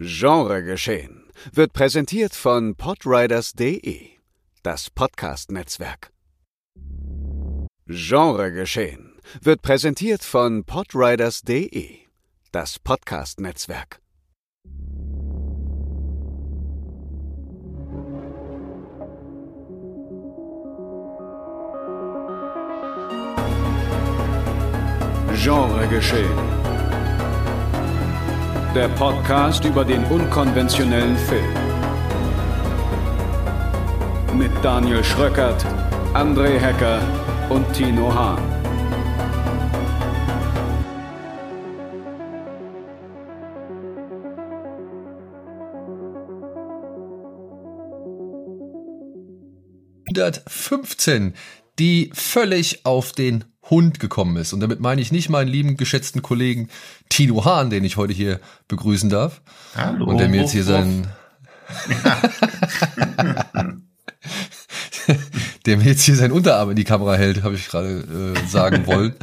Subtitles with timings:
[0.00, 4.10] Genregeschehen wird präsentiert von podriders.de,
[4.62, 6.12] das Podcast-Netzwerk.
[7.86, 11.96] Genregeschehen wird präsentiert von podriders.de,
[12.52, 14.00] das Podcast-Netzwerk.
[25.34, 26.57] Genregeschehen.
[28.74, 31.54] Der Podcast über den unkonventionellen Film.
[34.36, 35.64] Mit Daniel Schröckert,
[36.12, 37.00] André Hecker
[37.48, 38.38] und Tino Hahn.
[50.12, 51.32] ...115,
[51.78, 54.52] die völlig auf den Hund gekommen ist.
[54.52, 56.68] Und damit meine ich nicht meinen lieben, geschätzten Kollegen
[57.08, 59.40] Tino Hahn, den ich heute hier begrüßen darf.
[59.74, 60.06] Hallo.
[60.06, 61.06] Und der mir jetzt hier seinen...
[65.66, 68.86] der mir jetzt hier seinen Unterarm in die Kamera hält, habe ich gerade äh, sagen
[68.86, 69.14] wollen.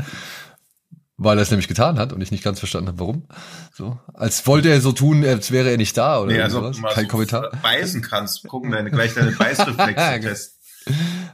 [1.17, 3.27] Weil er es nämlich getan hat und ich nicht ganz verstanden habe, warum.
[3.73, 6.93] So, als wollte er so tun, als wäre er nicht da oder Nee, also sowas.
[6.93, 7.51] Kein so Kommentar.
[7.63, 10.55] beißen kannst, gucken deine, gleich deine Beißreflexe testen.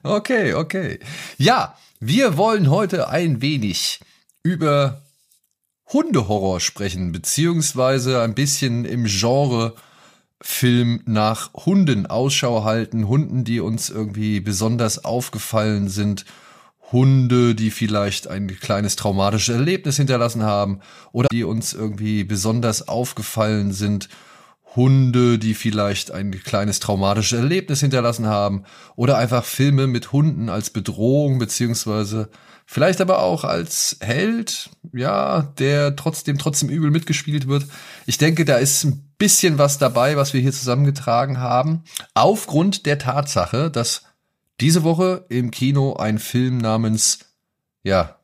[0.03, 0.99] Okay, okay.
[1.38, 3.99] Ja, wir wollen heute ein wenig
[4.41, 5.03] über
[5.94, 9.75] Hundehorror sprechen, beziehungsweise ein bisschen im Genre
[10.41, 16.25] Film nach Hunden Ausschau halten, Hunden, die uns irgendwie besonders aufgefallen sind,
[16.91, 20.80] Hunde, die vielleicht ein kleines traumatisches Erlebnis hinterlassen haben
[21.11, 24.09] oder die uns irgendwie besonders aufgefallen sind,
[24.75, 28.64] Hunde, die vielleicht ein kleines traumatisches Erlebnis hinterlassen haben
[28.95, 32.30] oder einfach Filme mit Hunden als Bedrohung beziehungsweise
[32.66, 37.66] vielleicht aber auch als Held, ja, der trotzdem trotzdem übel mitgespielt wird.
[38.05, 41.83] Ich denke, da ist ein bisschen was dabei, was wir hier zusammengetragen haben,
[42.14, 44.03] aufgrund der Tatsache, dass
[44.61, 47.19] diese Woche im Kino ein Film namens
[47.83, 48.15] ja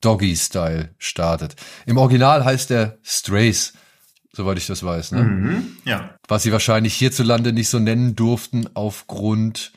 [0.00, 1.56] Doggy Style startet.
[1.84, 3.74] Im Original heißt er Strays
[4.34, 5.12] soweit ich das weiß.
[5.12, 5.22] Ne?
[5.22, 6.16] Mhm, ja.
[6.28, 9.72] Was sie wahrscheinlich hierzulande nicht so nennen durften aufgrund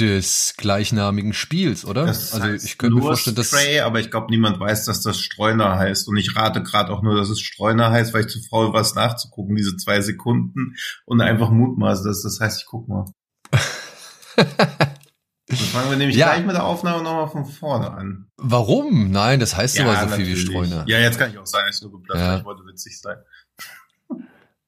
[0.00, 2.06] des gleichnamigen Spiels, oder?
[2.06, 5.18] Das also ich könnte mir vorstellen, dass Stray, aber ich glaube, niemand weiß, dass das
[5.18, 6.08] Streuner heißt.
[6.08, 8.80] Und ich rate gerade auch nur, dass es Streuner heißt, weil ich zu faul war,
[8.80, 13.04] was nachzugucken, diese zwei Sekunden und einfach mutmaße, dass das heißt, ich guck mal.
[15.48, 16.32] Dann fangen wir nämlich Ja.
[16.32, 18.26] gleich mit der Aufnahme nochmal von vorne an.
[18.36, 19.10] warum?
[19.10, 20.40] Nein, das heißt sogar so viel wie natürlich.
[20.48, 20.84] Streuner.
[20.86, 22.38] Ja, jetzt kann ich auch sagen, es ist nur geplatzt, Ja.
[22.38, 23.16] ich wollte witzig sein.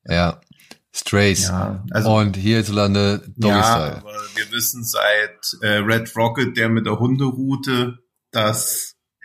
[0.07, 0.41] Ja.
[0.97, 1.49] Strays.
[1.49, 3.97] Ja, also Und hierzulande Doggy ja, Style.
[3.97, 7.99] aber wir wissen seit äh, Red Rocket, der mit der Hunderoute,
[8.31, 8.95] dass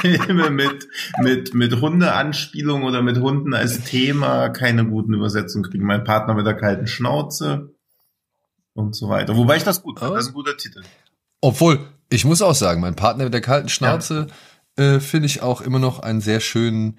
[0.00, 0.86] Filme mit,
[1.22, 5.86] mit, mit Hundeanspielung oder mit Hunden als Thema keine guten Übersetzungen kriegen.
[5.86, 7.74] Mein Partner mit der kalten Schnauze
[8.76, 9.36] und so weiter.
[9.36, 10.12] Wobei ich das gut fand.
[10.12, 10.14] Oh.
[10.14, 10.82] Das ist ein guter Titel.
[11.40, 14.28] Obwohl, ich muss auch sagen, mein Partner mit der kalten Schnauze
[14.76, 16.98] äh, finde ich auch immer noch einen sehr schönen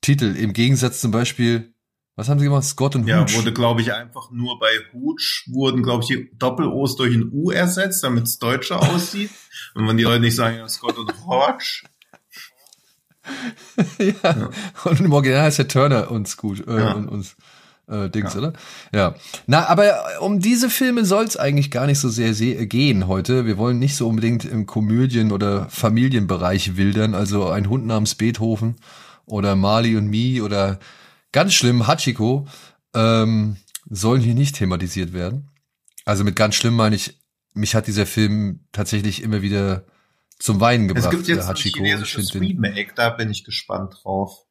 [0.00, 0.36] Titel.
[0.36, 1.72] Im Gegensatz zum Beispiel,
[2.16, 2.64] was haben sie gemacht?
[2.64, 3.36] Scott und Ja, Hooch.
[3.36, 7.50] wurde, glaube ich, einfach nur bei Hooch wurden, glaube ich, die Doppel-O's durch ein U
[7.50, 9.30] ersetzt, damit es deutscher aussieht.
[9.74, 11.82] Und wenn die Leute nicht sagen, ja, Scott und Hodge,
[13.98, 14.50] ja.
[14.84, 16.92] Und im Original heißt der Turner und Scoot äh, Ja.
[16.92, 17.36] und uns
[17.88, 18.38] äh, Dings, Ja.
[18.40, 18.52] oder?
[18.94, 19.14] Ja.
[19.46, 22.34] Na, aber um diese Filme soll es eigentlich gar nicht so sehr,
[22.66, 23.46] gehen heute.
[23.46, 28.76] Wir wollen nicht so unbedingt im Komödien- oder Familienbereich wildern, also ein Hund namens Beethoven
[29.26, 30.78] oder Marley und Me oder
[31.32, 32.46] ganz schlimm Hachiko
[32.94, 33.56] ähm,
[33.90, 35.50] sollen hier nicht thematisiert werden.
[36.04, 37.18] Also mit ganz schlimm meine ich,
[37.54, 39.84] mich hat dieser Film tatsächlich immer wieder
[40.38, 41.10] zum Weinen es gebracht.
[41.12, 41.78] gibt jetzt der ein Hachiko.
[41.78, 44.43] chinesisches Remake, da bin ich gespannt drauf.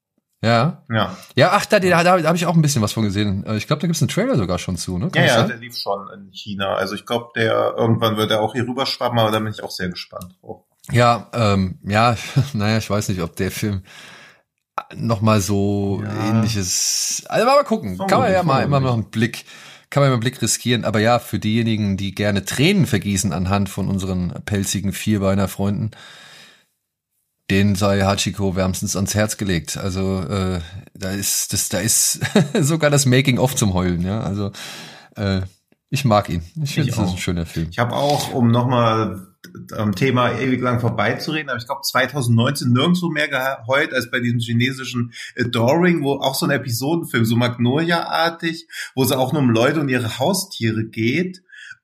[0.44, 3.46] Ja, Ja, ja, ach, da, da, da habe ich auch ein bisschen was von gesehen.
[3.46, 5.10] Äh, Ich glaube, da gibt's einen Trailer sogar schon zu, ne?
[5.10, 5.48] Kann ja, ja, sein?
[5.48, 6.76] der lief schon in China.
[6.76, 9.72] Also ich glaube, der irgendwann wird er auch hier rüberschwappen, aber da bin ich auch
[9.72, 10.66] sehr gespannt drauf.
[10.92, 12.18] Ja, ähm, ja,
[12.54, 13.84] naja, ich weiß nicht, ob der Film
[14.96, 16.10] noch mal so Ja.
[16.30, 17.24] ähnliches.
[17.30, 17.98] Also mal gucken.
[17.98, 19.46] kann man ja mal immer noch einen Blick,
[19.90, 20.84] kann man mal einen Blick riskieren.
[20.84, 25.92] Aber ja, für diejenigen, die gerne Tränen vergießen anhand von unseren pelzigen Vierbeiner-Freunden,
[27.50, 29.78] den sei Hachiko wärmstens ans Herz gelegt.
[29.78, 30.60] Also äh,
[30.94, 32.20] da ist das, da ist
[32.60, 34.02] sogar das Making-of zum Heulen.
[34.02, 34.52] Ja, also
[35.16, 35.42] äh,
[35.90, 36.42] ich mag ihn.
[36.64, 37.68] Ich finde, das ist ein schöner Film.
[37.70, 39.28] Ich habe auch, um nochmal
[39.74, 44.40] am Thema ewig lang vorbeizureden, aber ich glaube 2019 nirgendwo mehr geheult als bei diesem
[44.40, 49.82] chinesischen Adoring, wo auch so ein Episodenfilm, so Magnolia-artig, wo es auch nur um Leute
[49.82, 51.44] und ihre Haustiere geht.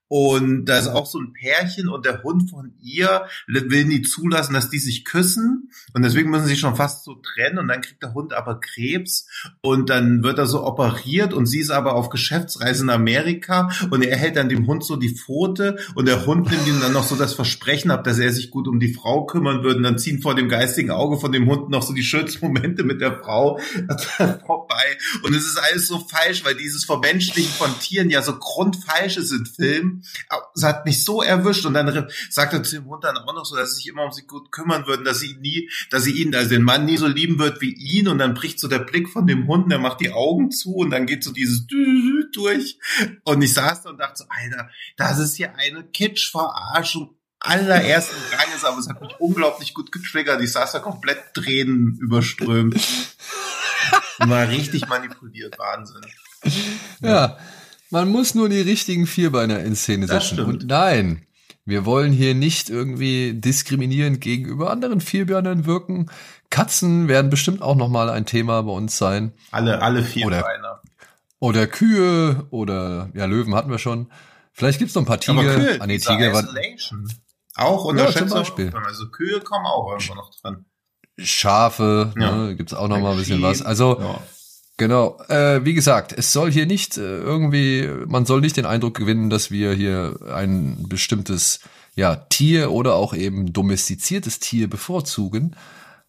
[0.09, 4.53] Und da ist auch so ein Pärchen und der Hund von ihr will nie zulassen,
[4.55, 5.69] dass die sich küssen.
[5.93, 7.59] Und deswegen müssen sie schon fast so trennen.
[7.59, 9.27] Und dann kriegt der Hund aber Krebs.
[9.61, 11.31] Und dann wird er so operiert.
[11.31, 13.69] Und sie ist aber auf Geschäftsreise in Amerika.
[13.91, 15.77] Und er hält dann dem Hund so die Pfote.
[15.93, 18.67] Und der Hund nimmt ihm dann noch so das Versprechen ab, dass er sich gut
[18.67, 19.77] um die Frau kümmern würde.
[19.77, 22.83] Und dann ziehen vor dem geistigen Auge von dem Hund noch so die schönsten Momente
[22.83, 23.59] mit der Frau
[24.47, 24.97] vorbei.
[25.21, 29.31] Und es ist alles so falsch, weil dieses Vermenschlichen von Tieren ja so grundfalsch ist
[29.31, 29.98] in Filmen
[30.55, 33.45] es hat mich so erwischt und dann sagt er zu dem Hund dann auch noch
[33.45, 36.03] so, dass sie sich immer um sie gut kümmern würden, dass sie ihn nie, dass
[36.03, 38.67] sie ihn, also den Mann nie so lieben wird wie ihn und dann bricht so
[38.67, 41.67] der Blick von dem Hund, der macht die Augen zu und dann geht so dieses
[41.67, 42.79] durch
[43.23, 48.65] und ich saß da und dachte so, Alter, das ist hier eine Kitsch-Verarschung allerersten Ranges,
[48.65, 50.41] aber es hat mich unglaublich gut getriggert.
[50.41, 52.75] Ich saß da komplett Tränen überströmt.
[54.19, 56.01] War richtig manipuliert, Wahnsinn.
[57.01, 57.37] Ja,
[57.91, 60.39] man muss nur die richtigen Vierbeiner in Szene setzen.
[60.41, 61.25] Und nein,
[61.65, 66.09] wir wollen hier nicht irgendwie diskriminierend gegenüber anderen Vierbeinern wirken.
[66.49, 69.33] Katzen werden bestimmt auch nochmal ein Thema bei uns sein.
[69.51, 70.81] Alle, alle Vierbeiner.
[71.39, 74.11] Oder, oder Kühe oder ja, Löwen hatten wir schon.
[74.51, 75.39] Vielleicht gibt's noch ein paar Tiger.
[75.39, 77.07] Aber Kühe, ah, nee, Tiger Isolation.
[77.55, 78.33] Auch unterschätzt.
[78.33, 78.73] Ja, Beispiel.
[78.85, 80.65] Also Kühe kommen auch irgendwo noch dran.
[81.17, 82.35] Schafe, ja.
[82.35, 83.61] ne, gibt's auch noch mal ein bisschen was.
[83.61, 84.21] Also ja.
[84.79, 85.19] Genau.
[85.27, 89.29] Äh, wie gesagt, es soll hier nicht äh, irgendwie, man soll nicht den Eindruck gewinnen,
[89.29, 91.59] dass wir hier ein bestimmtes
[91.95, 95.57] ja, Tier oder auch eben domestiziertes Tier bevorzugen.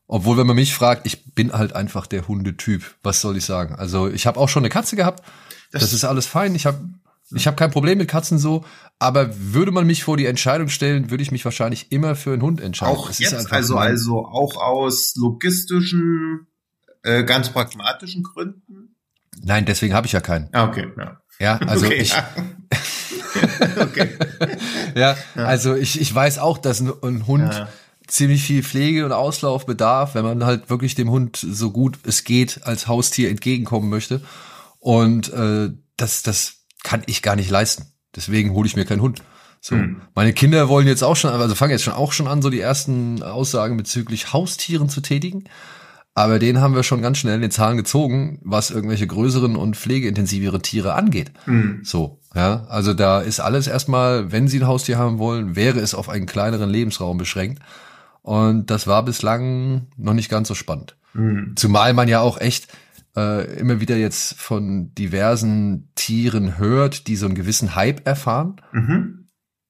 [0.07, 2.95] Obwohl, wenn man mich fragt, ich bin halt einfach der Hundetyp.
[3.03, 3.75] Was soll ich sagen?
[3.75, 5.25] Also ich habe auch schon eine Katze gehabt.
[5.73, 6.55] Das, das ist alles fein.
[6.55, 6.79] Ich habe
[7.33, 8.65] ich hab kein Problem mit Katzen so.
[9.01, 12.43] Aber würde man mich vor die Entscheidung stellen, würde ich mich wahrscheinlich immer für einen
[12.43, 12.97] Hund entscheiden.
[12.97, 16.47] Auch jetzt, also, also auch aus logistischen
[17.03, 18.97] äh, ganz pragmatischen Gründen?
[19.43, 20.49] Nein, deswegen habe ich ja keinen.
[20.53, 21.21] Ah, okay, ja.
[21.39, 22.11] Ja, also okay, ich.
[22.11, 22.29] Ja.
[23.81, 24.11] okay.
[24.95, 27.69] ja, also ich, ich weiß auch, dass ein, ein Hund ja.
[28.07, 32.25] ziemlich viel Pflege und Auslauf bedarf, wenn man halt wirklich dem Hund so gut es
[32.25, 34.21] geht als Haustier entgegenkommen möchte.
[34.79, 37.87] Und äh, das, das kann ich gar nicht leisten.
[38.15, 39.23] Deswegen hole ich mir keinen Hund.
[39.63, 40.03] So, hm.
[40.15, 42.61] meine Kinder wollen jetzt auch schon, also fangen jetzt schon auch schon an, so die
[42.61, 45.45] ersten Aussagen bezüglich Haustieren zu tätigen.
[46.21, 49.75] Aber den haben wir schon ganz schnell in den Zahlen gezogen, was irgendwelche größeren und
[49.75, 51.33] pflegeintensivere Tiere angeht.
[51.47, 51.81] Mhm.
[51.83, 52.67] So, ja.
[52.69, 56.27] Also da ist alles erstmal, wenn Sie ein Haustier haben wollen, wäre es auf einen
[56.27, 57.63] kleineren Lebensraum beschränkt.
[58.21, 60.95] Und das war bislang noch nicht ganz so spannend.
[61.15, 61.55] Mhm.
[61.57, 62.69] Zumal man ja auch echt
[63.17, 68.61] äh, immer wieder jetzt von diversen Tieren hört, die so einen gewissen Hype erfahren.
[68.73, 69.29] Mhm.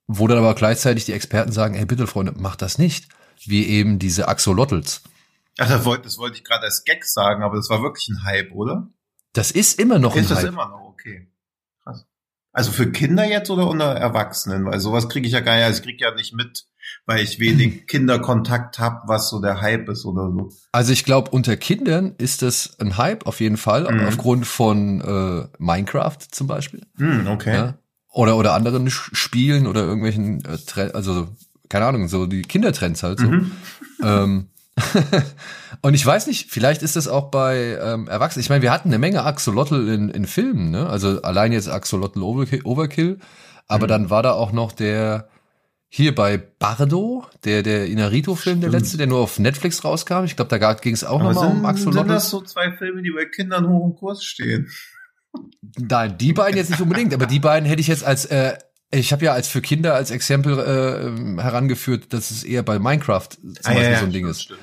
[0.08, 3.06] Wo dann aber gleichzeitig die Experten sagen, ey bitte Freunde, macht das nicht.
[3.47, 5.02] Wie eben diese Axolotls.
[5.58, 8.25] Ach, das wollte, das wollte ich gerade als Gag sagen, aber das war wirklich ein
[8.25, 8.88] Hype, oder?
[9.32, 10.38] Das ist immer noch ist ein Hype.
[10.38, 11.29] Ist das immer noch, okay.
[11.82, 12.06] Krass.
[12.52, 14.64] Also für Kinder jetzt oder unter Erwachsenen?
[14.64, 16.67] Weil sowas kriege ich ja gar nicht, also ich kriege ja nicht mit,
[17.06, 20.50] weil ich wenig Kinderkontakt habe, was so der Hype ist oder so.
[20.73, 24.06] Also ich glaube, unter Kindern ist das ein Hype auf jeden Fall, mhm.
[24.06, 26.82] aufgrund von äh, Minecraft zum Beispiel.
[26.97, 27.55] Mhm, okay.
[27.55, 27.79] Ja?
[28.12, 31.29] Oder, oder anderen Spielen oder irgendwelchen, äh, also
[31.69, 33.26] keine Ahnung, so die Kindertrends halt so.
[33.26, 33.52] Mhm.
[34.02, 34.50] Ähm,
[35.82, 38.43] und ich weiß nicht, vielleicht ist das auch bei ähm, Erwachsenen.
[38.43, 40.88] Ich meine, wir hatten eine Menge Axolotl in, in Filmen, ne?
[40.88, 43.19] Also allein jetzt Axolotl Overkill, Overkill
[43.71, 43.88] aber mhm.
[43.88, 45.29] dann war da auch noch der
[45.88, 50.25] hier bei Bardo, der der Inarito-Film, der letzte, der nur auf Netflix rauskam.
[50.25, 51.99] Ich glaube, da ging es auch nochmal um Axolotl.
[51.99, 54.69] Sind das so zwei Filme, die bei Kindern hoch im Kurs stehen?
[55.79, 58.57] Nein, die beiden jetzt nicht unbedingt, aber die beiden hätte ich jetzt als äh,
[58.93, 63.28] ich habe ja als für Kinder als Exempel äh, herangeführt, dass es eher bei Minecraft
[63.31, 64.43] zum ah, Beispiel ja, so ein Ding ist.
[64.43, 64.61] Stimmt.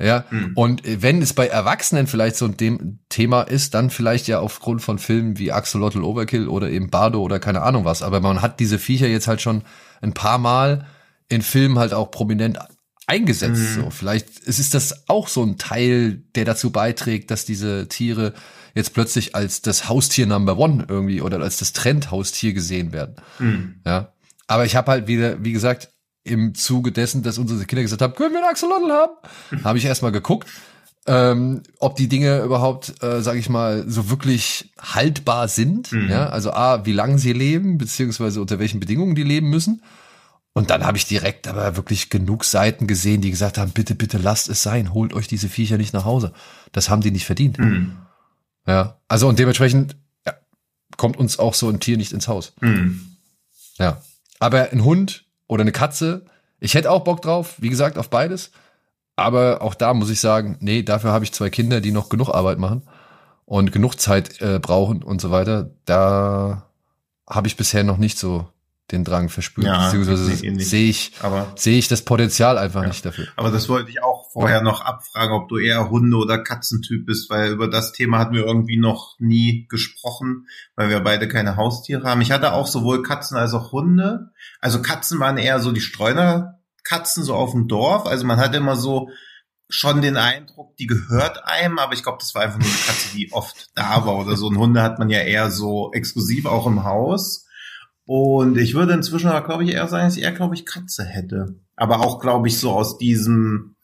[0.00, 0.52] Ja, mhm.
[0.56, 4.98] und wenn es bei Erwachsenen vielleicht so ein Thema ist, dann vielleicht ja aufgrund von
[4.98, 8.02] Filmen wie Axolotl Overkill oder eben Bardo oder keine Ahnung was.
[8.02, 9.62] Aber man hat diese Viecher jetzt halt schon
[10.02, 10.86] ein paar Mal
[11.28, 12.58] in Filmen halt auch prominent
[13.06, 13.60] eingesetzt.
[13.60, 13.82] Mhm.
[13.82, 18.34] So, vielleicht ist das auch so ein Teil, der dazu beiträgt, dass diese Tiere
[18.74, 23.16] jetzt plötzlich als das Haustier Number One irgendwie oder als das Trendhaustier gesehen werden.
[23.38, 23.76] Mhm.
[23.86, 24.12] Ja.
[24.48, 25.90] Aber ich habe halt wieder, wie gesagt,
[26.24, 29.64] im Zuge dessen, dass unsere Kinder gesagt haben, können wir einen Axolotl haben?
[29.64, 30.48] habe ich erstmal geguckt,
[31.06, 35.92] ähm, ob die Dinge überhaupt, äh, sage ich mal, so wirklich haltbar sind.
[35.92, 36.08] Mhm.
[36.08, 39.82] Ja, also a, wie lange sie leben, beziehungsweise unter welchen Bedingungen die leben müssen.
[40.54, 44.18] Und dann habe ich direkt aber wirklich genug Seiten gesehen, die gesagt haben, bitte, bitte
[44.18, 46.32] lasst es sein, holt euch diese Viecher nicht nach Hause.
[46.72, 47.58] Das haben die nicht verdient.
[47.58, 47.96] Mhm.
[48.66, 50.34] Ja, also und dementsprechend ja,
[50.96, 52.54] kommt uns auch so ein Tier nicht ins Haus.
[52.60, 53.16] Mhm.
[53.78, 54.00] Ja,
[54.38, 56.24] aber ein Hund oder eine Katze.
[56.60, 58.52] Ich hätte auch Bock drauf, wie gesagt, auf beides.
[59.16, 62.30] Aber auch da muss ich sagen, nee, dafür habe ich zwei Kinder, die noch genug
[62.30, 62.82] Arbeit machen
[63.44, 65.70] und genug Zeit äh, brauchen und so weiter.
[65.84, 66.68] Da
[67.28, 68.48] habe ich bisher noch nicht so
[68.92, 69.66] den Drang verspürt.
[69.66, 72.88] Ja, Beziehungsweise sehe ich, Aber, sehe ich das Potenzial einfach Ja.
[72.88, 73.26] nicht dafür.
[73.36, 77.30] aber das wollte ich auch vorher noch abfragen, ob du eher Hunde- oder Katzentyp bist,
[77.30, 82.04] weil über das Thema hatten wir irgendwie noch nie gesprochen, weil wir beide keine Haustiere
[82.04, 82.20] haben.
[82.20, 84.30] Ich hatte auch sowohl Katzen als auch Hunde.
[84.60, 88.06] Also Katzen waren eher so die Streunerkatzen so auf dem Dorf.
[88.06, 89.08] Also man hatte immer so
[89.70, 93.16] schon den Eindruck, die gehört einem, aber ich glaube, das war einfach nur eine Katze,
[93.16, 94.46] die oft da war oder so.
[94.48, 97.43] Und Hunde hat man ja eher so exklusiv auch im Haus.
[98.06, 101.58] Und ich würde inzwischen glaube ich, eher sagen, dass ich eher, glaube ich, Katze hätte.
[101.76, 103.76] Aber auch, glaube ich, so aus diesem,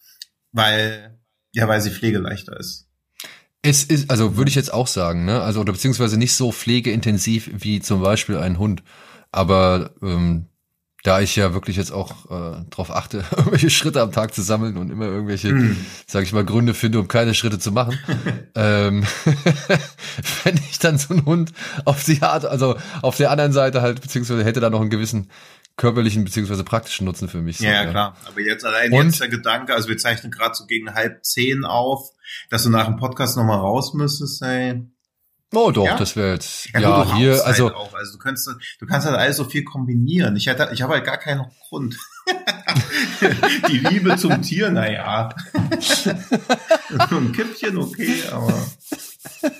[0.52, 1.18] weil,
[1.52, 2.86] ja, weil sie pflegeleichter ist.
[3.62, 5.42] Es ist, also würde ich jetzt auch sagen, ne?
[5.42, 8.82] Also, oder beziehungsweise nicht so pflegeintensiv wie zum Beispiel ein Hund.
[9.32, 10.46] Aber ähm,
[11.02, 14.76] da ich ja wirklich jetzt auch äh, darauf achte, irgendwelche Schritte am Tag zu sammeln
[14.76, 15.76] und immer irgendwelche, Hm.
[16.06, 17.98] sag ich mal, Gründe finde, um keine Schritte zu machen,
[18.54, 19.04] ähm,
[20.44, 21.52] wenn ich dann so einen Hund
[21.84, 25.30] auf die Art, also auf der anderen Seite halt, beziehungsweise hätte da noch einen gewissen
[25.76, 27.58] körperlichen beziehungsweise praktischen Nutzen für mich.
[27.58, 28.16] so, Ja, ja, klar.
[28.26, 31.64] Aber jetzt allein Und- jetzt der Gedanke, also wir zeichnen gerade so gegen halb zehn
[31.64, 32.10] auf,
[32.50, 34.82] dass du nach dem Podcast nochmal raus müsstest, ey.
[35.52, 35.96] Oh doch, Ja?
[35.96, 37.92] das wäre jetzt, Ja, ja, hier, also halt auch.
[37.94, 40.36] also du kannst, du kannst halt alles so viel kombinieren.
[40.36, 41.96] Ich hätte, ich habe halt gar keinen Grund.
[43.68, 45.30] Die Liebe zum Tier, naja.
[47.10, 48.54] Ein Kippchen, okay, aber.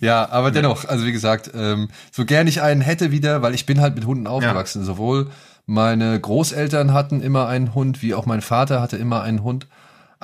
[0.00, 3.66] Ja, aber dennoch, also wie gesagt, ähm, so gern ich einen hätte wieder, weil ich
[3.66, 4.84] bin halt mit Hunden aufgewachsen.
[4.84, 5.30] Sowohl
[5.64, 9.68] meine Großeltern hatten immer einen Hund, wie auch mein Vater hatte immer einen Hund.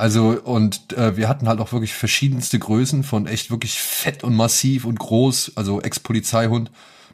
[0.01, 4.35] Also und äh, wir hatten halt auch wirklich verschiedenste Größen von echt wirklich fett und
[4.35, 6.71] massiv und groß, also Ex-Polizeihund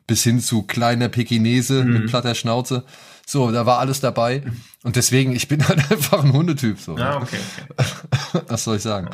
[0.06, 2.84] bis hin zu kleiner Pekinese mit platter Schnauze.
[3.26, 4.44] So, da war alles dabei.
[4.84, 6.78] Und deswegen, ich bin halt einfach ein Hundetyp.
[6.78, 6.96] So.
[6.96, 7.38] Ja, okay,
[7.76, 8.44] okay.
[8.48, 9.10] Was soll ich sagen?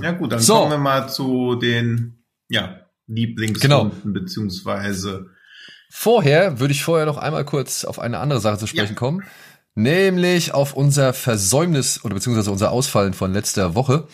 [0.00, 0.54] Ja gut, dann So.
[0.54, 5.26] kommen wir mal zu den, ja, Lieblingshunden, beziehungsweise,
[5.94, 8.98] Vorher würde ich vorher noch einmal kurz auf eine andere Sache zu sprechen Ja.
[8.98, 9.22] kommen,
[9.74, 14.06] nämlich auf unser Versäumnis oder beziehungsweise unser Ausfallen von letzter Woche.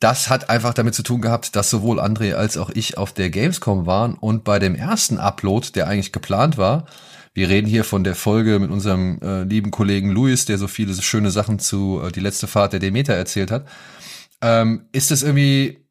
[0.00, 3.30] Das hat einfach damit zu tun gehabt, dass sowohl André als auch ich auf der
[3.30, 6.86] Gamescom waren und bei dem ersten Upload, der eigentlich geplant war,
[7.34, 10.94] wir reden hier von der Folge mit unserem äh, lieben Kollegen Luis, der so viele
[10.94, 13.66] schöne Sachen zu äh, die letzte Fahrt der Demeter erzählt hat,
[14.40, 15.84] ähm, ist es irgendwie,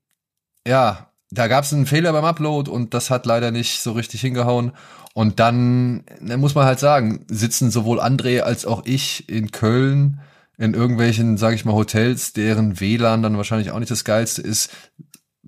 [0.65, 4.22] ja, da gab es einen Fehler beim Upload und das hat leider nicht so richtig
[4.22, 4.72] hingehauen.
[5.13, 10.20] Und dann, dann muss man halt sagen, sitzen sowohl André als auch ich in Köln
[10.58, 14.72] in irgendwelchen, sage ich mal, Hotels, deren WLAN dann wahrscheinlich auch nicht das geilste ist,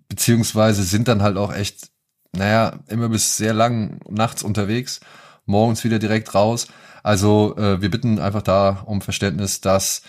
[0.08, 1.90] beziehungsweise sind dann halt auch echt,
[2.36, 5.00] naja, immer bis sehr lang nachts unterwegs,
[5.46, 6.68] morgens wieder direkt raus.
[7.04, 10.02] Also äh, wir bitten einfach da um Verständnis, dass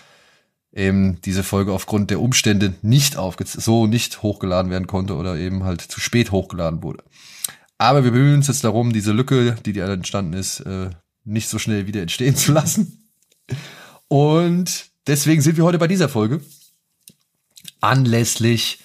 [0.73, 5.63] eben diese Folge aufgrund der Umstände nicht aufge so nicht hochgeladen werden konnte oder eben
[5.63, 7.03] halt zu spät hochgeladen wurde.
[7.77, 10.89] Aber wir bemühen uns jetzt darum, diese Lücke, die dir entstanden ist, äh,
[11.23, 13.09] nicht so schnell wieder entstehen zu lassen.
[14.07, 16.41] Und deswegen sind wir heute bei dieser Folge
[17.81, 18.79] anlässlich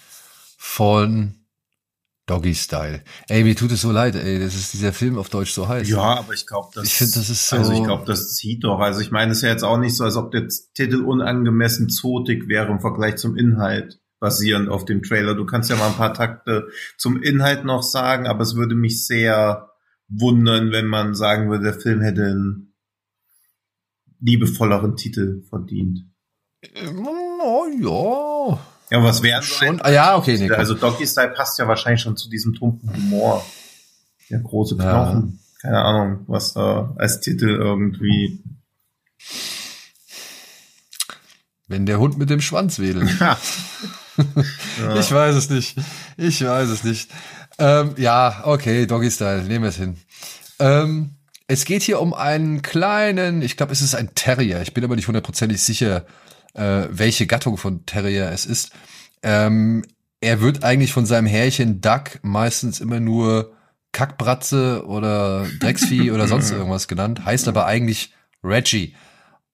[0.59, 1.35] von
[2.27, 3.03] Doggy Style.
[3.29, 5.89] Ey, mir tut es so leid, ey, das ist dieser Film auf Deutsch so heiß.
[5.89, 8.63] ja, aber ich glaube, das, Ich finde, das ist so- also ich glaube, das zieht
[8.65, 8.79] doch.
[8.79, 11.89] Also ich meine, es ist ja jetzt auch nicht so, als ob der Titel unangemessen
[11.89, 15.35] zotig wäre im Vergleich zum Inhalt, basierend auf dem Trailer.
[15.35, 19.05] Du kannst ja mal ein paar Takte zum Inhalt noch sagen, aber es würde mich
[19.05, 19.69] sehr
[20.09, 22.73] wundern, wenn man sagen würde, der Film hätte einen
[24.21, 26.07] liebevolleren Titel verdient.
[27.45, 28.61] Oh, ja.
[28.97, 29.81] Ja, was wären so Schon.
[29.83, 30.51] Ah, ja, okay, nee.
[30.51, 33.45] Also Doggy Style passt ja wahrscheinlich schon zu diesem tumpen Humor.
[34.31, 34.83] Der große Ja.
[35.05, 35.41] Knochen.
[35.61, 38.41] Keine Ahnung, was da als Titel irgendwie.
[41.67, 43.11] Wenn der Hund mit dem Schwanz wedelt.
[44.17, 44.97] Ja.
[45.01, 45.77] Ich weiß es nicht.
[46.17, 47.11] Ich weiß es nicht.
[47.59, 49.97] Ähm, ja, okay, Doggy Style, nehmen wir es hin.
[50.59, 51.11] Ähm,
[51.47, 54.63] es geht hier um einen kleinen, ich glaube, es ist ein Terrier.
[54.63, 56.07] Ich bin aber nicht hundertprozentig sicher,
[56.55, 58.71] äh, welche Gattung von Terrier es ist.
[59.23, 59.85] Ähm,
[60.21, 63.53] er wird eigentlich von seinem Herrchen Duck meistens immer nur
[63.93, 68.95] Kackbratze oder Drecksvieh oder sonst irgendwas genannt, heißt aber eigentlich Reggie.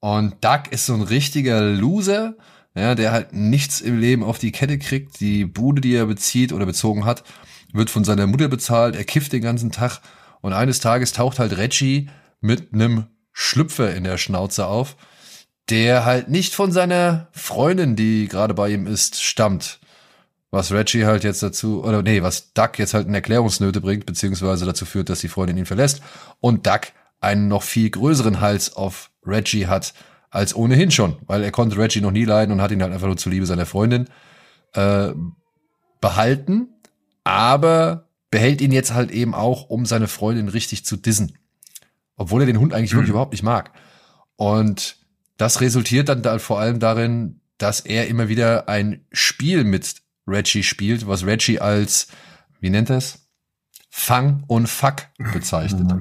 [0.01, 2.35] Und Duck ist so ein richtiger Loser,
[2.79, 5.21] ja, der halt nichts im Leben auf die Kette kriegt.
[5.21, 7.25] Die Bude, die er bezieht oder bezogen hat,
[7.73, 8.97] wird von seiner Mutter bezahlt.
[8.97, 10.01] Er kifft den ganzen Tag.
[10.41, 12.09] Und eines Tages taucht halt Reggie
[12.41, 14.97] mit einem Schlüpfer in der Schnauze auf,
[15.69, 19.81] der halt nicht von seiner Freundin, die gerade bei ihm ist, stammt.
[20.51, 24.65] Was Reggie halt jetzt dazu, oder nee, was Duck jetzt halt in Erklärungsnöte bringt, beziehungsweise
[24.65, 26.01] dazu führt, dass die Freundin ihn verlässt.
[26.41, 29.93] Und Duck einen noch viel größeren Hals auf Reggie hat,
[30.31, 33.07] als ohnehin schon, weil er konnte Reggie noch nie leiden und hat ihn halt einfach
[33.07, 34.09] nur zuliebe seiner Freundin
[34.75, 35.13] äh,
[36.01, 36.69] behalten,
[37.25, 41.35] aber behält ihn jetzt halt eben auch, um seine Freundin richtig zu dissen.
[42.21, 42.97] obwohl er den Hund eigentlich Mhm.
[42.97, 43.71] wirklich überhaupt nicht mag.
[44.35, 44.97] Und
[45.37, 50.65] das resultiert dann da vor allem darin, dass er immer wieder ein Spiel mit Reggie
[50.65, 52.09] spielt, was Reggie als,
[52.59, 53.29] wie nennt er es?
[53.89, 55.93] Fang und Fuck bezeichnet.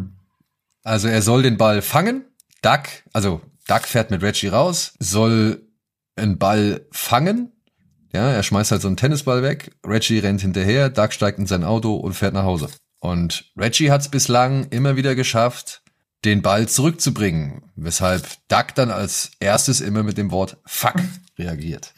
[0.83, 2.25] Also er soll den Ball fangen.
[2.63, 5.67] Duck, also Duck fährt mit Reggie raus, soll
[6.15, 7.51] einen Ball fangen.
[8.13, 9.75] Ja, er schmeißt halt so einen Tennisball weg.
[9.85, 12.69] Reggie rennt hinterher, Duck steigt in sein Auto und fährt nach Hause.
[12.99, 15.83] Und Reggie hat es bislang immer wieder geschafft,
[16.25, 20.95] den Ball zurückzubringen, weshalb Duck dann als erstes immer mit dem Wort Fuck
[21.37, 21.93] reagiert.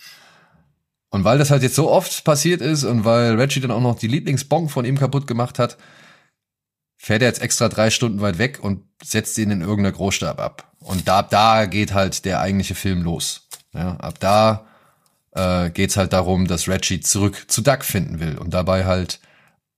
[1.09, 3.97] Und weil das halt jetzt so oft passiert ist und weil Reggie dann auch noch
[3.97, 5.77] die Lieblingsbong von ihm kaputt gemacht hat,
[7.01, 10.71] fährt er jetzt extra drei Stunden weit weg und setzt ihn in irgendeiner Großstadt ab.
[10.81, 13.47] Und da, ab da geht halt der eigentliche Film los.
[13.73, 14.67] Ja, ab da
[15.31, 19.21] äh, geht's halt darum, dass Reggie zurück zu Duck finden will und dabei halt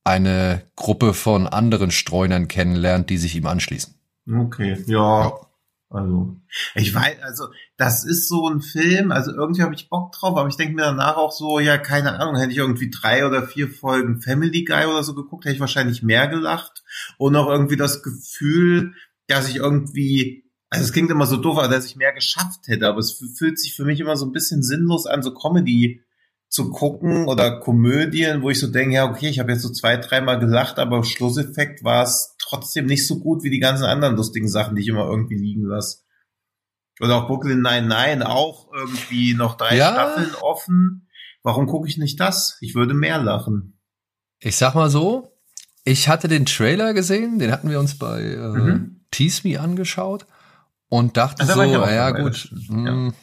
[0.04, 3.94] eine Gruppe von anderen Streunern kennenlernt, die sich ihm anschließen.
[4.28, 5.32] Okay, ja.
[5.90, 6.38] Also,
[6.74, 10.48] ich weiß, also, das ist so ein Film, also irgendwie habe ich Bock drauf, aber
[10.48, 13.70] ich denke mir danach auch so, ja, keine Ahnung, hätte ich irgendwie drei oder vier
[13.70, 16.80] Folgen Family Guy oder so geguckt, hätte ich wahrscheinlich mehr gelacht
[17.17, 18.93] und auch irgendwie das Gefühl,
[19.27, 23.00] dass ich irgendwie, also es klingt immer so doof, dass ich mehr geschafft hätte, aber
[23.00, 26.01] es fühlt sich für mich immer so ein bisschen sinnlos an, so Comedy
[26.50, 29.96] zu gucken oder Komödien, wo ich so denke, ja, okay, ich habe jetzt so zwei,
[29.96, 34.50] dreimal gelacht, aber Schlusseffekt war es trotzdem nicht so gut wie die ganzen anderen lustigen
[34.50, 36.00] Sachen, die ich immer irgendwie liegen lasse.
[37.00, 39.93] Oder auch Brooklyn 99, auch irgendwie noch drei Ja.
[39.93, 41.08] Staffeln offen.
[41.41, 42.58] Warum gucke ich nicht das?
[42.60, 43.79] Ich würde mehr lachen.
[44.39, 45.30] Ich sag mal so,
[45.83, 49.01] ich hatte den Trailer gesehen, den hatten wir uns bei äh, Mhm.
[49.11, 50.25] Tease Me angeschaut
[50.89, 53.13] und dachte Ah, da so, ja gut, mh,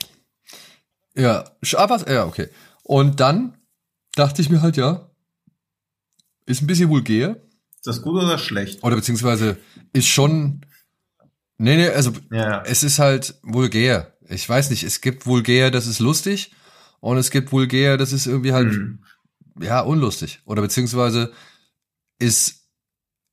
[1.16, 2.48] ja, sch- aber ja, okay.
[2.82, 3.56] Und dann
[4.14, 5.10] dachte ich mir halt, ja,
[6.46, 7.36] ist ein bisschen vulgär
[7.76, 8.82] Ist das gut oder schlecht?
[8.82, 9.56] oder beziehungsweise
[9.92, 10.62] ist schon,
[11.58, 12.62] nee, nee, also Ja.
[12.64, 14.14] es ist halt vulgär.
[14.28, 16.52] Ich weiß nicht, es gibt vulgär, das ist lustig
[17.00, 19.04] und es gibt vulgär, das ist irgendwie halt Hm.
[19.60, 20.40] ja, unlustig.
[20.44, 21.32] Oder beziehungsweise
[22.18, 22.66] ist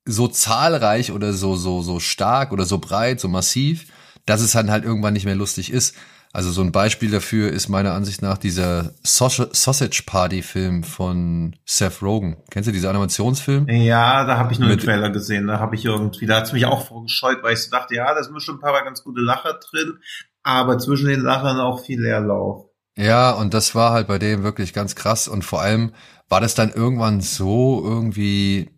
[0.08, 3.92] so zahlreich oder so, so, so stark oder so breit, so massiv,
[4.25, 5.96] dass es dann halt irgendwann nicht mehr lustig ist.
[6.31, 12.01] Also so ein Beispiel dafür ist meiner Ansicht nach dieser Sausage Party Film von Seth
[12.01, 12.36] Rogen.
[12.51, 13.70] Kennst du diesen Animationsfilm?
[13.70, 15.48] Ja, da habe ich nur den Mit- Trailer gesehen.
[15.48, 18.22] Da habe ich irgendwie, da hat's mich auch vorgescheut, weil ich so dachte, ja, da
[18.22, 20.00] sind schon ein paar ganz gute Lacher drin,
[20.44, 22.66] aber zwischen den Lachern auch viel Leerlauf.
[22.98, 25.29] Ja, und das war halt bei dem wirklich ganz krass.
[25.29, 25.94] Und vor allem
[26.27, 28.75] war das dann irgendwann so irgendwie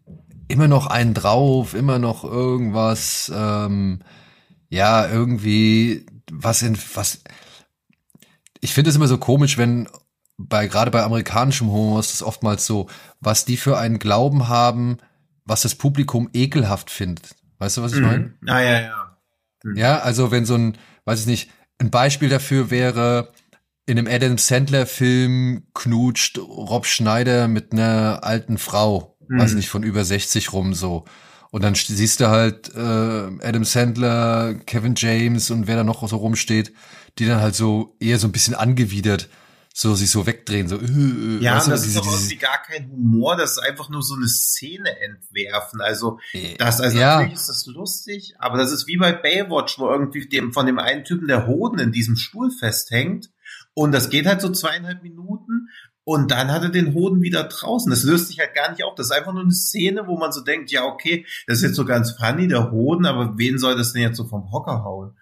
[0.48, 4.00] immer noch einen drauf, immer noch irgendwas, ähm,
[4.70, 7.24] ja, irgendwie was in was.
[8.60, 9.88] Ich finde es immer so komisch, wenn
[10.38, 12.88] bei gerade bei amerikanischem Humor ist es oftmals so,
[13.20, 14.98] was die für einen Glauben haben,
[15.46, 17.36] was das Publikum ekelhaft findet.
[17.60, 18.36] Weißt du, was ich meine?
[18.42, 18.50] Mhm.
[18.50, 19.18] Ah, ja, ja.
[19.76, 23.34] Ja, also wenn so ein, weiß ich nicht, ein Beispiel dafür wäre,
[23.86, 29.40] in einem Adam Sandler Film knutscht Rob Schneider mit einer alten Frau, Mhm.
[29.40, 31.06] weiß nicht, von über 60 rum so.
[31.52, 36.08] Und dann st- siehst du halt äh, Adam Sandler, Kevin James und wer da noch
[36.08, 36.74] so rumsteht,
[37.20, 39.30] die dann halt so eher so ein bisschen angewidert
[39.74, 42.38] so sich so wegdrehen, so äh, äh, Ja, du, das diese- ist doch diese- irgendwie
[42.38, 45.82] gar kein Humor, das ist einfach nur so eine Szene entwerfen.
[45.82, 47.18] Also, Äh, das, also ja.
[47.18, 50.80] natürlich ist das lustig, aber das ist wie bei Baywatch, wo irgendwie dem, von dem
[50.80, 53.30] einen Typen der Hoden in diesem Stuhl festhängt.
[53.76, 55.67] Und das geht halt so zweieinhalb Minuten
[56.08, 57.90] und dann hat er den Hoden wieder draußen.
[57.90, 58.96] Das löst sich halt gar nicht auf.
[58.96, 61.76] Das ist einfach nur eine Szene, wo man so denkt, ja, okay, das ist jetzt
[61.76, 65.18] so ganz funny, der Hoden, aber wen soll das denn jetzt so vom Hocker hauen?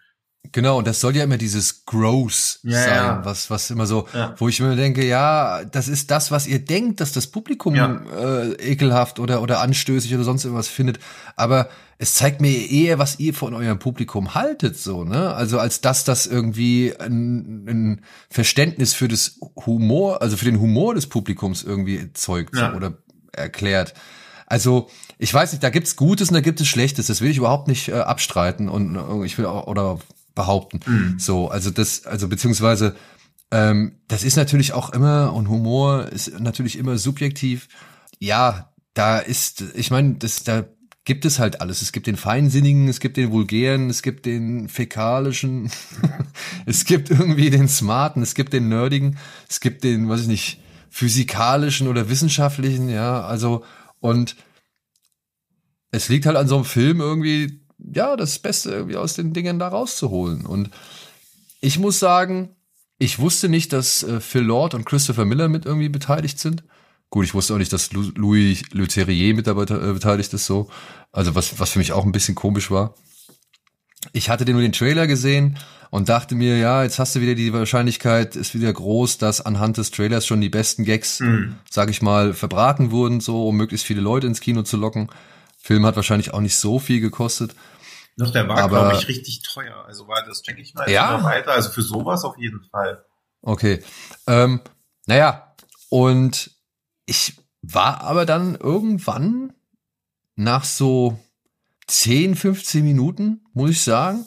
[0.52, 3.26] Genau, und das soll ja immer dieses Gross Ja, sein, ja.
[3.26, 4.34] was was immer so, Ja.
[4.38, 8.52] wo ich mir denke, ja, das ist das, was ihr denkt, dass das Publikum äh,
[8.72, 11.00] ekelhaft oder oder anstößig oder sonst irgendwas findet,
[11.36, 15.34] aber es zeigt mir eher, was ihr von eurem Publikum haltet, so, ne?
[15.34, 20.94] Also als dass das irgendwie ein, ein Verständnis für das Humor, also für den Humor
[20.96, 22.94] des Publikums irgendwie erzeugt so, oder
[23.32, 23.94] erklärt.
[24.48, 27.08] Also, ich weiß nicht, da gibt's Gutes und da gibt es Schlechtes.
[27.08, 29.98] Das will ich überhaupt nicht äh, abstreiten und äh, ich will auch, oder
[30.36, 30.80] behaupten.
[30.86, 31.16] Mhm.
[31.18, 32.96] So, also das, also beziehungsweise,
[33.52, 37.68] ähm, das ist natürlich auch immer, und Humor ist natürlich immer subjektiv.
[38.20, 40.66] Ja, da ist, ich meine, das, da
[41.06, 41.82] gibt es halt alles.
[41.82, 45.72] Es gibt den Feinsinnigen, es gibt den Vulgären, es gibt den Fäkalischen,
[46.66, 49.18] es gibt irgendwie den Smarten, es gibt den Nerdigen,
[49.48, 53.64] es gibt den, weiß ich nicht, physikalischen oder wissenschaftlichen, ja, also,
[54.00, 54.36] und
[55.92, 59.60] es liegt halt an so einem Film irgendwie, ja, das Beste irgendwie aus den Dingen
[59.60, 60.46] da rauszuholen.
[60.46, 60.70] Und
[61.62, 62.50] ich muss sagen,
[62.98, 66.64] ich wusste nicht, dass äh, Phil Lord und Christopher Miller mit irgendwie beteiligt sind.
[67.10, 70.70] Gut, ich wusste auch nicht, dass Louis Leterrier mit dabei äh, beteiligt ist, so.
[71.12, 72.96] Also was, was für mich auch ein bisschen komisch war.
[74.14, 75.58] ich hatte nur den Trailer gesehen
[75.92, 79.78] und dachte mir, ja, jetzt hast du wieder die Wahrscheinlichkeit, ist wieder groß, dass anhand
[79.78, 81.56] des Trailers schon die besten Gags, Mhm.
[81.70, 85.10] sag ich mal, verbraten wurden, so um möglichst viele Leute ins Kino zu locken.
[85.66, 87.56] Film hat wahrscheinlich auch nicht so viel gekostet.
[88.18, 89.84] Doch, der war, glaube ich, richtig teuer.
[89.88, 91.24] Also war das, denke ich mal, Ja?
[91.24, 91.54] weiter.
[91.54, 93.04] Also für sowas auf jeden Fall.
[93.42, 93.82] Okay.
[94.28, 94.62] Ähm,
[95.08, 95.56] naja,
[95.90, 96.52] und
[97.08, 99.54] ich war aber dann irgendwann
[100.36, 101.18] nach so
[101.88, 104.24] 10, 15 Minuten, muss ich sagen,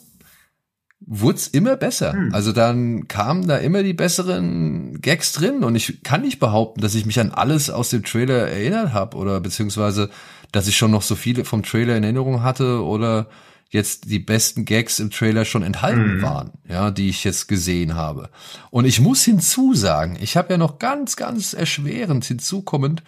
[0.98, 2.14] wurde es immer besser.
[2.14, 2.34] Hm.
[2.34, 6.96] Also dann kamen da immer die besseren Gags drin und ich kann nicht behaupten, dass
[6.96, 10.10] ich mich an alles aus dem Trailer erinnert habe oder beziehungsweise,
[10.52, 13.28] dass ich schon noch so viele vom Trailer in Erinnerung hatte oder
[13.70, 16.22] jetzt die besten Gags im Trailer schon enthalten Mhm.
[16.22, 18.30] waren, ja, die ich jetzt gesehen habe.
[18.70, 23.02] Und ich muss hinzusagen, ich habe ja noch ganz, ganz erschwerend hinzukommend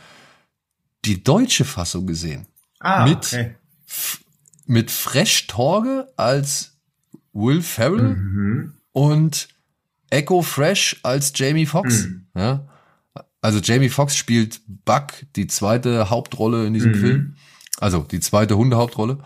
[1.06, 2.46] die deutsche Fassung gesehen
[2.78, 3.54] Ah, Mit- okay.
[4.66, 6.76] mit Fresh Torge als
[7.32, 8.74] Will Ferrell Mhm.
[8.92, 9.48] und
[10.10, 12.04] Echo Fresh als Jamie Foxx.
[12.06, 12.26] Mhm.
[12.34, 12.66] Ja?
[13.42, 16.96] Also Jamie Foxx spielt Buck, die zweite Hauptrolle in diesem Mhm.
[17.00, 17.36] Film.
[17.78, 19.18] Also die zweite Hundehauptrolle.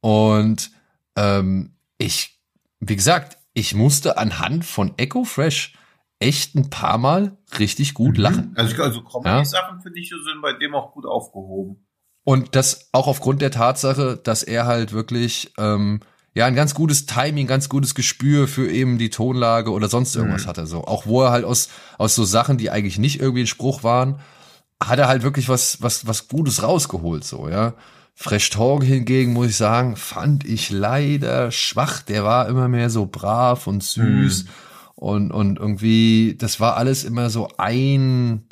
[0.00, 0.70] Und
[1.16, 2.40] ähm, ich,
[2.80, 5.74] wie gesagt, ich musste anhand von Echo Fresh
[6.20, 8.52] echt ein paar Mal richtig gut lachen.
[8.56, 11.84] Also, also Comedy-Sachen, finde ich, sind bei dem auch gut aufgehoben.
[12.24, 16.00] Und das auch aufgrund der Tatsache, dass er halt wirklich ähm,
[16.38, 20.44] ja ein ganz gutes Timing, ganz gutes Gespür für eben die Tonlage oder sonst irgendwas
[20.44, 20.48] Mhm.
[20.48, 20.66] hatte.
[20.66, 23.82] So auch wo er halt aus aus so Sachen, die eigentlich nicht irgendwie ein Spruch
[23.82, 24.20] waren,
[24.82, 27.24] hat er halt wirklich was was was Gutes rausgeholt.
[27.24, 27.74] So ja.
[28.14, 32.02] Fresh Talk hingegen muss ich sagen, fand ich leider schwach.
[32.02, 34.48] Der war immer mehr so brav und süß Mhm.
[34.96, 38.44] und und irgendwie das war alles immer so ein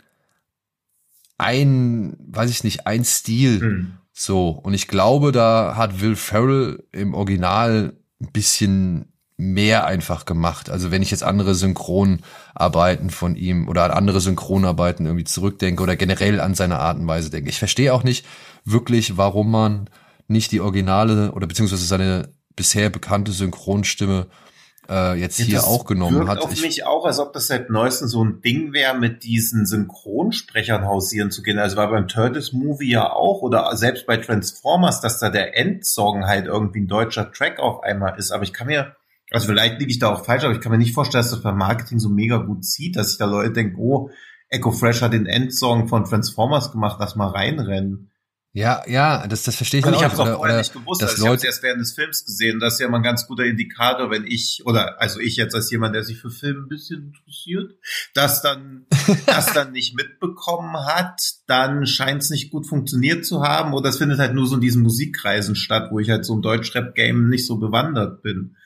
[1.39, 3.61] ein, weiß ich nicht, ein Stil.
[3.61, 3.93] Mhm.
[4.19, 10.71] So, und ich glaube, da hat Will Ferrell im Original ein bisschen mehr einfach gemacht.
[10.71, 15.97] Also wenn ich jetzt andere Synchronarbeiten von ihm oder an andere Synchronarbeiten irgendwie zurückdenke oder
[15.97, 17.51] generell an seine Art und Weise denke.
[17.51, 18.25] Ich verstehe auch nicht
[18.65, 19.91] wirklich, warum man
[20.29, 24.29] nicht die Originale oder beziehungsweise seine bisher bekannte Synchronstimme
[24.89, 26.39] äh, jetzt hier Das auch genommen wirkt hat.
[26.39, 29.67] auf Ich, mich auch, als ob das seit neuestem so ein Ding wäre, mit diesen
[29.67, 31.59] Synchronsprechern hausieren zu gehen.
[31.59, 36.27] Also war beim Turtles Movie ja auch oder selbst bei Transformers, dass da der Endsong
[36.27, 38.31] halt irgendwie ein deutscher Track auf einmal ist.
[38.31, 38.97] Aber ich kann mir,
[39.31, 41.43] also vielleicht liege ich da auch falsch, aber ich kann mir nicht vorstellen, dass das
[41.43, 44.11] beim Marketing so mega gut zieht, dass sich da Leute denken, oh,
[44.49, 48.11] Echo Fresh hat den Endsong von Transformers gemacht, lass mal reinrennen.
[48.57, 50.29] Ja, ja, das, das verstehe ich halt ich auch habe es nicht.
[50.31, 51.03] auch vorher nicht gewusst.
[51.03, 52.59] Also ich habe es erst während des Films gesehen.
[52.59, 55.71] Das ist ja mal ein ganz guter Indikator, wenn ich, oder also ich jetzt als
[55.71, 57.73] jemand, der sich für Film ein bisschen interessiert,
[58.15, 58.87] das dann,
[59.27, 63.75] das dann nicht mitbekommen hat, dann scheint es nicht gut funktioniert zu haben.
[63.75, 66.41] Oder es findet halt nur so in diesen Musikkreisen statt, wo ich halt so im
[66.41, 68.57] Deutschrap-Game nicht so bewandert bin.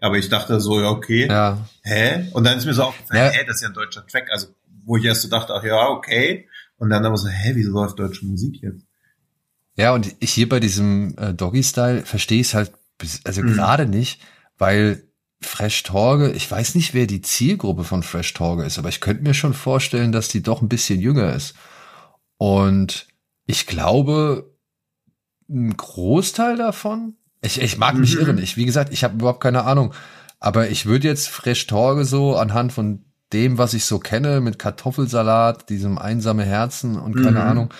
[0.00, 2.28] Aber ich dachte so, ja, okay, ja, hä?
[2.34, 3.30] Und dann ist mir so aufgefallen, Ja.
[3.30, 4.28] hä, das ist ja ein deutscher Track.
[4.30, 4.48] Also,
[4.84, 6.48] wo ich erst so dachte, ach ja, okay.
[6.76, 8.87] Und dann aber so, hä, wieso läuft deutsche Musik jetzt?
[9.78, 13.54] Ja, und ich hier bei diesem äh, Doggy-Style verstehe ich es halt, bis- also Mhm.
[13.54, 14.20] gerade nicht,
[14.58, 15.04] weil
[15.40, 19.22] Fresh Torge, ich weiß nicht, wer die Zielgruppe von Fresh Torge ist, aber ich könnte
[19.22, 21.54] mir schon vorstellen, dass die doch ein bisschen jünger ist.
[22.38, 23.06] Und
[23.46, 24.50] ich glaube,
[25.48, 28.20] ein Großteil davon, ich, ich mag mich Mhm.
[28.20, 29.94] irren, ich, wie gesagt, ich habe überhaupt keine Ahnung,
[30.40, 34.58] aber ich würde jetzt Fresh Torge so anhand von dem, was ich so kenne, mit
[34.58, 37.46] Kartoffelsalat, diesem einsame Herzen und keine Mhm.
[37.46, 37.74] Ahnung,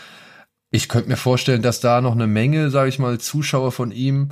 [0.70, 4.31] ich könnte mir vorstellen, dass da noch eine Menge, sage ich mal, Zuschauer von ihm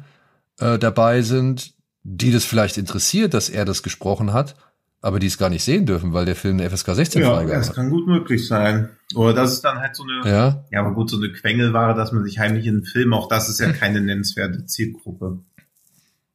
[0.59, 4.55] äh, dabei sind, die das vielleicht interessiert, dass er das gesprochen hat,
[5.01, 7.53] aber die es gar nicht sehen dürfen, weil der Film eine FSK 16 Ja, Freigabe
[7.59, 7.77] das hat.
[7.77, 8.91] kann gut möglich sein.
[9.15, 10.65] Oder das ist dann halt so eine, ja.
[10.71, 13.49] Ja, aber gut, so eine Quengelware, dass man sich heimlich in einen Film, auch das
[13.49, 15.39] ist ja keine nennenswerte Zielgruppe.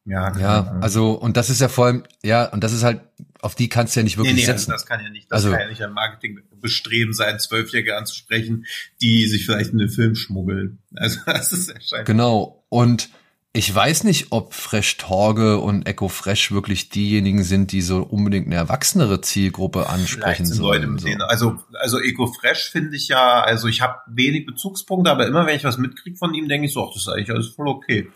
[0.04, 3.02] Ja, ja, also und das ist ja vor allem, ja, und das ist halt,
[3.40, 4.70] auf die kannst du ja nicht nee, wirklich nee, also setzen.
[4.72, 8.66] das kann ja nicht, das Also- kann ja nicht ein Marketingbestreben sein, Zwölfjährige anzusprechen,
[9.00, 10.78] die sich vielleicht in den Film schmuggeln.
[10.96, 12.04] Also das ist ja scheinbar.
[12.04, 12.64] Genau.
[12.68, 13.10] Und
[13.54, 18.46] ich weiß nicht, ob Fresh Torge und Echo Fresh wirklich diejenigen sind, die so unbedingt
[18.46, 20.98] eine erwachsenere Zielgruppe ansprechen sollen.
[20.98, 21.08] So.
[21.28, 25.54] also, also Eco Fresh finde ich ja, also ich habe wenig Bezugspunkte, aber immer wenn
[25.54, 28.08] ich was mitkriege von ihm, denke ich so, ach, das ist eigentlich alles voll okay.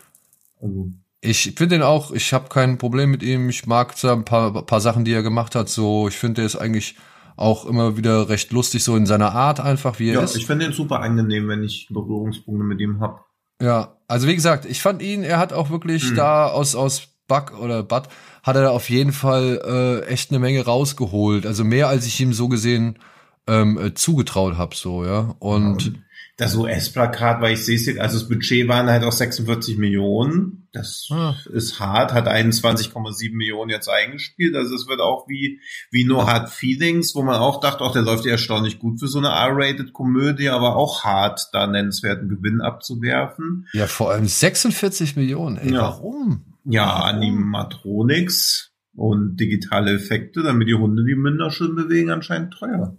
[0.59, 3.49] Also, Ich finde den auch, ich habe kein Problem mit ihm.
[3.49, 5.67] Ich mag so ein paar, paar Sachen, die er gemacht hat.
[5.67, 6.95] So, ich finde, der ist eigentlich
[7.35, 10.35] auch immer wieder recht lustig, so in seiner Art einfach, wie er ja, ist.
[10.35, 13.19] ich finde ihn super angenehm, wenn ich Berührungspunkte mit ihm habe.
[13.61, 16.15] Ja, also wie gesagt, ich fand ihn, er hat auch wirklich Hm.
[16.15, 18.03] da aus, aus Buck oder Bud,
[18.43, 19.61] hat er auf jeden Fall
[20.05, 21.45] äh, echt eine Menge rausgeholt.
[21.45, 22.99] Also mehr, als ich ihm so gesehen
[23.47, 25.35] ähm, äh, zugetraut habe, so, ja.
[25.39, 25.93] Und
[26.37, 30.67] das US-Plakat, weil ich sehe es, also das Budget waren halt auch 46 Millionen.
[30.71, 31.35] Das ah.
[31.51, 34.55] ist hart, hat 21,7 Millionen jetzt eingespielt.
[34.55, 38.03] Also es wird auch wie, wie No Hard Feelings, wo man auch dachte, auch der
[38.03, 43.67] läuft ja erstaunlich gut für so eine R-Rated-Komödie, aber auch hart, da nennenswerten Gewinn abzuwerfen.
[43.73, 45.81] Ja, vor allem 46 Millionen, ey, ja.
[45.81, 46.45] warum?
[46.65, 52.95] Ja, Animatronics und digitale Effekte, damit die Hunde die Münder schön bewegen, anscheinend teuer.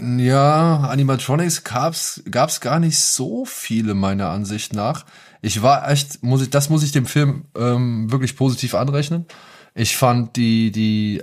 [0.00, 5.04] Ja, Animatronics gab's gab's gar nicht so viele meiner Ansicht nach.
[5.42, 9.26] Ich war echt, muss ich, das muss ich dem Film ähm, wirklich positiv anrechnen.
[9.74, 11.22] Ich fand die die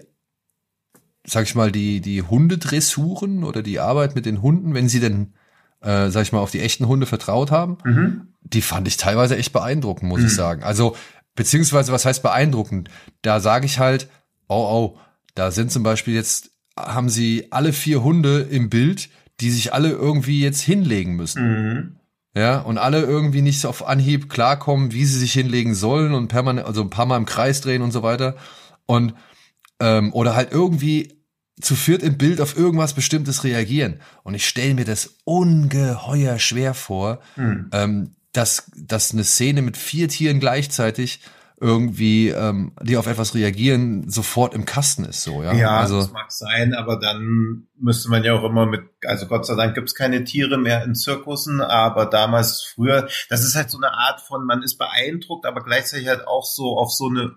[1.25, 5.33] sag ich mal die die Hundedressuren oder die Arbeit mit den Hunden, wenn sie denn
[5.81, 8.33] äh, sag ich mal auf die echten Hunde vertraut haben, mhm.
[8.41, 10.27] die fand ich teilweise echt beeindruckend, muss mhm.
[10.27, 10.63] ich sagen.
[10.63, 10.95] Also
[11.35, 12.89] beziehungsweise was heißt beeindruckend?
[13.21, 14.09] Da sage ich halt,
[14.47, 14.99] oh oh,
[15.35, 19.89] da sind zum Beispiel jetzt haben sie alle vier Hunde im Bild, die sich alle
[19.89, 21.43] irgendwie jetzt hinlegen müssen.
[21.43, 21.95] Mhm.
[22.35, 26.67] Ja, und alle irgendwie nicht auf Anhieb klarkommen, wie sie sich hinlegen sollen und permanent,
[26.67, 28.35] also ein paar Mal im Kreis drehen und so weiter.
[28.85, 29.15] Und,
[29.79, 31.19] ähm, oder halt irgendwie
[31.59, 33.99] zu viert im Bild auf irgendwas Bestimmtes reagieren.
[34.23, 37.69] Und ich stelle mir das ungeheuer schwer vor, mhm.
[37.73, 41.21] ähm, dass, dass eine Szene mit vier Tieren gleichzeitig
[41.61, 45.53] irgendwie, ähm, die auf etwas reagieren, sofort im Kasten ist so, ja.
[45.53, 49.45] Ja, also, das mag sein, aber dann müsste man ja auch immer mit, also Gott
[49.45, 53.77] sei Dank gibt's keine Tiere mehr in Zirkussen, aber damals früher, das ist halt so
[53.77, 57.35] eine Art von, man ist beeindruckt, aber gleichzeitig halt auch so auf so eine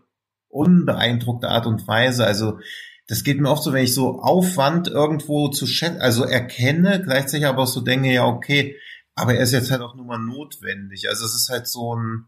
[0.49, 2.25] unbeeindruckte Art und Weise.
[2.25, 2.59] Also
[3.09, 7.47] das geht mir oft so, wenn ich so Aufwand irgendwo zu schätzen, also erkenne, gleichzeitig
[7.47, 8.77] aber auch so denke, ja, okay,
[9.15, 11.09] aber er ist jetzt halt auch nur mal notwendig.
[11.09, 12.27] Also es ist halt so ein,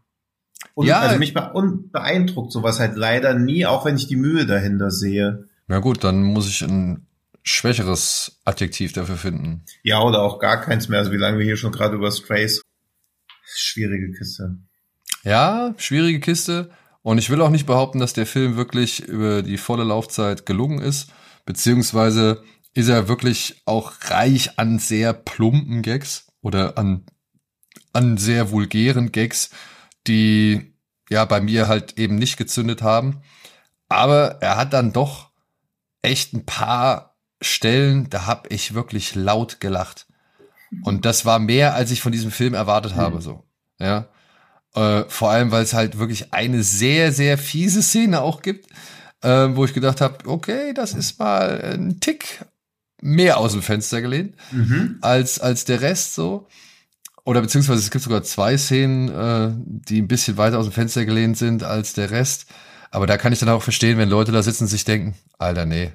[0.73, 4.91] und ja, also mich beeindruckt sowas halt leider nie, auch wenn ich die Mühe dahinter
[4.91, 5.47] sehe.
[5.67, 7.07] Na gut, dann muss ich ein
[7.43, 9.63] schwächeres Adjektiv dafür finden.
[9.83, 10.99] Ja, oder auch gar keins mehr.
[10.99, 12.61] Also wie lange wir hier schon gerade über Strays.
[13.45, 14.57] Schwierige Kiste.
[15.23, 16.71] Ja, schwierige Kiste.
[17.03, 20.79] Und ich will auch nicht behaupten, dass der Film wirklich über die volle Laufzeit gelungen
[20.79, 21.11] ist.
[21.45, 27.05] Beziehungsweise ist er wirklich auch reich an sehr plumpen Gags oder an,
[27.93, 29.51] an sehr vulgären Gags
[30.07, 30.73] die
[31.09, 33.21] ja bei mir halt eben nicht gezündet haben.
[33.89, 35.29] Aber er hat dann doch
[36.01, 40.07] echt ein paar Stellen, da habe ich wirklich laut gelacht.
[40.83, 43.43] Und das war mehr, als ich von diesem Film erwartet habe, so.
[43.79, 44.07] Ja.
[44.73, 48.69] Äh, vor allem, weil es halt wirklich eine sehr, sehr fiese Szene auch gibt,
[49.21, 52.45] äh, wo ich gedacht habe, okay, das ist mal ein Tick
[53.01, 54.97] mehr aus dem Fenster gelehnt mhm.
[55.01, 56.47] als, als der Rest so.
[57.25, 61.05] Oder beziehungsweise es gibt sogar zwei Szenen, äh, die ein bisschen weiter aus dem Fenster
[61.05, 62.45] gelehnt sind als der Rest.
[62.91, 65.65] Aber da kann ich dann auch verstehen, wenn Leute da sitzen und sich denken, Alter,
[65.65, 65.91] nee,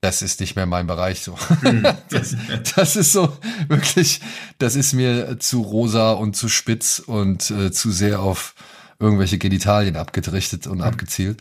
[0.00, 1.38] das ist nicht mehr mein Bereich so.
[1.62, 1.86] Hm.
[2.10, 2.36] das,
[2.74, 4.20] das, ist so wirklich,
[4.58, 8.54] das ist mir zu rosa und zu spitz und äh, zu sehr auf
[8.98, 10.84] irgendwelche Genitalien abgerichtet und mhm.
[10.84, 11.40] abgezielt.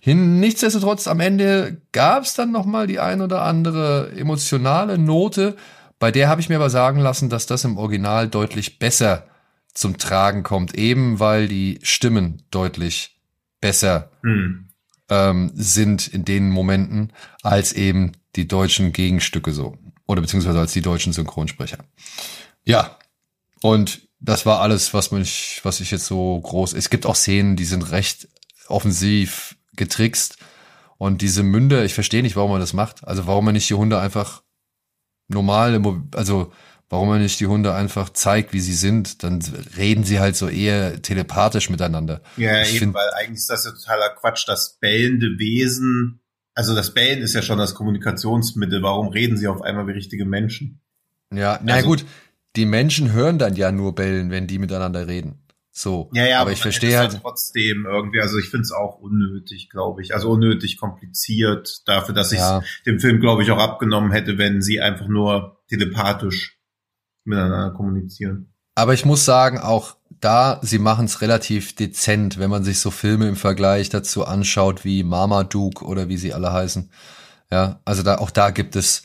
[0.00, 5.56] Hin, nichtsdestotrotz, am Ende gab es dann noch mal die ein oder andere emotionale Note,
[5.98, 9.28] bei der habe ich mir aber sagen lassen, dass das im Original deutlich besser
[9.74, 13.20] zum Tragen kommt, eben weil die Stimmen deutlich
[13.60, 14.68] besser hm.
[15.08, 19.76] ähm, sind in den Momenten als eben die deutschen Gegenstücke so.
[20.06, 21.78] Oder beziehungsweise als die deutschen Synchronsprecher.
[22.64, 22.98] Ja.
[23.62, 26.74] Und das war alles, was mich, was ich jetzt so groß.
[26.74, 28.28] Es gibt auch Szenen, die sind recht
[28.68, 30.38] offensiv getrickst.
[30.98, 33.06] Und diese Münder, ich verstehe nicht, warum man das macht.
[33.06, 34.42] Also warum man nicht die Hunde einfach
[35.28, 35.80] normal,
[36.14, 36.52] also
[36.88, 39.40] warum man nicht die Hunde einfach zeigt, wie sie sind, dann
[39.76, 42.20] reden sie halt so eher telepathisch miteinander.
[42.36, 46.20] Ja, ich eben, find, weil eigentlich ist das ja totaler Quatsch, das bellende Wesen,
[46.54, 50.24] also das Bellen ist ja schon das Kommunikationsmittel, warum reden sie auf einmal wie richtige
[50.24, 50.80] Menschen?
[51.34, 52.04] Ja, na also, gut,
[52.54, 55.43] die Menschen hören dann ja nur bellen, wenn die miteinander reden.
[55.76, 56.08] So.
[56.14, 60.02] Ja, ja, aber, ich verstehe halt trotzdem irgendwie, also ich finde es auch unnötig, glaube
[60.02, 60.14] ich.
[60.14, 62.62] Also unnötig kompliziert dafür, dass ich ja.
[62.86, 66.60] dem Film, glaube ich, auch abgenommen hätte, wenn sie einfach nur telepathisch
[67.24, 68.54] miteinander kommunizieren.
[68.76, 72.92] Aber ich muss sagen, auch da, sie machen es relativ dezent, wenn man sich so
[72.92, 76.88] Filme im Vergleich dazu anschaut, wie Marmaduke oder wie sie alle heißen.
[77.50, 79.02] Ja, also da, auch da gibt es,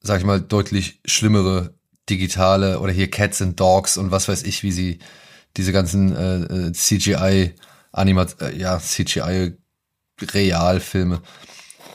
[0.00, 1.74] sag ich mal, deutlich schlimmere
[2.08, 4.98] digitale oder hier Cats and Dogs und was weiß ich, wie sie
[5.56, 7.54] diese ganzen äh, äh CGI
[7.92, 9.56] Animat äh, ja CGI
[10.20, 11.22] Realfilme.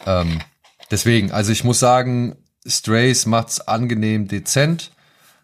[0.05, 0.41] Ähm,
[0.89, 4.91] deswegen, also ich muss sagen, Strays macht's angenehm dezent,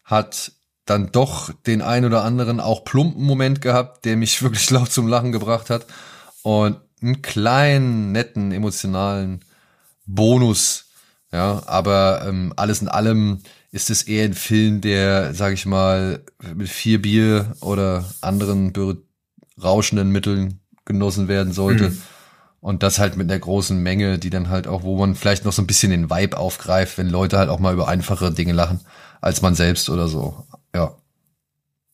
[0.04, 0.52] hat
[0.86, 5.08] dann doch den ein oder anderen auch plumpen Moment gehabt, der mich wirklich laut zum
[5.08, 5.86] Lachen gebracht hat
[6.44, 9.42] und einen kleinen, netten, emotionalen
[10.06, 10.86] Bonus.
[11.32, 16.24] Ja, aber ähm, alles in allem ist es eher ein Film, der, sag ich mal,
[16.56, 21.90] mit vier Bier oder anderen berauschenden Mitteln genossen werden sollte.
[21.90, 22.02] Mhm.
[22.60, 25.54] Und das halt mit einer großen Menge, die dann halt auch, wo man vielleicht noch
[25.54, 28.80] so ein bisschen den Vibe aufgreift, wenn Leute halt auch mal über einfache Dinge lachen,
[29.22, 30.46] als man selbst oder so.
[30.74, 30.96] Ja.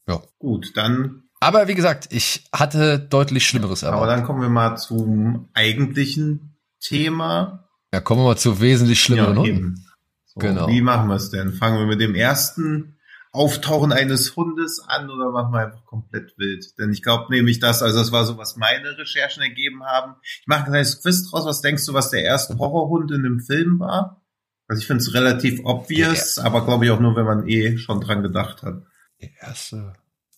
[0.07, 0.21] Ja.
[0.39, 1.23] Gut, dann.
[1.39, 4.03] Aber wie gesagt, ich hatte deutlich Schlimmeres erwartet.
[4.03, 7.67] Aber dann kommen wir mal zum eigentlichen Thema.
[7.93, 9.92] Ja, kommen wir mal zu wesentlich schlimmeren ja.
[10.33, 10.67] So, genau.
[10.67, 11.53] Wie machen wir es denn?
[11.53, 12.97] Fangen wir mit dem ersten
[13.31, 16.77] Auftauchen eines Hundes an oder machen wir einfach komplett wild?
[16.77, 20.15] Denn ich glaube nämlich, dass, also das war so, was meine Recherchen ergeben haben.
[20.23, 21.45] Ich mache ein kleines Quiz draus.
[21.45, 24.23] Was denkst du, was der erste Horrorhund in dem Film war?
[24.67, 26.43] Also ich finde es relativ obvious, ja.
[26.45, 28.83] aber glaube ich auch nur, wenn man eh schon dran gedacht hat.
[29.21, 29.93] Der erste.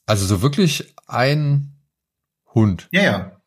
[0.06, 1.76] Also so wirklich ein
[2.54, 2.88] Hund.
[2.92, 3.42] Ja, ja.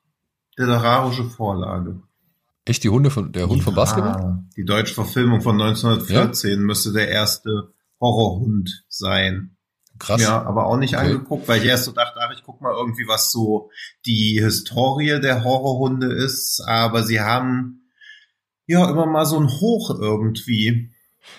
[0.56, 2.02] Literarische Vorlage.
[2.68, 4.44] Echt die Hunde von der Hund ja, von Basketball?
[4.56, 6.56] Die deutsche Verfilmung von 1914 ja?
[6.58, 9.56] müsste der erste Horrorhund sein.
[9.98, 10.22] Krass.
[10.22, 11.06] Ja, aber auch nicht okay.
[11.06, 13.70] angeguckt, weil ich erst so dachte, ach, ich guck mal irgendwie, was so
[14.06, 16.62] die Historie der Horrorhunde ist.
[16.66, 17.90] Aber sie haben
[18.66, 20.90] ja immer mal so ein Hoch irgendwie.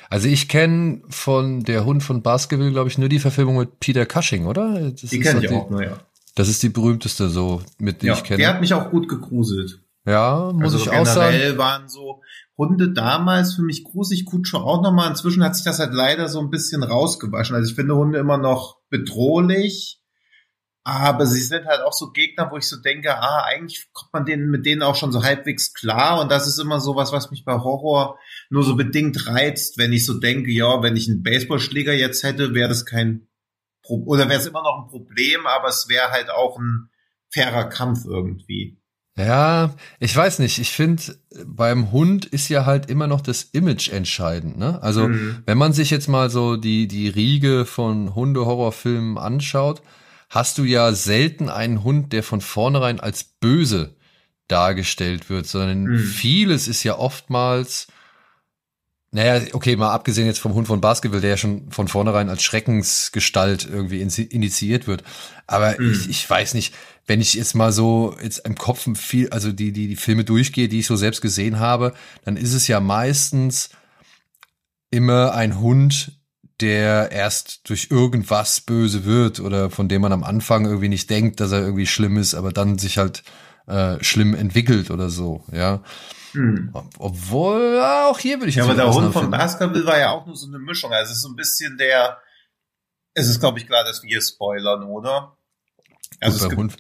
[0.10, 4.06] Also ich kenne von der Hund von Baskerville, glaube ich, nur die Verfilmung mit Peter
[4.06, 4.92] Cushing, oder?
[4.92, 6.00] Das die kenne ich auch nur, ja.
[6.36, 8.38] Das ist die berühmteste so, mit die ja, ich kenne.
[8.38, 9.82] Der hat mich auch gut gegruselt.
[10.10, 11.34] Ja, muss also ich auch sagen.
[11.34, 12.24] Generell waren so
[12.58, 15.08] Hunde damals für mich gruselig, Kutscho auch nochmal.
[15.08, 17.56] Inzwischen hat sich das halt leider so ein bisschen rausgewaschen.
[17.56, 20.02] Also ich finde Hunde immer noch bedrohlich,
[20.84, 24.26] aber sie sind halt auch so Gegner, wo ich so denke, ah, eigentlich kommt man
[24.26, 26.20] denen mit denen auch schon so halbwegs klar.
[26.20, 28.18] Und das ist immer so was, was mich bei Horror
[28.50, 32.56] nur so bedingt reizt, wenn ich so denke, ja, wenn ich einen Baseballschläger jetzt hätte,
[32.56, 33.28] wäre das kein
[33.84, 36.90] Pro oder wäre es immer noch ein Problem, aber es wäre halt auch ein
[37.32, 38.79] fairer Kampf irgendwie.
[39.18, 40.60] Ja, ich weiß nicht.
[40.60, 44.58] Ich finde, beim Hund ist ja halt immer noch das Image entscheidend.
[44.58, 44.82] Ne?
[44.82, 45.44] Also mhm.
[45.46, 49.82] wenn man sich jetzt mal so die die Riege von Hunde-Horrorfilmen anschaut,
[50.30, 53.96] hast du ja selten einen Hund, der von vornherein als böse
[54.48, 56.00] dargestellt wird, sondern mhm.
[56.00, 57.88] vieles ist ja oftmals
[59.12, 62.44] naja, okay, mal abgesehen jetzt vom Hund von Basketball, der ja schon von vornherein als
[62.44, 65.04] Schreckensgestalt irgendwie initiiert wird.
[65.48, 65.92] Aber mhm.
[65.92, 66.76] ich, ich weiß nicht,
[67.08, 70.68] wenn ich jetzt mal so jetzt im Kopf viel, also die, die, die Filme durchgehe,
[70.68, 71.94] die ich so selbst gesehen habe,
[72.24, 73.72] dann ist es ja meistens
[74.92, 76.20] immer ein Hund,
[76.62, 81.40] der erst durch irgendwas böse wird oder von dem man am Anfang irgendwie nicht denkt,
[81.40, 83.24] dass er irgendwie schlimm ist, aber dann sich halt
[83.70, 85.82] äh, schlimm entwickelt oder so, ja.
[86.32, 86.72] Hm.
[86.98, 90.36] Obwohl, auch hier würde ich Ja, aber der Hund von Baskerville war ja auch nur
[90.36, 90.92] so eine Mischung.
[90.92, 92.18] Also es ist so ein bisschen der,
[93.14, 95.38] es ist glaube ich klar, dass wir spoilern, oder?
[96.20, 96.78] Also, Gut, beim Hund,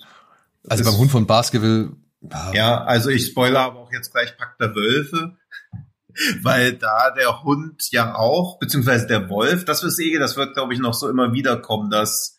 [0.67, 1.93] also beim Hund von Baskerville.
[2.21, 2.53] Ja.
[2.53, 5.37] ja, also ich spoilere aber auch jetzt gleich Pack der Wölfe.
[6.41, 10.73] Weil da der Hund ja auch, beziehungsweise der Wolf, das ist eh, das wird, glaube
[10.73, 12.37] ich, noch so immer wieder kommen, dass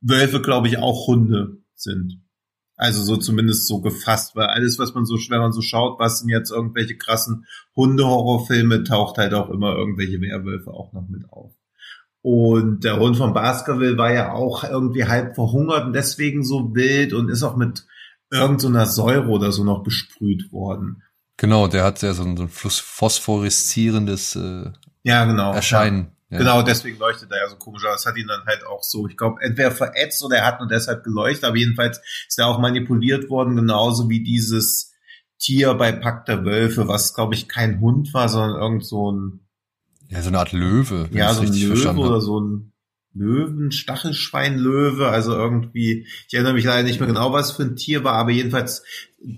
[0.00, 2.22] Wölfe, glaube ich, auch Hunde sind.
[2.78, 6.20] Also so zumindest so gefasst, weil alles, was man so, wenn man so schaut, was
[6.20, 11.52] sind jetzt irgendwelche krassen Hundehorrorfilme, taucht halt auch immer irgendwelche Werwölfe auch noch mit auf.
[12.22, 17.12] Und der Hund von Baskerville war ja auch irgendwie halb verhungert und deswegen so wild
[17.14, 17.84] und ist auch mit
[18.30, 21.02] irgendeiner so Säure oder so noch besprüht worden.
[21.36, 24.70] Genau, der hat ja so ein, so ein phosphoreszierendes äh,
[25.02, 25.98] ja, genau, Erscheinen.
[25.98, 26.12] Ja.
[26.30, 27.84] Genau, deswegen leuchtet er ja so komisch.
[27.86, 30.60] Aber es hat ihn dann halt auch so, ich glaube, entweder verätzt oder er hat
[30.60, 34.92] nur deshalb geleuchtet, aber jedenfalls ist er auch manipuliert worden, genauso wie dieses
[35.38, 39.40] Tier bei Pack der Wölfe, was, glaube ich, kein Hund war, sondern irgend so ein
[40.08, 41.08] Ja, so eine Art Löwe.
[41.12, 42.72] Ja, so ein Löwe oder so ein
[43.14, 48.04] Löwen, Stachelschweinlöwe, also irgendwie, ich erinnere mich leider nicht mehr genau, was für ein Tier
[48.04, 48.82] war, aber jedenfalls.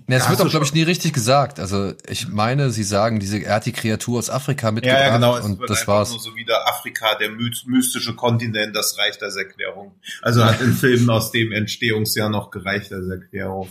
[0.07, 1.59] Ja, es wird auch, glaube ich, nie richtig gesagt.
[1.59, 5.15] Also ich meine, sie sagen, diese, er hat die Kreatur aus Afrika mitgebracht ja, ja,
[5.15, 6.11] genau, es und das war's.
[6.11, 9.95] Nur so wieder Afrika, der mystische Kontinent, das reicht als Erklärung.
[10.21, 13.69] Also hat in Filmen aus dem Entstehungsjahr noch gereicht als Erklärung.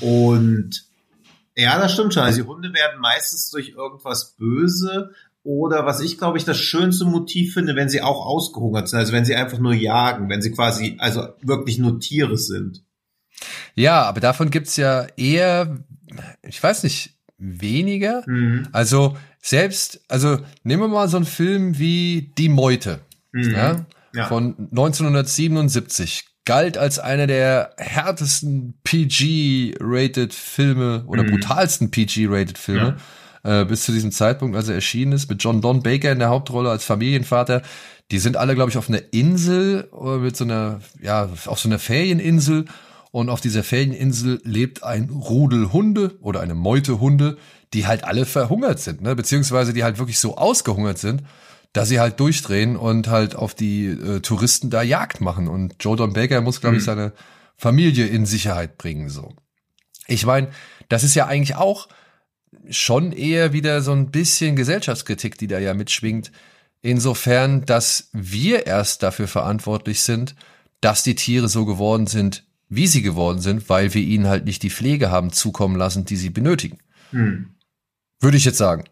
[0.00, 0.86] Und
[1.56, 2.22] ja, das stimmt schon.
[2.22, 5.10] Also die Hunde werden meistens durch irgendwas böse,
[5.44, 9.12] oder was ich, glaube ich, das schönste Motiv finde, wenn sie auch ausgehungert sind, also
[9.12, 12.82] wenn sie einfach nur jagen, wenn sie quasi, also wirklich nur Tiere sind.
[13.74, 15.84] Ja, aber davon gibt's ja eher,
[16.42, 18.22] ich weiß nicht, weniger.
[18.26, 18.68] Mhm.
[18.72, 23.00] Also selbst, also nehmen wir mal so einen Film wie Die Meute
[23.32, 23.50] mhm.
[23.50, 24.26] ja, ja.
[24.26, 31.32] von 1977 galt als einer der härtesten PG-rated Filme oder mhm.
[31.32, 32.96] brutalsten PG-rated Filme.
[32.96, 32.96] Ja
[33.44, 36.30] äh, bis zu diesem Zeitpunkt, als er erschienen ist, mit John Don Baker in der
[36.30, 37.62] Hauptrolle als Familienvater.
[38.10, 41.68] Die sind alle, glaube ich, auf einer Insel oder mit so einer, ja, auf so
[41.68, 42.64] einer Ferieninsel.
[43.10, 47.36] Und auf dieser Ferieninsel lebt ein Rudel Hunde oder eine Meute Hunde,
[47.72, 49.14] die halt alle verhungert sind, ne?
[49.14, 51.22] beziehungsweise die halt wirklich so ausgehungert sind,
[51.72, 55.48] dass sie halt durchdrehen und halt auf die äh, Touristen da Jagd machen.
[55.48, 56.86] Und Jordan Baker muss, glaube ich, mhm.
[56.86, 57.12] seine
[57.56, 59.08] Familie in Sicherheit bringen.
[59.10, 59.32] So.
[60.06, 60.48] Ich meine,
[60.88, 61.88] das ist ja eigentlich auch
[62.70, 66.32] schon eher wieder so ein bisschen Gesellschaftskritik, die da ja mitschwingt.
[66.82, 70.34] Insofern, dass wir erst dafür verantwortlich sind,
[70.80, 74.62] dass die Tiere so geworden sind, wie sie geworden sind, weil wir ihnen halt nicht
[74.62, 76.78] die Pflege haben zukommen lassen, die sie benötigen.
[77.10, 77.54] Hm.
[78.20, 78.84] Würde ich jetzt sagen.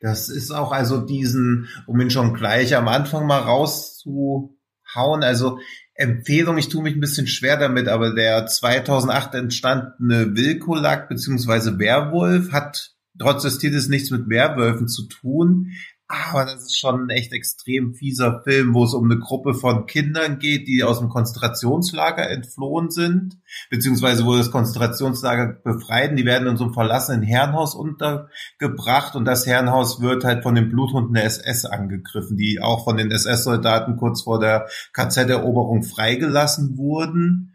[0.00, 5.58] Das ist auch also diesen, um ihn schon gleich am Anfang mal rauszuhauen, also
[5.94, 11.78] Empfehlung, ich tue mich ein bisschen schwer damit, aber der 2008 entstandene Wilkolak bzw.
[11.78, 15.72] Werwolf hat trotz des Titels nichts mit Werwölfen zu tun,
[16.08, 19.86] aber das ist schon ein echt extrem fieser Film, wo es um eine Gruppe von
[19.86, 23.38] Kindern geht, die aus dem Konzentrationslager entflohen sind,
[23.70, 26.14] beziehungsweise wo das Konzentrationslager befreiten.
[26.14, 30.68] Die werden in so einem verlassenen Herrenhaus untergebracht und das Herrenhaus wird halt von den
[30.68, 37.52] Bluthunden der SS angegriffen, die auch von den SS-Soldaten kurz vor der KZ-Eroberung freigelassen wurden.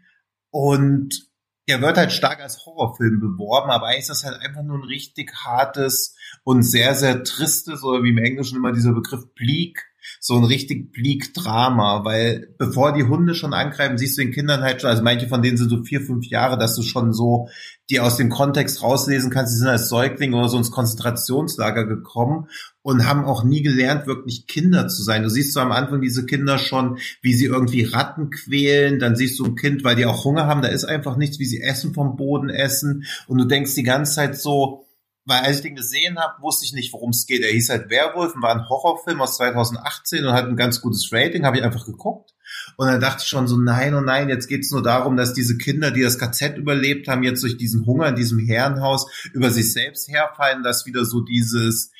[0.50, 1.31] Und
[1.66, 4.84] er wird halt stark als Horrorfilm beworben, aber eigentlich ist das halt einfach nur ein
[4.84, 9.84] richtig hartes und sehr, sehr tristes oder wie im Englischen immer dieser Begriff bleak,
[10.18, 14.62] so ein richtig bleak Drama, weil bevor die Hunde schon angreifen, siehst du den Kindern
[14.62, 17.48] halt schon, also manche von denen sind so vier, fünf Jahre, dass du schon so
[17.90, 22.48] die aus dem Kontext rauslesen kannst, die sind als Säugling oder so ins Konzentrationslager gekommen
[22.82, 25.22] und haben auch nie gelernt, wirklich Kinder zu sein.
[25.22, 29.38] Du siehst so am Anfang diese Kinder schon, wie sie irgendwie Ratten quälen, dann siehst
[29.38, 31.94] du ein Kind, weil die auch Hunger haben, da ist einfach nichts, wie sie Essen
[31.94, 34.86] vom Boden essen und du denkst die ganze Zeit so,
[35.24, 37.42] weil als ich den gesehen habe, wusste ich nicht, worum es geht.
[37.42, 41.12] Er hieß halt Werwolf und war ein Horrorfilm aus 2018 und hat ein ganz gutes
[41.12, 42.34] Rating, habe ich einfach geguckt.
[42.76, 45.56] Und dann dachte ich schon so, nein, oh nein, jetzt geht's nur darum, dass diese
[45.56, 49.72] Kinder, die das KZ überlebt haben, jetzt durch diesen Hunger in diesem Herrenhaus über sich
[49.72, 51.92] selbst herfallen, dass wieder so dieses,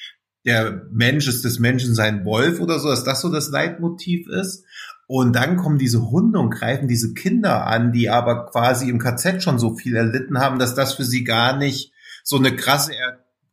[0.45, 4.65] der Mensch ist des Menschen sein Wolf oder so, dass das so das Leitmotiv ist.
[5.07, 9.43] Und dann kommen diese Hunde und greifen diese Kinder an, die aber quasi im KZ
[9.43, 11.93] schon so viel erlitten haben, dass das für sie gar nicht
[12.25, 12.93] so eine krasse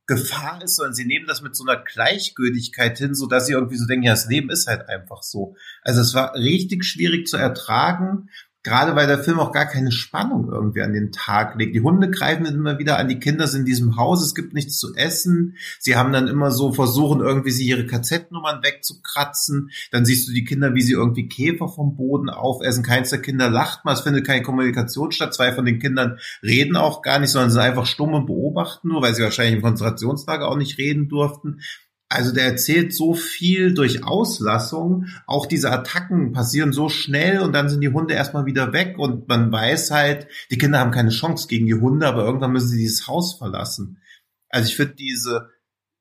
[0.10, 3.78] Gefahr ist, sondern sie nehmen das mit so einer Gleichgültigkeit hin, so dass sie irgendwie
[3.78, 5.56] so denken, ja, das Leben ist halt einfach so.
[5.84, 8.30] Also es war richtig schwierig zu ertragen.
[8.70, 11.74] Gerade weil der Film auch gar keine Spannung irgendwie an den Tag legt.
[11.74, 14.78] Die Hunde greifen immer wieder an, die Kinder sind in diesem Haus, es gibt nichts
[14.78, 15.55] zu essen.
[15.80, 19.72] Sie haben dann immer so versuchen, irgendwie sie ihre KZ-Nummern wegzukratzen.
[19.89, 22.84] Dann siehst du die Kinder, wie sie irgendwie Käfer vom Boden aufessen.
[22.84, 25.34] Keins der Kinder lacht mal, es findet keine Kommunikation statt.
[25.34, 29.01] Zwei von den Kindern reden auch gar nicht, sondern sind einfach stumm und beobachten nur,
[29.01, 31.61] weil sie wahrscheinlich im Konzentrationslager auch nicht reden durften.
[32.10, 35.05] Also der erzählt so viel durch Auslassung.
[35.28, 39.28] Auch diese Attacken passieren so schnell und dann sind die Hunde erstmal wieder weg und
[39.28, 42.80] man weiß halt, die Kinder haben keine Chance gegen die Hunde, aber irgendwann müssen sie
[42.80, 44.01] dieses Haus verlassen.
[44.49, 45.49] Also ich finde diese,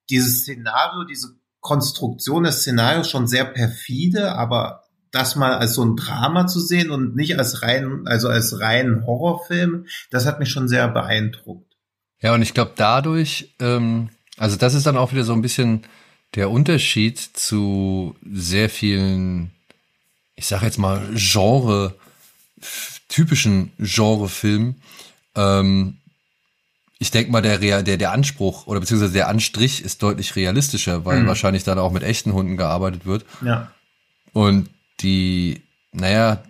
[0.09, 5.97] dieses Szenario, diese Konstruktion des Szenarios schon sehr perfide, aber das mal als so ein
[5.97, 10.69] Drama zu sehen und nicht als rein, also als reinen Horrorfilm, das hat mich schon
[10.69, 11.77] sehr beeindruckt.
[12.21, 14.09] Ja, und ich glaube dadurch, ähm,
[14.39, 15.85] also das ist dann auch wieder so ein bisschen
[16.35, 19.51] der Unterschied zu sehr vielen,
[20.37, 21.95] ich sag jetzt mal, Genre,
[23.09, 24.77] typischen Genrefilmen.
[25.35, 25.97] Ähm,
[26.99, 31.23] ich denke mal, der, der, der Anspruch oder beziehungsweise der Anstrich ist deutlich realistischer, weil
[31.23, 31.29] mhm.
[31.29, 33.25] wahrscheinlich dann auch mit echten Hunden gearbeitet wird.
[33.43, 33.73] Ja.
[34.33, 34.69] Und
[35.01, 35.63] die,
[35.93, 36.43] naja,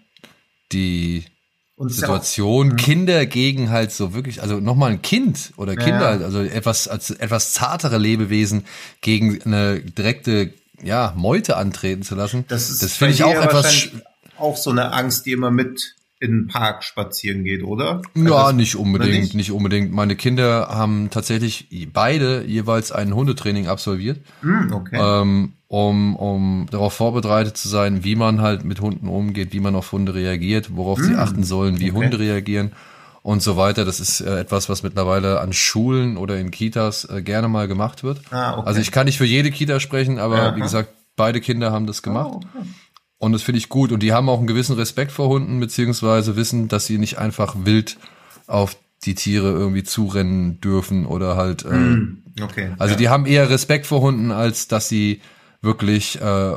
[0.73, 1.25] die
[1.79, 6.25] und Situation, Kinder gegen halt so wirklich, also nochmal ein Kind oder Kinder, ja.
[6.25, 8.65] also etwas als etwas zartere Lebewesen
[9.01, 10.53] gegen eine direkte
[10.83, 12.45] ja, Meute antreten zu lassen.
[12.49, 13.91] Das, ist das finde ich auch etwas
[14.39, 18.03] auch so eine Angst, die immer mit in den Park spazieren geht, oder?
[18.15, 19.35] Ja, also, nicht unbedingt, nicht?
[19.35, 19.53] nicht?
[19.53, 19.93] unbedingt.
[19.93, 24.99] Meine Kinder haben tatsächlich beide jeweils ein Hundetraining absolviert, mm, okay.
[25.01, 29.77] ähm, um, um darauf vorbereitet zu sein, wie man halt mit Hunden umgeht, wie man
[29.77, 32.05] auf Hunde reagiert, worauf mm, sie achten sollen, wie okay.
[32.05, 32.73] Hunde reagieren
[33.23, 33.85] und so weiter.
[33.85, 38.03] Das ist äh, etwas, was mittlerweile an Schulen oder in Kitas äh, gerne mal gemacht
[38.03, 38.23] wird.
[38.31, 38.67] Ah, okay.
[38.67, 40.57] Also ich kann nicht für jede Kita sprechen, aber Aha.
[40.57, 42.31] wie gesagt, beide Kinder haben das gemacht.
[42.33, 42.69] Oh, okay.
[43.19, 43.93] Und das finde ich gut.
[43.93, 47.57] Und die haben auch einen gewissen Respekt vor Hunden, beziehungsweise wissen, dass sie nicht einfach
[47.65, 47.99] wild
[48.47, 51.65] auf die Tiere irgendwie zurennen dürfen oder halt.
[51.65, 52.71] Äh, hm, okay.
[52.79, 52.99] Also ja.
[52.99, 55.21] die haben eher Respekt vor Hunden, als dass sie
[55.61, 56.57] wirklich äh,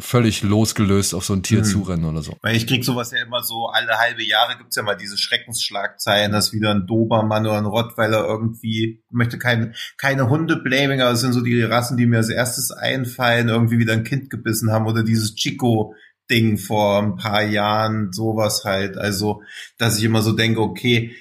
[0.00, 1.64] völlig losgelöst auf so ein Tier mhm.
[1.64, 2.36] zurennen oder so.
[2.42, 6.32] Weil ich krieg sowas ja immer so, alle halbe Jahre gibt's ja mal diese Schreckensschlagzeilen,
[6.32, 11.32] dass wieder ein Dobermann oder ein Rottweiler irgendwie, möchte keine, keine Hunde-Blaming, aber es sind
[11.32, 15.02] so die Rassen, die mir als erstes einfallen, irgendwie wieder ein Kind gebissen haben oder
[15.02, 15.94] dieses Chico
[16.30, 18.96] Ding vor ein paar Jahren, sowas halt.
[18.96, 19.42] Also,
[19.78, 21.14] dass ich immer so denke, okay,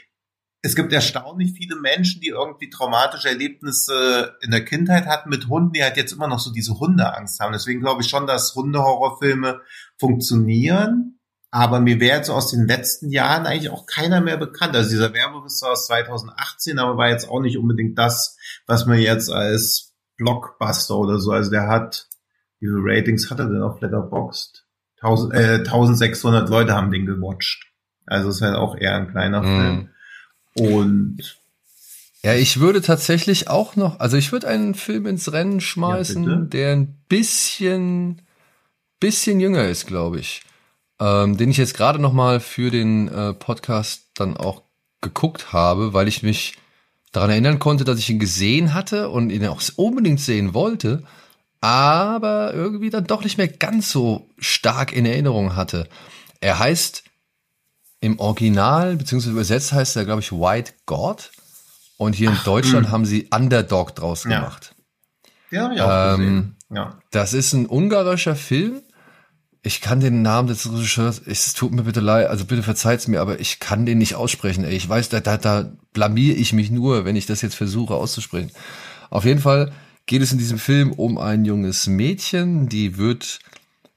[0.64, 5.74] es gibt erstaunlich viele Menschen, die irgendwie traumatische Erlebnisse in der Kindheit hatten mit Hunden,
[5.74, 7.54] die halt jetzt immer noch so diese Hundeangst haben.
[7.54, 9.62] Deswegen glaube ich schon, dass Hundehorrorfilme
[10.00, 11.20] funktionieren.
[11.50, 14.76] Aber mir wäre jetzt aus den letzten Jahren eigentlich auch keiner mehr bekannt.
[14.76, 18.38] Also dieser Werwolf ist aus 2018, aber war jetzt auch nicht unbedingt das,
[18.68, 21.32] was man jetzt als Blockbuster oder so.
[21.32, 22.08] Also der hat,
[22.60, 24.66] wie viele Ratings hat er denn auf Letterboxd?
[25.02, 27.66] 1000, äh, 1600 Leute haben den gewatcht.
[28.06, 29.46] Also ist halt auch eher ein kleiner mhm.
[29.46, 29.90] Film.
[30.56, 31.40] Und
[32.24, 36.36] ja, ich würde tatsächlich auch noch, also ich würde einen Film ins Rennen schmeißen, ja,
[36.36, 38.22] der ein bisschen,
[39.00, 40.42] bisschen jünger ist, glaube ich.
[41.00, 44.62] Ähm, den ich jetzt gerade noch mal für den äh, Podcast dann auch
[45.02, 46.54] geguckt habe, weil ich mich
[47.12, 51.04] daran erinnern konnte, dass ich ihn gesehen hatte und ihn auch unbedingt sehen wollte,
[51.60, 55.90] aber irgendwie dann doch nicht mehr ganz so stark in Erinnerung hatte.
[56.40, 57.04] Er heißt
[58.02, 61.32] im Original, beziehungsweise übersetzt heißt er, glaube ich, White God.
[61.98, 62.88] Und hier Ach, in Deutschland mh.
[62.88, 62.92] Hm.
[62.92, 64.40] haben sie Underdog draus ja.
[64.40, 64.76] gemacht.
[65.52, 67.00] Ja, habe ich auch ähm, Ja.
[67.12, 68.82] Das ist ein ungarischer Film.
[69.62, 73.22] Ich kann den Namen des Regisseurs, es tut mir bitte leid, also bitte verzeiht's mir,
[73.22, 74.64] aber ich kann den nicht aussprechen.
[74.64, 74.76] Ey.
[74.76, 78.50] Ich weiß, da, da, da blamier ich mich nur, wenn ich das jetzt versuche auszusprechen.
[79.12, 79.72] Auf jeden Fall
[80.08, 83.40] geht es in diesem Film um ein junges Mädchen, die wird,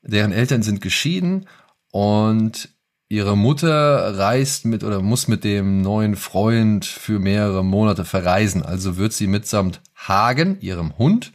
[0.03, 1.47] deren Eltern sind geschieden
[1.91, 2.69] und
[3.09, 8.63] ihre Mutter reist mit oder muss mit dem neuen Freund für mehrere Monate verreisen.
[8.63, 11.33] Also wird sie mitsamt Hagen, ihrem Hund,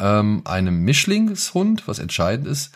[0.00, 2.72] ähm, einem Mischlingshund, was entscheidend ist,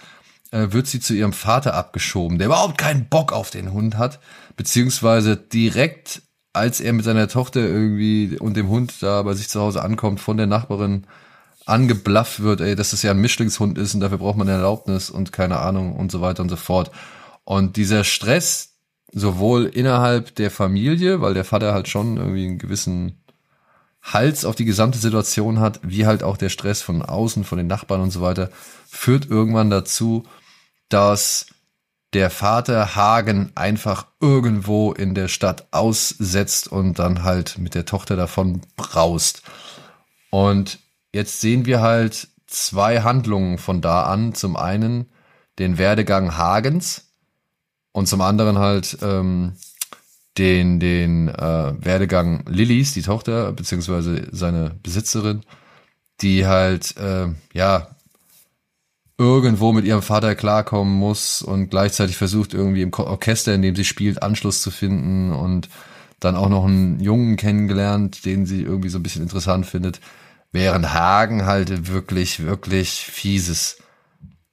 [0.51, 4.21] äh, wird sie zu ihrem Vater abgeschoben, der überhaupt keinen Bock auf den Hund hat,
[4.57, 9.61] beziehungsweise direkt, als er mit seiner Tochter irgendwie und dem Hund da bei sich zu
[9.61, 11.07] Hause ankommt, von der Nachbarin
[11.65, 15.11] angeblafft wird, ey, dass das ja ein Mischlingshund ist und dafür braucht man eine Erlaubnis
[15.11, 16.91] und keine Ahnung und so weiter und so fort.
[17.45, 18.76] Und dieser Stress,
[19.12, 23.22] sowohl innerhalb der Familie, weil der Vater halt schon irgendwie einen gewissen
[24.03, 27.68] Hals auf die gesamte Situation hat, wie halt auch der Stress von außen, von den
[27.68, 28.51] Nachbarn und so weiter,
[28.88, 30.24] führt irgendwann dazu,
[30.88, 31.47] dass
[32.12, 38.16] der Vater Hagen einfach irgendwo in der Stadt aussetzt und dann halt mit der Tochter
[38.16, 39.43] davon braust.
[40.30, 40.78] Und
[41.12, 44.34] jetzt sehen wir halt zwei Handlungen von da an.
[44.34, 45.07] Zum einen
[45.59, 47.12] den Werdegang Hagens,
[47.93, 49.53] und zum anderen halt ähm,
[50.38, 55.43] den, den äh, Werdegang Lillys, die Tochter, beziehungsweise seine Besitzerin,
[56.20, 57.88] die halt, äh, ja,
[59.18, 63.84] irgendwo mit ihrem Vater klarkommen muss und gleichzeitig versucht, irgendwie im Orchester, in dem sie
[63.84, 65.68] spielt, Anschluss zu finden und
[66.18, 70.01] dann auch noch einen Jungen kennengelernt, den sie irgendwie so ein bisschen interessant findet,
[70.51, 73.78] während Hagen halt wirklich, wirklich fieses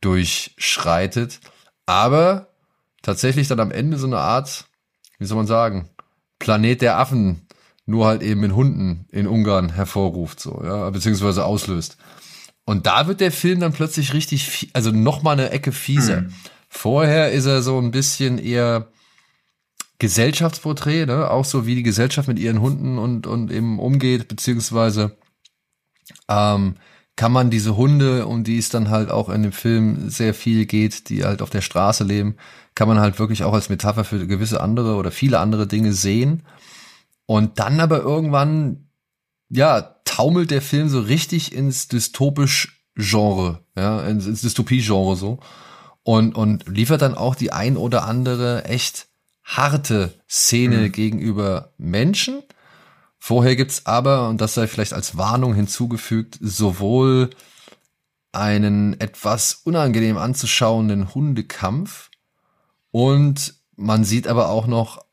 [0.01, 1.39] durchschreitet.
[1.85, 2.48] Aber
[3.01, 4.65] tatsächlich dann am Ende so eine Art,
[5.17, 5.89] wie soll man sagen,
[6.39, 7.47] Planet der Affen,
[7.85, 11.97] nur halt eben in Hunden in Ungarn hervorruft, so, ja, beziehungsweise auslöst.
[12.65, 16.21] Und da wird der Film dann plötzlich richtig, also noch mal eine Ecke fieser.
[16.21, 16.33] Mhm.
[16.69, 18.87] Vorher ist er so ein bisschen eher
[19.97, 21.29] Gesellschaftsporträt, ne?
[21.31, 25.17] auch so wie die Gesellschaft mit ihren Hunden und, und eben umgeht, beziehungsweise
[26.29, 26.75] ähm,
[27.15, 30.65] kann man diese Hunde, um die es dann halt auch in dem Film sehr viel
[30.65, 32.37] geht, die halt auf der Straße leben,
[32.79, 36.43] kann man halt wirklich auch als Metapher für gewisse andere oder viele andere Dinge sehen.
[37.25, 38.87] Und dann aber irgendwann,
[39.49, 45.39] ja, taumelt der Film so richtig ins dystopisch Genre, ja, ins, ins Dystopie-Genre so.
[46.03, 49.07] Und, und liefert dann auch die ein oder andere echt
[49.43, 50.91] harte Szene mhm.
[50.93, 52.43] gegenüber Menschen,
[53.21, 57.31] Vorher gibt's aber, und das sei vielleicht als Warnung hinzugefügt, sowohl
[58.31, 62.08] einen etwas unangenehm anzuschauenden Hundekampf
[62.91, 65.03] und man sieht aber auch noch,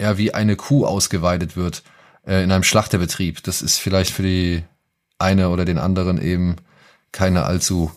[0.00, 1.82] ja, wie eine Kuh ausgeweidet wird
[2.26, 3.42] äh, in einem Schlachterbetrieb.
[3.44, 4.64] Das ist vielleicht für die
[5.18, 6.56] eine oder den anderen eben
[7.12, 7.92] keine allzu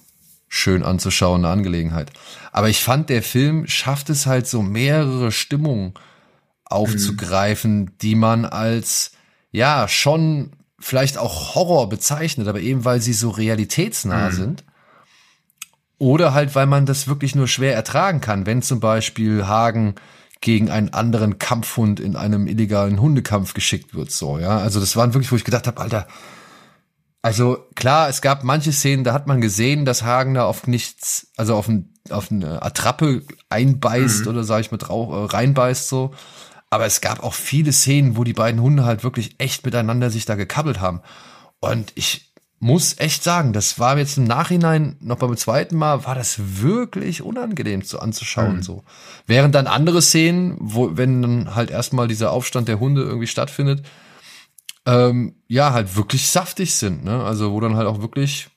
[0.48, 2.12] schön anzuschauende Angelegenheit.
[2.52, 5.94] Aber ich fand, der Film schafft es halt so mehrere Stimmungen
[6.64, 7.98] aufzugreifen, mhm.
[8.02, 9.12] die man als
[9.52, 14.36] ja, schon vielleicht auch Horror bezeichnet, aber eben weil sie so realitätsnah mhm.
[14.36, 14.64] sind.
[16.00, 19.96] Oder halt, weil man das wirklich nur schwer ertragen kann, wenn zum Beispiel Hagen
[20.42, 24.60] gegen einen anderen Kampfhund in einem illegalen Hundekampf geschickt wird, so, ja.
[24.60, 26.08] Also das waren wirklich, wo ich gedacht habe, Alter,
[27.24, 31.28] also klar, es gab manche Szenen, da hat man gesehen, dass Hagen da auf nichts,
[31.36, 34.28] also auf, ein, auf eine Attrappe einbeißt mhm.
[34.28, 36.14] oder sag ich mal drauf, äh, reinbeißt so.
[36.70, 40.26] Aber es gab auch viele Szenen, wo die beiden Hunde halt wirklich echt miteinander sich
[40.26, 41.02] da gekabbelt haben.
[41.60, 42.27] Und ich
[42.60, 47.22] muss echt sagen, das war jetzt im Nachhinein noch beim zweiten Mal, war das wirklich
[47.22, 48.64] unangenehm zu anzuschauen, Mhm.
[48.64, 48.84] so.
[49.28, 53.86] Während dann andere Szenen, wo, wenn dann halt erstmal dieser Aufstand der Hunde irgendwie stattfindet,
[54.86, 57.24] ähm, ja, halt wirklich saftig sind, ne?
[57.24, 58.48] Also, wo dann halt auch wirklich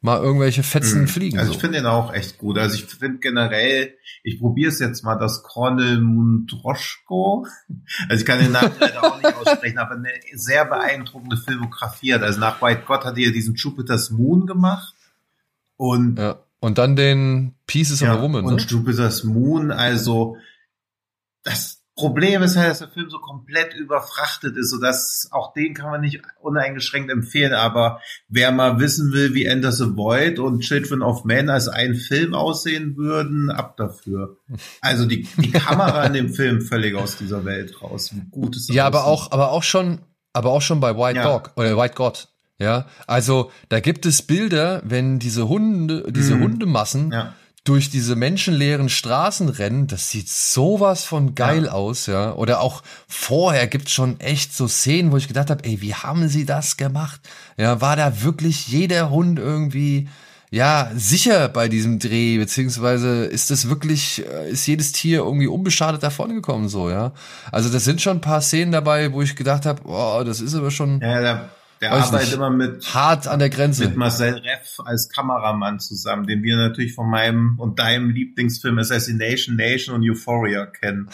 [0.00, 1.08] mal irgendwelche Fetzen Mhm.
[1.08, 1.38] fliegen.
[1.38, 1.56] Also so.
[1.56, 2.58] ich finde den auch echt gut.
[2.58, 3.94] Also ich finde generell,
[4.26, 7.46] ich probiere es jetzt mal, das Kornel Mundroschko.
[8.08, 12.22] Also ich kann den Namen leider auch nicht aussprechen, aber eine sehr beeindruckende Filmografie hat.
[12.22, 14.94] Also nach White God hat er diesen Jupiter's Moon gemacht.
[15.76, 16.40] Und ja.
[16.58, 18.62] Und dann den Pieces of ja, a Woman, und ne?
[18.62, 20.38] Jupiter's Moon, also
[21.42, 25.90] das Problem ist halt, dass der Film so komplett überfrachtet ist, sodass auch den kann
[25.90, 27.52] man nicht uneingeschränkt empfehlen.
[27.52, 31.94] Aber wer mal wissen will, wie Enter the Void und Children of Men als ein
[31.94, 34.38] Film aussehen würden, ab dafür.
[34.80, 38.10] Also die, die Kamera in dem Film völlig aus dieser Welt raus.
[38.12, 40.00] Wie gut ist das Ja, aber auch, aber auch schon,
[40.32, 41.24] aber auch schon bei White Ja.
[41.32, 42.28] Dog oder White God.
[42.58, 46.42] Ja, also da gibt es Bilder, wenn diese Hunde, diese Mhm.
[46.42, 47.34] Hundemassen Ja.
[47.64, 52.34] Durch diese menschenleeren Straßen rennen, das sieht sowas von geil aus, ja.
[52.34, 56.28] Oder auch vorher gibt's schon echt so Szenen, wo ich gedacht habe, ey, wie haben
[56.28, 57.22] sie das gemacht?
[57.56, 60.08] Ja, war da wirklich jeder Hund irgendwie
[60.50, 66.02] ja sicher bei diesem Dreh, beziehungsweise ist das wirklich, äh, ist jedes Tier irgendwie unbeschadet
[66.02, 67.12] davongekommen, so, ja.
[67.50, 70.54] Also das sind schon ein paar Szenen dabei, wo ich gedacht habe, oh, das ist
[70.54, 71.48] aber schon Ja, der,
[71.84, 72.36] der Weiß arbeitet nicht.
[72.36, 73.84] immer mit hart an der Grenze.
[73.84, 79.56] mit Marcel Reff als Kameramann zusammen, den wir natürlich von meinem und deinem Lieblingsfilm Assassination
[79.56, 81.10] Nation und Euphoria kennen.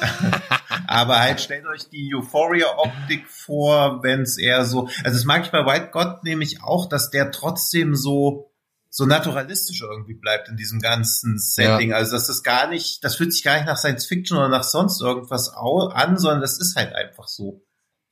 [0.86, 5.50] Aber halt stellt euch die Euphoria-Optik vor, wenn es eher so, also das mag ich
[5.50, 8.52] bei White God nämlich auch, dass der trotzdem so
[8.90, 11.92] so naturalistisch irgendwie bleibt in diesem ganzen Setting.
[11.92, 14.64] Also dass das gar nicht, das fühlt sich gar nicht nach Science Fiction oder nach
[14.64, 17.67] sonst irgendwas an, sondern das ist halt einfach so.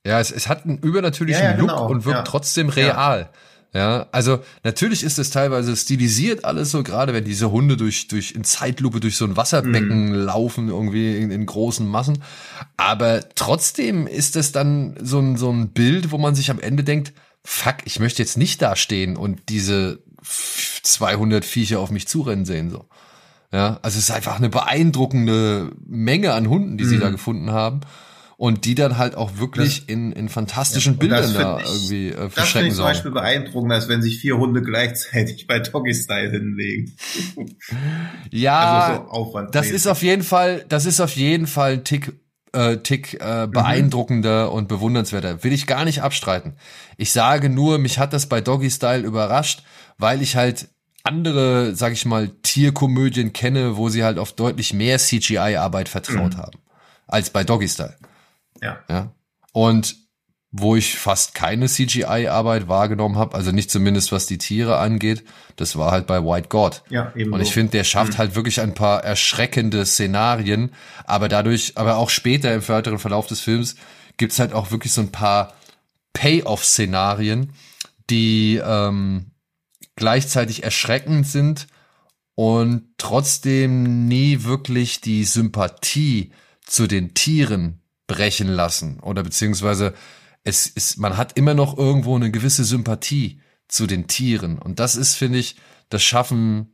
[0.07, 2.23] Ja, es, es hat einen übernatürlichen Ja, ja, Look genau, und wirkt ja.
[2.23, 3.29] trotzdem real.
[3.73, 4.07] Ja.
[4.11, 8.43] also natürlich ist es teilweise stilisiert alles so, gerade wenn diese Hunde durch, durch in
[8.43, 10.13] Zeitlupe durch so ein Wasserbecken Mhm.
[10.15, 12.23] laufen, irgendwie in, in großen Massen.
[12.77, 16.83] Aber trotzdem ist es dann so ein, so ein Bild, wo man sich am Ende
[16.83, 17.11] denkt,
[17.43, 19.99] fuck, ich möchte jetzt nicht da stehen und diese
[20.83, 22.85] 200 Viecher auf mich zurennen sehen, so.
[23.53, 27.01] Ja, also es ist einfach eine beeindruckende Menge an Hunden, die sie Mhm.
[27.01, 27.81] da gefunden haben.
[28.39, 32.07] Und die dann halt auch wirklich in, in fantastischen Ja, das Bildern da ich- irgendwie
[32.09, 32.83] äh, Das finde ich zum.
[32.85, 36.95] Beispiel beeindruckend, als wenn sich vier Hunde gleichzeitig bei Doggy Style hinlegen.
[38.31, 38.59] Ja,
[39.11, 42.13] also so das ist auf jeden Fall, das ist auf jeden Fall ein Tick,
[42.53, 43.19] äh, Tick Mhm.
[43.27, 45.43] äh, beeindruckender und bewundernswerter.
[45.43, 46.53] Will ich gar nicht abstreiten.
[46.97, 49.63] Ich sage nur, mich hat das bei Doggy Style überrascht,
[49.97, 50.67] weil ich halt
[51.03, 56.37] andere, sag ich mal, Tierkomödien kenne, wo sie halt auf deutlich mehr CGI-Arbeit vertraut Mhm.
[56.37, 56.59] haben
[57.07, 57.95] als bei Doggy Style.
[58.61, 58.79] Ja.
[58.89, 59.13] Ja.
[59.53, 59.95] Und
[60.51, 65.23] wo ich fast keine CGI-Arbeit wahrgenommen habe, also nicht zumindest was die Tiere angeht,
[65.57, 66.83] das war halt bei White God.
[66.89, 68.17] Ja, eben Und ich finde, der schafft Mhm.
[68.17, 70.71] halt wirklich ein paar erschreckende Szenarien,
[71.05, 73.75] aber dadurch, aber auch später im weiteren Verlauf des Films
[74.15, 75.53] gibt's halt auch wirklich so ein paar
[76.13, 77.53] Payoff-Szenarien,
[78.09, 79.31] die ähm,
[79.95, 81.67] gleichzeitig erschreckend sind
[82.35, 86.31] und trotzdem nie wirklich die Sympathie
[86.65, 89.93] zu den Tieren brechen lassen oder beziehungsweise
[90.43, 94.95] es ist, man hat immer noch irgendwo eine gewisse Sympathie zu den Tieren und das
[94.95, 95.57] ist, finde ich,
[95.89, 96.73] das schaffen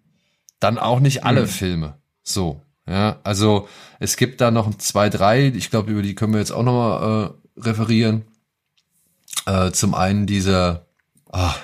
[0.60, 1.48] dann auch nicht alle Mhm.
[1.48, 1.98] Filme.
[2.24, 3.68] So, ja, also
[4.00, 6.74] es gibt da noch zwei, drei, ich glaube, über die können wir jetzt auch noch
[6.74, 8.26] mal äh, referieren.
[9.46, 10.86] Äh, zum einen dieser,
[11.32, 11.56] ah,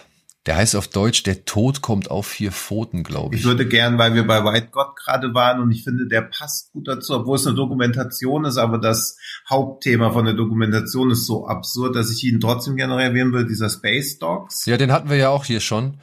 [0.49, 3.45] der heißt auf Deutsch, der Tod kommt auf vier Pfoten, glaube Ich ich.
[3.45, 6.87] würde gern, weil wir bei White God gerade waren und ich finde, der passt gut
[6.87, 9.15] dazu, obwohl es eine Dokumentation ist, aber das
[9.47, 13.45] Hauptthema von der Dokumentation ist so absurd, dass ich ihn trotzdem gerne noch erwähnen will,
[13.45, 14.65] dieser Space Dogs.
[14.65, 15.97] Ja, den hatten wir ja auch hier schon.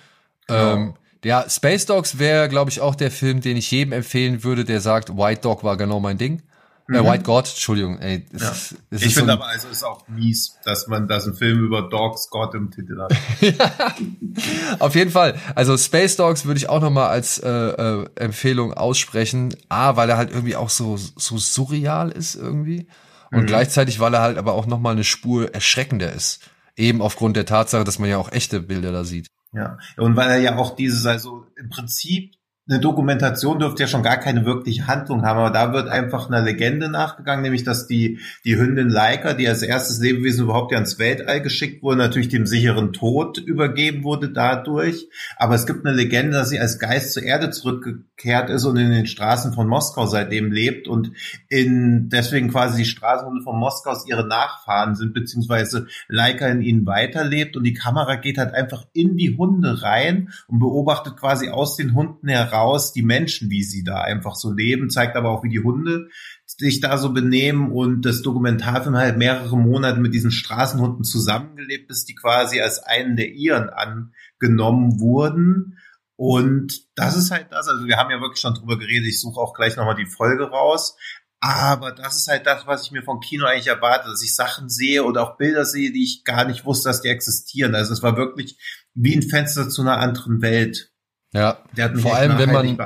[0.47, 0.74] Genau.
[0.74, 0.94] Ähm,
[1.24, 4.80] ja, Space Dogs wäre, glaube ich, auch der Film, den ich jedem empfehlen würde, der
[4.80, 6.42] sagt, White Dog war genau mein Ding.
[6.89, 7.07] Äh, Mhm.
[7.07, 8.24] White God, Entschuldigung, ey.
[8.39, 8.51] Ja.
[8.51, 11.64] ist, Ich so finde ein- aber, also ist auch mies, dass man, dass ein Film
[11.64, 13.12] über Dogs Gott im Titel hat.
[14.80, 15.39] Auf jeden Fall.
[15.55, 19.55] Also Space Dogs würde ich auch noch mal als äh, äh, Empfehlung aussprechen.
[19.68, 22.87] A, weil er halt irgendwie auch so so surreal ist irgendwie
[23.32, 23.47] und Mhm.
[23.47, 26.41] gleichzeitig, weil er halt aber auch noch mal eine Spur erschreckender ist.
[26.76, 29.26] Eben aufgrund der Tatsache, dass man ja auch echte Bilder da sieht.
[29.53, 29.78] Ja.
[29.97, 32.34] Und weil er ja auch dieses, also im Prinzip
[32.69, 36.43] eine Dokumentation dürfte ja schon gar keine wirkliche Handlung haben, aber da wird einfach einer
[36.43, 40.99] Legende nachgegangen, nämlich dass die, die Hündin Leica, die als erstes Lebewesen überhaupt ja ins
[40.99, 45.09] Weltall geschickt wurde, natürlich dem sicheren Tod übergeben wurde dadurch.
[45.37, 48.91] Aber es gibt eine Legende, dass sie als Geist zur Erde zurückgekehrt ist und in
[48.91, 51.12] den Straßen von Moskau seitdem lebt und
[51.49, 57.57] in, deswegen quasi die Straßenhunde von Moskau ihre Nachfahren sind, beziehungsweise Leica in ihnen weiterlebt
[57.57, 61.95] und die Kamera geht halt einfach in die Hunde rein und beobachtet quasi aus den
[61.95, 65.51] Hunden heraus, raus, die Menschen, wie sie da einfach so leben, zeigt aber auch, wie
[65.51, 66.09] die Hunde
[66.47, 72.05] sich da so benehmen und das Dokumentarfilm halt mehrere Monate mit diesen Straßenhunden zusammengelebt, bis
[72.05, 75.79] die quasi als einen der ihren angenommen wurden.
[76.17, 79.39] Und das ist halt das, also wir haben ja wirklich schon drüber geredet, ich suche
[79.39, 80.97] auch gleich nochmal die Folge raus,
[81.41, 84.69] aber das ist halt das, was ich mir vom Kino eigentlich erwarte, dass ich Sachen
[84.69, 87.75] sehe oder auch Bilder sehe, die ich gar nicht wusste, dass die existieren.
[87.75, 88.59] Also es war wirklich
[88.95, 90.93] wie ein Fenster zu einer anderen Welt.
[91.37, 91.59] Ja,
[91.97, 92.78] vor allem wenn man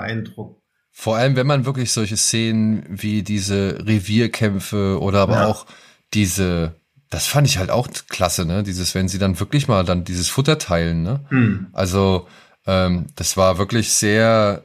[0.93, 5.47] vor allem wenn man wirklich solche Szenen wie diese Revierkämpfe oder aber ja.
[5.47, 5.67] auch
[6.13, 6.75] diese
[7.11, 8.63] das fand ich halt auch klasse, ne?
[8.63, 11.21] Dieses, wenn sie dann wirklich mal dann dieses Futter teilen, ne?
[11.29, 11.67] Hm.
[11.73, 12.29] Also
[12.67, 14.65] ähm, das war wirklich sehr,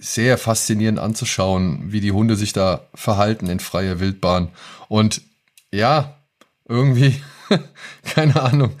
[0.00, 4.48] sehr faszinierend anzuschauen, wie die Hunde sich da verhalten in freier Wildbahn.
[4.88, 5.20] Und
[5.70, 6.16] ja,
[6.66, 7.22] irgendwie,
[8.14, 8.72] keine Ahnung,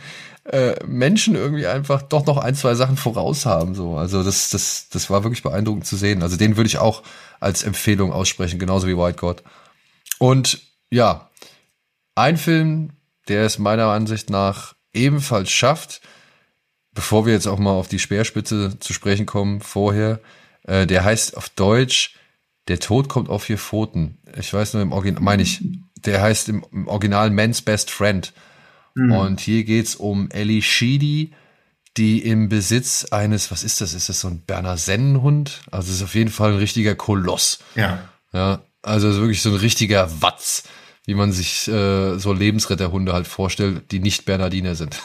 [0.52, 3.74] äh, Menschen irgendwie einfach doch noch ein, zwei Sachen voraus haben.
[3.74, 3.96] So.
[3.96, 6.22] Also das, das, das war wirklich beeindruckend zu sehen.
[6.22, 7.02] Also den würde ich auch
[7.40, 9.42] als Empfehlung aussprechen, genauso wie White God.
[10.18, 11.30] Und ja,
[12.14, 12.90] ein Film,
[13.28, 16.02] der es meiner Ansicht nach ebenfalls schafft,
[16.92, 20.20] bevor wir jetzt auch mal auf die Speerspitze zu sprechen kommen, vorher,
[20.64, 22.14] äh, der heißt auf Deutsch
[22.68, 24.18] Der Tod kommt auf vier Pfoten.
[24.38, 25.64] Ich weiß nur im Original, meine ich,
[25.96, 28.32] der heißt im, im Original Man's Best Friend.
[28.94, 29.12] Mhm.
[29.12, 31.32] Und hier geht's um Ellie Sheedy,
[31.96, 33.94] die im Besitz eines, was ist das?
[33.94, 35.60] Ist das so ein Berner Sennenhund?
[35.70, 37.58] Also es ist auf jeden Fall ein richtiger Koloss.
[37.74, 38.08] Ja.
[38.32, 40.64] Ja, also wirklich so ein richtiger Watz,
[41.04, 44.98] wie man sich äh, so Lebensretterhunde halt vorstellt, die nicht Bernardiner sind.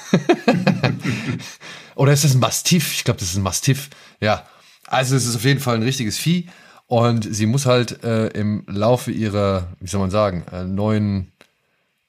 [1.96, 2.94] Oder ist das ein Mastiff?
[2.94, 3.90] Ich glaube, das ist ein Mastiff.
[4.22, 4.46] Ja,
[4.86, 6.48] also es ist auf jeden Fall ein richtiges Vieh.
[6.86, 11.34] Und sie muss halt äh, im Laufe ihrer, wie soll man sagen, äh, neuen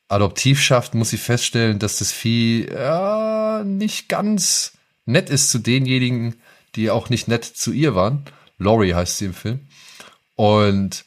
[0.08, 4.72] Adoptivschaft muss sie feststellen, dass das Vieh ja, nicht ganz
[5.04, 6.40] nett ist zu denjenigen,
[6.74, 8.24] die auch nicht nett zu ihr waren.
[8.58, 9.60] Laurie heißt sie im Film.
[10.34, 11.04] Und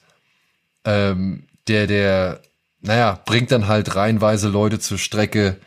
[0.86, 2.42] ähm, der, der,
[2.82, 5.60] naja, bringt dann halt reihenweise Leute zur Strecke,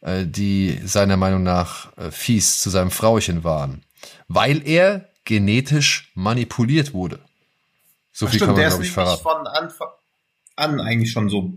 [0.00, 3.84] äh, die seiner Meinung nach äh, fies zu seinem Frauchen waren.
[4.28, 7.20] Weil er genetisch manipuliert wurde.
[8.12, 9.22] So Ach viel stimmt, kann man, glaube ich, verraten.
[9.22, 9.88] von Anfang
[10.56, 11.54] an eigentlich schon so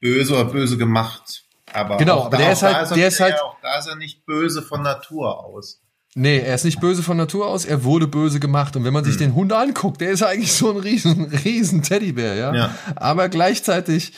[0.00, 1.44] böse oder böse gemacht.
[1.72, 4.26] Aber genau, aber der ist halt, ist der ist halt, auch da ist er nicht
[4.26, 5.80] böse von Natur aus.
[6.16, 8.74] Nee, er ist nicht böse von Natur aus, er wurde böse gemacht.
[8.74, 9.20] Und wenn man sich hm.
[9.20, 12.54] den Hund anguckt, der ist eigentlich so ein riesen, riesen Teddybär, ja?
[12.54, 12.74] ja.
[12.96, 14.14] Aber gleichzeitig,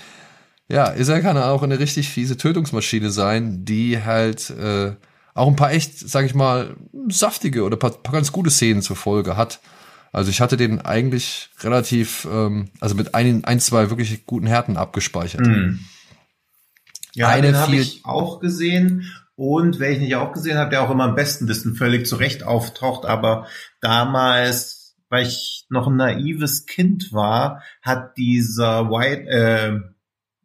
[0.69, 4.93] ja, ist er kann auch eine richtig fiese Tötungsmaschine sein, die halt äh,
[5.35, 6.77] auch ein paar echt, sag ich mal,
[7.09, 9.61] saftige oder paar, paar ganz gute Szenen zur Folge hat.
[10.13, 14.77] Also ich hatte den eigentlich relativ, ähm, also mit ein, ein, zwei wirklich guten Härten
[14.77, 15.41] abgespeichert.
[15.47, 15.81] Mhm.
[17.15, 19.11] Ja, Eine den habe ich auch gesehen.
[19.35, 22.43] Und wer ich nicht auch gesehen habe, der auch immer am besten wissen, völlig zurecht
[22.45, 23.47] auftaucht, aber
[23.81, 29.81] damals, weil ich noch ein naives Kind war, hat dieser White, äh,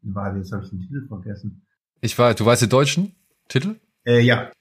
[0.02, 1.66] warte, jetzt habe ich den Titel vergessen.
[2.00, 3.16] Ich war, du weißt den deutschen
[3.50, 3.76] Titel?
[4.06, 4.52] Äh, ja.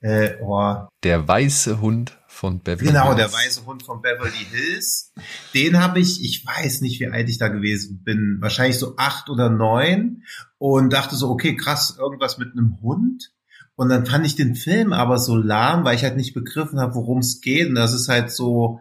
[0.00, 0.88] Äh, oh.
[1.04, 3.16] Der weiße Hund von Beverly genau, Hills.
[3.16, 5.12] Genau, der weiße Hund von Beverly Hills.
[5.54, 9.30] Den habe ich, ich weiß nicht, wie alt ich da gewesen bin, wahrscheinlich so acht
[9.30, 10.24] oder neun
[10.58, 13.30] und dachte so, okay, krass, irgendwas mit einem Hund.
[13.76, 16.96] Und dann fand ich den Film aber so lahm, weil ich halt nicht begriffen habe,
[16.96, 17.68] worum es geht.
[17.68, 18.80] Und das ist halt so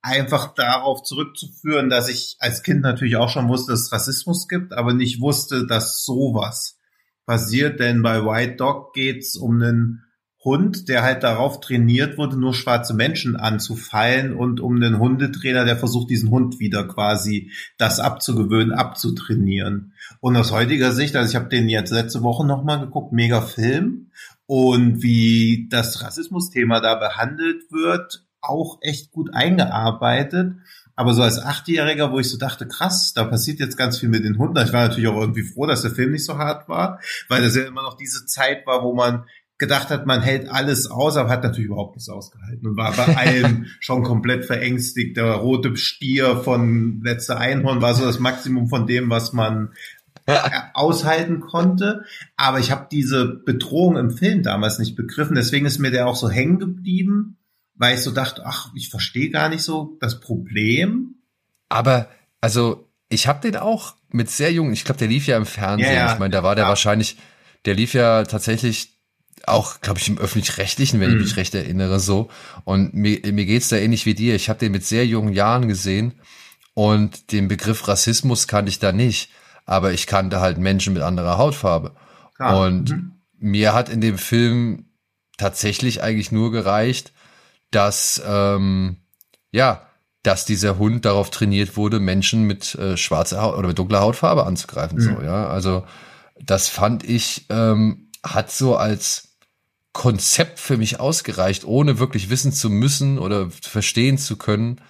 [0.00, 4.72] einfach darauf zurückzuführen, dass ich als Kind natürlich auch schon wusste, dass es Rassismus gibt,
[4.72, 6.78] aber nicht wusste, dass sowas
[7.26, 7.80] passiert.
[7.80, 10.04] Denn bei White Dog geht's um einen
[10.44, 15.76] Hund, der halt darauf trainiert wurde, nur schwarze Menschen anzufallen und um einen Hundetrainer, der
[15.76, 19.92] versucht, diesen Hund wieder quasi das abzugewöhnen, abzutrainieren.
[20.20, 24.10] Und aus heutiger Sicht, also ich habe den jetzt letzte Woche nochmal geguckt, mega Film.
[24.46, 30.56] Und wie das Rassismusthema da behandelt wird, auch echt gut eingearbeitet.
[30.94, 34.24] Aber so als Achtjähriger, wo ich so dachte, krass, da passiert jetzt ganz viel mit
[34.24, 34.58] den Hunden.
[34.58, 37.56] Ich war natürlich auch irgendwie froh, dass der Film nicht so hart war, weil das
[37.56, 39.24] ja immer noch diese Zeit war, wo man
[39.62, 43.16] gedacht hat, man hält alles aus, aber hat natürlich überhaupt nichts ausgehalten und war bei
[43.16, 45.16] allem schon komplett verängstigt.
[45.16, 49.70] Der rote Stier von letzter Einhorn war so das Maximum von dem, was man
[50.74, 52.04] aushalten konnte.
[52.36, 55.36] Aber ich habe diese Bedrohung im Film damals nicht begriffen.
[55.36, 57.38] Deswegen ist mir der auch so hängen geblieben.
[57.74, 61.16] weil ich so dachte, ach, ich verstehe gar nicht so das Problem.
[61.68, 62.08] Aber,
[62.40, 65.92] also, ich habe den auch mit sehr jungen, ich glaube, der lief ja im Fernsehen.
[65.92, 66.12] Ja, ja.
[66.12, 66.68] Ich meine, da war der ja.
[66.68, 67.16] wahrscheinlich,
[67.64, 68.91] der lief ja tatsächlich
[69.48, 71.16] auch, glaube ich, im öffentlich-rechtlichen, wenn mhm.
[71.18, 72.28] ich mich recht erinnere, so.
[72.64, 74.34] Und mir, mir geht's da ähnlich wie dir.
[74.34, 76.14] Ich habe den mit sehr jungen Jahren gesehen
[76.74, 79.30] und den Begriff Rassismus kannte ich da nicht,
[79.66, 81.94] aber ich kannte halt Menschen mit anderer Hautfarbe.
[82.36, 82.66] Klar.
[82.66, 83.12] Und mhm.
[83.38, 84.86] mir hat in dem Film
[85.38, 87.12] tatsächlich eigentlich nur gereicht,
[87.70, 88.96] dass ähm,
[89.50, 89.86] ja,
[90.22, 94.46] dass dieser Hund darauf trainiert wurde, Menschen mit äh, schwarzer Haut oder mit dunkler Hautfarbe
[94.46, 94.98] anzugreifen.
[94.98, 95.02] Mhm.
[95.02, 95.48] So, ja.
[95.48, 95.84] Also
[96.40, 99.31] das fand ich, ähm, hat so als
[99.92, 104.80] Konzept für mich ausgereicht, ohne wirklich wissen zu müssen oder verstehen zu können,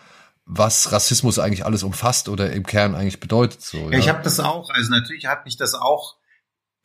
[0.44, 3.62] was Rassismus eigentlich alles umfasst oder im Kern eigentlich bedeutet.
[3.62, 4.70] So, ja, ja ich habe das auch.
[4.70, 6.16] Also natürlich hat mich das auch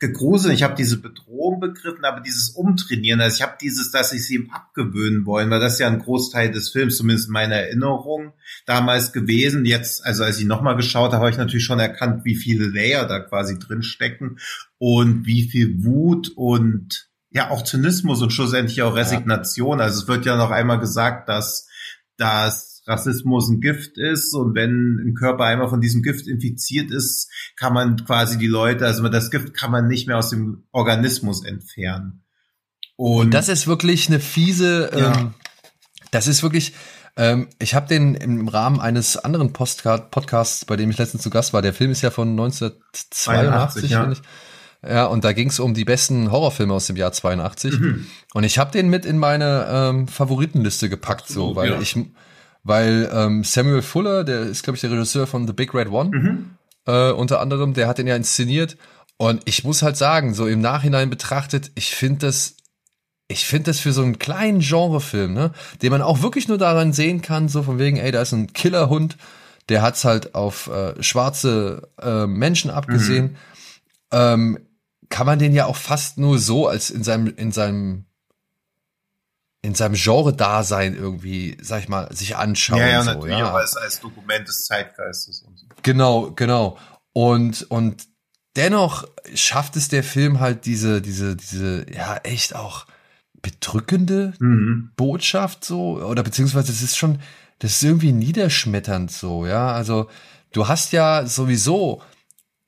[0.00, 0.54] gegruselt.
[0.54, 4.36] Ich habe diese Bedrohung begriffen, aber dieses Umtrainieren, also ich habe dieses, dass ich sie
[4.36, 8.32] ihm abgewöhnen wollen, weil das ist ja ein Großteil des Films, zumindest in meiner Erinnerung
[8.64, 9.64] damals gewesen.
[9.64, 13.06] Jetzt, also als ich nochmal geschaut habe, habe ich natürlich schon erkannt, wie viele Layer
[13.06, 14.38] da quasi drin stecken
[14.78, 19.78] und wie viel Wut und ja auch Zynismus und schlussendlich auch Resignation.
[19.78, 19.84] Ja.
[19.84, 21.68] Also es wird ja noch einmal gesagt, dass
[22.18, 27.30] dass Rassismus ein Gift ist und wenn ein Körper einmal von diesem Gift infiziert ist,
[27.56, 31.44] kann man quasi die Leute, also das Gift kann man nicht mehr aus dem Organismus
[31.44, 32.24] entfernen.
[32.96, 35.16] Und, und das ist wirklich eine fiese, ja.
[35.16, 35.34] ähm,
[36.10, 36.74] das ist wirklich,
[37.16, 41.30] ähm, ich habe den im Rahmen eines anderen Postcard Podcasts, bei dem ich letztens zu
[41.30, 44.12] Gast war, der Film ist ja von 1982, ja.
[44.86, 47.78] Ja, und da ging es um die besten Horrorfilme aus dem Jahr 82.
[47.78, 48.06] Mhm.
[48.32, 51.80] Und ich habe den mit in meine ähm, Favoritenliste gepackt, Absolut, so, weil ja.
[51.80, 51.96] ich
[52.64, 56.10] weil ähm, Samuel Fuller, der ist, glaube ich, der Regisseur von The Big Red One,
[56.10, 56.50] mhm.
[56.86, 58.76] äh, unter anderem, der hat den ja inszeniert.
[59.16, 62.56] Und ich muss halt sagen, so im Nachhinein betrachtet, ich finde das,
[63.26, 65.52] ich finde das für so einen kleinen Genrefilm, ne,
[65.82, 68.52] den man auch wirklich nur daran sehen kann, so von wegen, ey, da ist ein
[68.52, 69.16] Killerhund,
[69.68, 73.24] der hat's halt auf äh, schwarze äh, Menschen abgesehen.
[73.24, 73.36] Mhm.
[74.12, 74.58] Ähm,
[75.08, 78.04] kann man den ja auch fast nur so als in seinem in seinem
[79.60, 82.78] in seinem Genre-Dasein irgendwie, sag ich mal, sich anschauen.
[82.78, 83.50] Ja, ja, so, natürlich ja.
[83.50, 85.66] auch als, als Dokument des Zeitgeistes und so.
[85.82, 86.78] Genau, genau.
[87.12, 88.06] Und, und
[88.54, 92.86] dennoch schafft es der Film halt diese, diese, diese, ja, echt auch
[93.42, 94.92] bedrückende mhm.
[94.96, 97.20] Botschaft so, oder beziehungsweise es ist schon,
[97.58, 99.72] das ist irgendwie niederschmetternd so, ja.
[99.72, 100.08] Also
[100.52, 102.00] du hast ja sowieso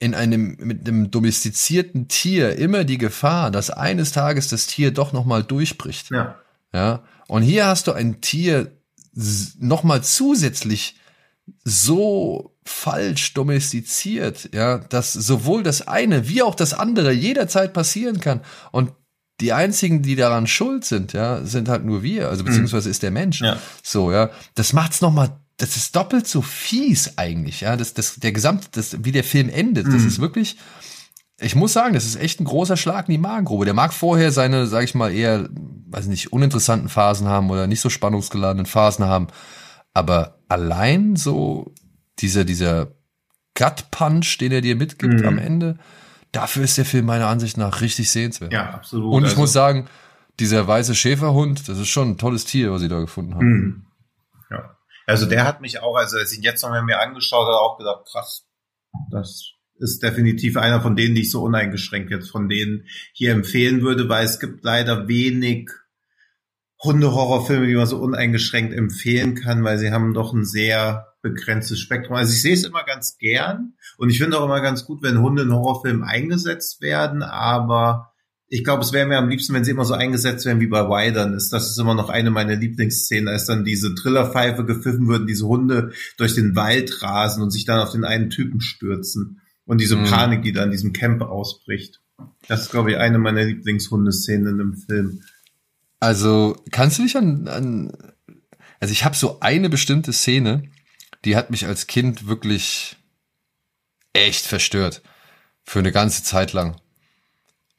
[0.00, 5.12] in einem mit einem domestizierten Tier immer die Gefahr, dass eines Tages das Tier doch
[5.12, 6.10] noch mal durchbricht.
[6.10, 6.36] Ja.
[6.72, 7.02] Ja.
[7.28, 8.72] Und hier hast du ein Tier
[9.58, 10.96] nochmal zusätzlich
[11.64, 18.40] so falsch domestiziert, ja, dass sowohl das eine wie auch das andere jederzeit passieren kann.
[18.72, 18.92] Und
[19.40, 23.10] die einzigen, die daran schuld sind, ja, sind halt nur wir, also beziehungsweise ist der
[23.10, 23.40] Mensch.
[23.40, 23.58] Ja.
[23.82, 24.30] So, ja.
[24.54, 25.30] Das macht's nochmal,
[25.60, 27.76] das ist doppelt so fies eigentlich, ja.
[27.76, 29.92] Das, das, der gesamte, das, wie der Film endet, mhm.
[29.92, 30.56] das ist wirklich,
[31.38, 33.64] ich muss sagen, das ist echt ein großer Schlag in die Magengrube.
[33.64, 35.48] Der mag vorher seine, sag ich mal, eher,
[35.88, 39.28] weiß nicht, uninteressanten Phasen haben oder nicht so spannungsgeladenen Phasen haben.
[39.92, 41.74] Aber allein so
[42.20, 42.92] dieser, dieser
[43.54, 45.26] Gut-Punch, den er dir mitgibt mhm.
[45.26, 45.76] am Ende,
[46.32, 48.52] dafür ist der Film meiner Ansicht nach richtig sehenswert.
[48.52, 49.12] Ja, absolut.
[49.12, 49.88] Und ich also, muss sagen,
[50.38, 53.46] dieser weiße Schäferhund, das ist schon ein tolles Tier, was sie da gefunden haben.
[53.46, 53.86] Mhm.
[54.50, 54.76] Ja.
[55.10, 57.60] Also der hat mich auch, also als ich ihn jetzt noch mal mir angeschaut habe,
[57.60, 58.46] auch gedacht, krass,
[59.10, 63.82] das ist definitiv einer von denen, die ich so uneingeschränkt jetzt von denen hier empfehlen
[63.82, 65.70] würde, weil es gibt leider wenig
[66.82, 72.16] Hundehorrorfilme, die man so uneingeschränkt empfehlen kann, weil sie haben doch ein sehr begrenztes Spektrum.
[72.16, 75.20] Also ich sehe es immer ganz gern und ich finde auch immer ganz gut, wenn
[75.20, 78.09] Hunde in Horrorfilmen eingesetzt werden, aber
[78.52, 80.82] ich glaube, es wäre mir am liebsten, wenn sie immer so eingesetzt werden wie bei
[80.82, 81.50] Wilderness.
[81.50, 85.92] Das ist immer noch eine meiner Lieblingsszenen, als dann diese Trillerpfeife gepfiffen würden, diese Hunde
[86.16, 89.40] durch den Wald rasen und sich dann auf den einen Typen stürzen.
[89.66, 90.04] Und diese mhm.
[90.06, 92.00] Panik, die da in diesem Camp ausbricht.
[92.48, 95.22] Das ist, glaube ich, eine meiner Lieblingshundeszenen im Film.
[96.00, 97.92] Also, kannst du dich an, an
[98.80, 100.64] also ich habe so eine bestimmte Szene,
[101.24, 102.96] die hat mich als Kind wirklich
[104.12, 105.02] echt verstört.
[105.62, 106.80] Für eine ganze Zeit lang.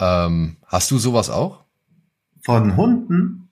[0.01, 1.63] Ähm, hast du sowas auch?
[2.41, 3.49] Von Hunden?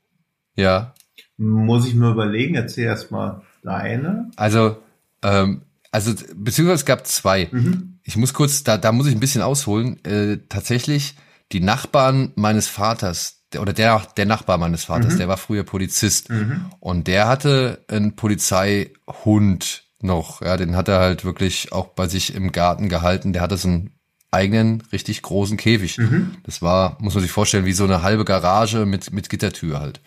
[0.56, 0.94] Ja.
[1.38, 4.30] Muss ich mir überlegen, erzähl erst mal deine.
[4.36, 4.78] Also,
[5.22, 7.48] ähm, also beziehungsweise es gab zwei.
[7.52, 10.04] Mhm ich muss kurz, da, da muss ich ein bisschen ausholen.
[10.04, 11.16] Äh, tatsächlich,
[11.52, 15.18] die Nachbarn meines Vaters, der, oder der, der Nachbar meines Vaters, mhm.
[15.20, 16.32] der war früher Polizist.
[16.32, 16.66] Mhm.
[16.80, 20.42] Und der hatte einen Polizeihund noch.
[20.42, 23.32] Ja, den hat er halt wirklich auch bei sich im Garten gehalten.
[23.32, 23.92] Der hatte so einen
[24.32, 25.98] eigenen, richtig großen Käfig.
[25.98, 26.36] Mhm.
[26.44, 30.02] Das war, muss man sich vorstellen, wie so eine halbe Garage mit, mit Gittertür halt.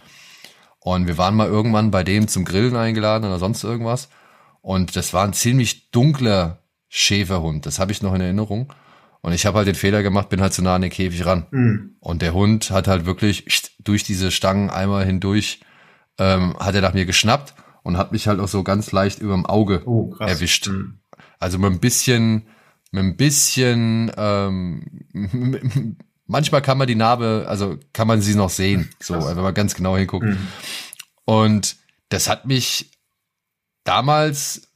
[0.79, 4.09] Und wir waren mal irgendwann bei dem zum Grillen eingeladen oder sonst irgendwas.
[4.61, 7.67] Und das war ein ziemlich dunkler Schäferhund.
[7.67, 8.73] Das habe ich noch in Erinnerung.
[9.23, 11.47] Und ich habe halt den Fehler gemacht, bin halt zu nah an den Käfig ran.
[11.51, 11.97] Mhm.
[12.01, 15.61] Und der Hund hat halt wirklich durch diese Stangen einmal hindurch,
[16.19, 17.55] ähm, hat er nach mir geschnappt
[17.85, 20.69] und hat mich halt auch so ganz leicht überm Auge Oh, erwischt.
[20.69, 20.99] Mhm.
[21.39, 22.47] Also mit ein bisschen,
[22.93, 24.85] mit ein bisschen, ähm,
[26.27, 29.75] manchmal kann man die Narbe, also kann man sie noch sehen, so, wenn man ganz
[29.75, 30.27] genau hinguckt.
[30.27, 30.49] Mhm.
[31.25, 31.77] Und
[32.11, 32.91] das hat mich
[33.85, 34.69] damals,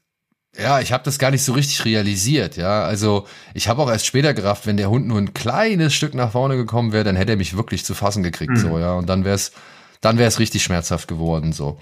[0.59, 2.83] ja, ich habe das gar nicht so richtig realisiert, ja.
[2.85, 6.33] Also ich habe auch erst später gerafft, wenn der Hund nur ein kleines Stück nach
[6.33, 8.57] vorne gekommen wäre, dann hätte er mich wirklich zu fassen gekriegt, Mhm.
[8.57, 8.95] so, ja.
[8.95, 9.53] Und dann wäre es,
[10.01, 11.79] dann wäre es richtig schmerzhaft geworden, so.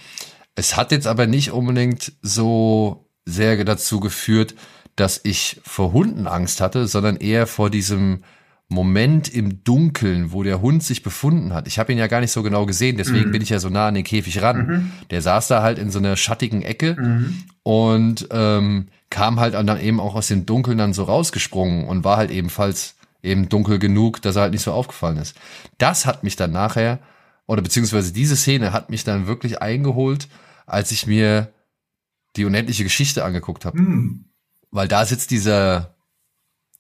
[0.57, 4.55] Es hat jetzt aber nicht unbedingt so sehr dazu geführt,
[4.97, 8.23] dass ich vor Hunden Angst hatte, sondern eher vor diesem
[8.69, 11.69] Moment im Dunkeln, wo der Hund sich befunden hat.
[11.69, 13.33] Ich habe ihn ja gar nicht so genau gesehen, deswegen Mhm.
[13.33, 14.67] bin ich ja so nah an den Käfig ran.
[14.67, 14.91] Mhm.
[15.11, 17.43] Der saß da halt in so einer schattigen Ecke Mhm.
[17.63, 22.17] und ähm, kam halt dann eben auch aus dem Dunkeln dann so rausgesprungen und war
[22.17, 25.37] halt ebenfalls eben dunkel genug, dass er halt nicht so aufgefallen ist.
[25.79, 26.99] Das hat mich dann nachher,
[27.47, 30.29] oder beziehungsweise diese Szene hat mich dann wirklich eingeholt,
[30.67, 31.53] als ich mir
[32.37, 33.81] die unendliche Geschichte angeguckt habe.
[33.81, 34.25] Mhm.
[34.75, 35.95] Weil da sitzt dieser,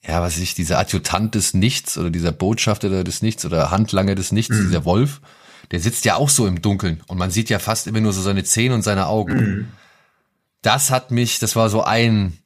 [0.04, 4.16] ja, was weiß ich, dieser Adjutant des Nichts oder dieser Botschafter des Nichts oder Handlanger
[4.16, 4.66] des Nichts, Mhm.
[4.66, 5.20] dieser Wolf,
[5.70, 8.20] der sitzt ja auch so im Dunkeln und man sieht ja fast immer nur so
[8.20, 9.34] seine Zähne und seine Augen.
[9.36, 9.68] Mhm.
[10.60, 12.36] Das hat mich, das war so ein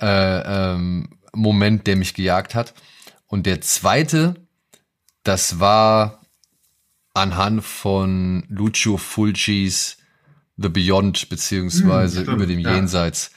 [0.00, 2.74] äh, ähm, Moment, der mich gejagt hat.
[3.26, 4.34] Und der zweite,
[5.22, 6.20] das war
[7.14, 9.96] anhand von Lucio Fulcis
[10.56, 12.74] The Beyond, beziehungsweise Hm, stimmt, über dem ja.
[12.74, 13.30] Jenseits.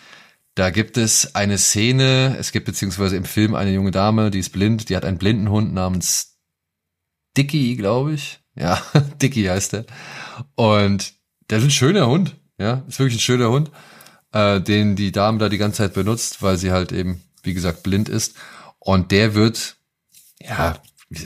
[0.58, 4.50] Da gibt es eine Szene, es gibt beziehungsweise im Film eine junge Dame, die ist
[4.50, 6.40] blind, die hat einen blinden Hund namens
[7.38, 8.40] Dicky, glaube ich.
[8.56, 8.82] Ja,
[9.22, 9.86] Dicky heißt er.
[10.56, 11.14] Und
[11.52, 13.70] der ist ein schöner Hund, ja, ist wirklich ein schöner Hund,
[14.32, 17.84] äh, den die Dame da die ganze Zeit benutzt, weil sie halt eben, wie gesagt,
[17.84, 18.34] blind ist.
[18.80, 19.78] Und der wird,
[20.42, 20.82] ja,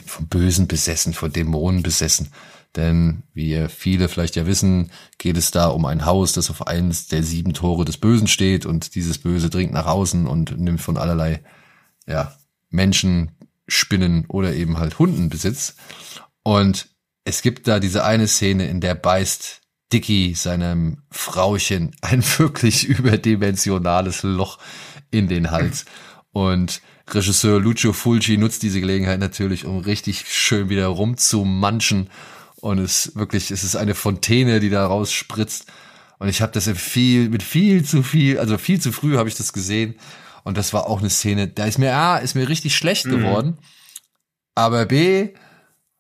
[0.08, 2.34] vom Bösen besessen, von Dämonen besessen.
[2.76, 7.08] Denn wie viele vielleicht ja wissen, geht es da um ein Haus, das auf eines
[7.08, 10.98] der sieben Tore des Bösen steht und dieses Böse dringt nach außen und nimmt von
[10.98, 11.42] allerlei
[12.08, 12.34] ja,
[12.70, 13.32] Menschen,
[13.68, 15.76] Spinnen oder eben halt Hunden Besitz.
[16.44, 16.90] Und
[17.24, 19.62] es gibt da diese eine Szene, in der beißt
[19.94, 24.60] Dicky seinem Frauchen ein wirklich überdimensionales Loch
[25.12, 25.86] in den Hals.
[26.32, 32.10] Und Regisseur Lucio Fulci nutzt diese Gelegenheit natürlich, um richtig schön wieder rumzumanschen.
[32.62, 35.66] Und es wirklich, es ist eine Fontäne, die da rausspritzt.
[36.20, 39.36] Und ich habe das viel, mit viel zu viel, also viel zu früh habe ich
[39.36, 39.96] das gesehen.
[40.44, 43.12] Und das war auch eine Szene, da ist mir A, ist mir richtig schlecht Mhm.
[43.12, 43.58] geworden.
[44.54, 45.30] Aber B,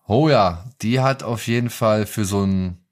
[0.07, 2.86] oh ja, die hat auf jeden Fall für so einen,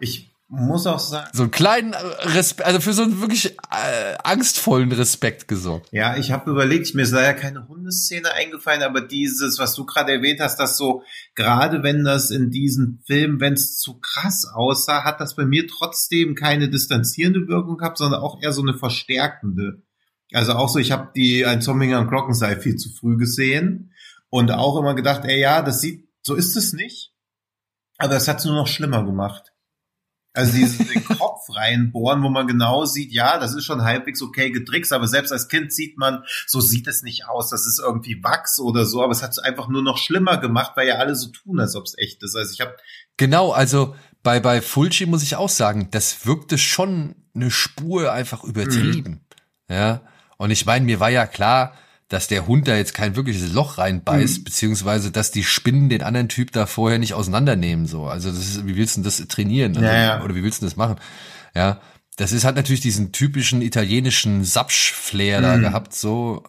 [0.00, 4.92] Ich muss auch sagen, so einen kleinen Respekt, also für so einen wirklich äh, angstvollen
[4.92, 5.88] Respekt gesorgt.
[5.92, 10.12] ja, ich habe überlegt, mir ist leider keine Hundeszene eingefallen, aber dieses, was du gerade
[10.12, 15.04] erwähnt hast, dass so, gerade wenn das in diesem Film, wenn es zu krass aussah,
[15.04, 19.82] hat das bei mir trotzdem keine distanzierende Wirkung gehabt, sondern auch eher so eine verstärkende.
[20.34, 23.94] Also auch so, ich habe die ein Zombie am Glockenseil viel zu früh gesehen
[24.28, 27.14] und auch immer gedacht, ey ja, das sieht, so ist es nicht.
[27.96, 29.51] Aber es hat es nur noch schlimmer gemacht.
[30.34, 34.50] Also dieses den Kopf reinbohren, wo man genau sieht, ja, das ist schon halbwegs okay
[34.50, 38.22] getrickst, aber selbst als Kind sieht man, so sieht es nicht aus, das ist irgendwie
[38.24, 41.14] Wachs oder so, aber es hat es einfach nur noch schlimmer gemacht, weil ja alle
[41.14, 42.34] so tun, als ob es echt ist.
[42.34, 42.76] Also ich habe
[43.18, 48.44] Genau, also bei, bei Fulci muss ich auch sagen, das wirkte schon eine Spur einfach
[48.44, 49.26] übertrieben.
[49.68, 50.02] Ja.
[50.38, 51.74] Und ich meine, mir war ja klar,
[52.12, 54.44] dass der Hund da jetzt kein wirkliches Loch reinbeißt, Mhm.
[54.44, 57.86] beziehungsweise dass die Spinnen den anderen Typ da vorher nicht auseinandernehmen.
[57.86, 59.76] So, also das ist, wie willst du denn das trainieren?
[59.76, 60.22] Also, Ja, ja.
[60.22, 60.96] Oder wie willst du das machen?
[61.54, 61.80] Ja,
[62.16, 65.62] das ist halt natürlich diesen typischen italienischen Sapsch-Flair da Mhm.
[65.62, 66.42] gehabt, so.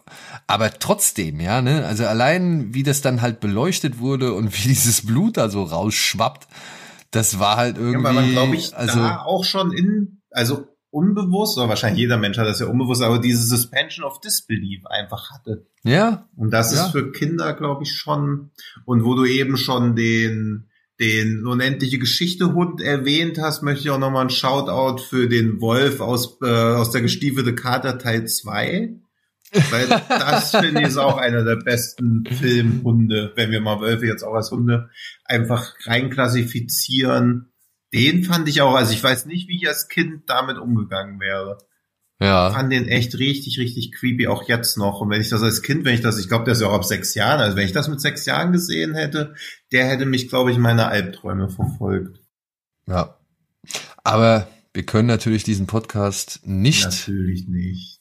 [0.46, 5.06] Aber trotzdem, ja, ne, also allein wie das dann halt beleuchtet wurde und wie dieses
[5.06, 6.46] Blut da so rausschwappt,
[7.10, 10.66] das war halt Ja, irgendwie, weil man, glaube ich, also, da auch schon in, also
[10.94, 15.30] unbewusst, oder wahrscheinlich jeder Mensch hat das ja unbewusst, aber diese Suspension of Disbelief einfach
[15.30, 15.66] hatte.
[15.82, 16.86] ja, Und das Ja.
[16.86, 18.50] ist für Kinder, glaube ich, schon,
[18.84, 20.70] und wo du eben schon den,
[21.00, 26.38] den unendliche Geschichte-Hund erwähnt hast, möchte ich auch nochmal einen Shoutout für den Wolf aus,
[26.40, 28.94] äh, aus der gestiefelte Kater Teil 2.
[29.70, 34.22] Weil das finde ich ist auch einer der besten Filmhunde, wenn wir mal Wölfe jetzt
[34.22, 34.88] auch als Hunde
[35.24, 37.52] einfach reinklassifizieren.
[37.94, 41.58] Den fand ich auch, also ich weiß nicht, wie ich als Kind damit umgegangen wäre.
[42.20, 45.00] ja, fand den echt richtig, richtig creepy, auch jetzt noch.
[45.00, 46.74] Und wenn ich das als Kind, wenn ich das, ich glaube, der ist ja auch
[46.74, 49.34] ab sechs Jahren, also wenn ich das mit sechs Jahren gesehen hätte,
[49.72, 52.20] der hätte mich, glaube ich, meine Albträume verfolgt.
[52.86, 53.16] ja.
[54.02, 58.00] Aber wir können natürlich diesen Podcast nicht, Natürlich nicht.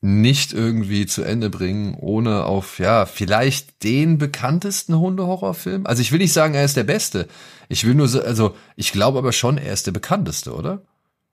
[0.00, 5.86] nicht irgendwie zu Ende bringen, ohne auf, ja, vielleicht den bekanntesten Hundehorrorfilm.
[5.86, 7.28] Also ich will nicht sagen, er ist der beste.
[7.68, 10.82] Ich will nur so, also ich glaube aber schon, er ist der bekannteste, oder?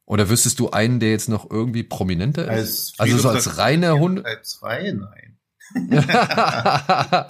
[0.05, 2.99] Oder wüsstest du einen, der jetzt noch irgendwie prominenter ist?
[2.99, 4.23] Als also so als reiner Hunde.
[4.23, 5.37] Teil 2, nein.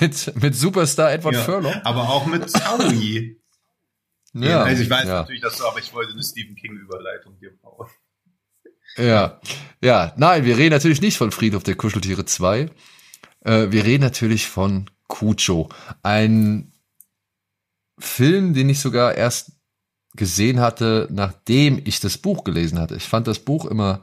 [0.00, 1.72] mit, mit Superstar Edward Ja, Furlong.
[1.84, 3.36] Aber auch mit Zowie.
[4.34, 5.20] Ja, also ich weiß ja.
[5.20, 7.88] natürlich, dass du, aber ich wollte eine Stephen King-Überleitung hier bauen.
[8.96, 9.40] Ja,
[9.82, 12.68] ja, nein, wir reden natürlich nicht von Friedhof der Kuscheltiere 2.
[13.40, 15.70] Äh, wir reden natürlich von Cujo.
[16.02, 16.72] Ein
[17.98, 19.52] Film, den ich sogar erst
[20.14, 22.96] gesehen hatte, nachdem ich das Buch gelesen hatte.
[22.96, 24.02] Ich fand das Buch immer,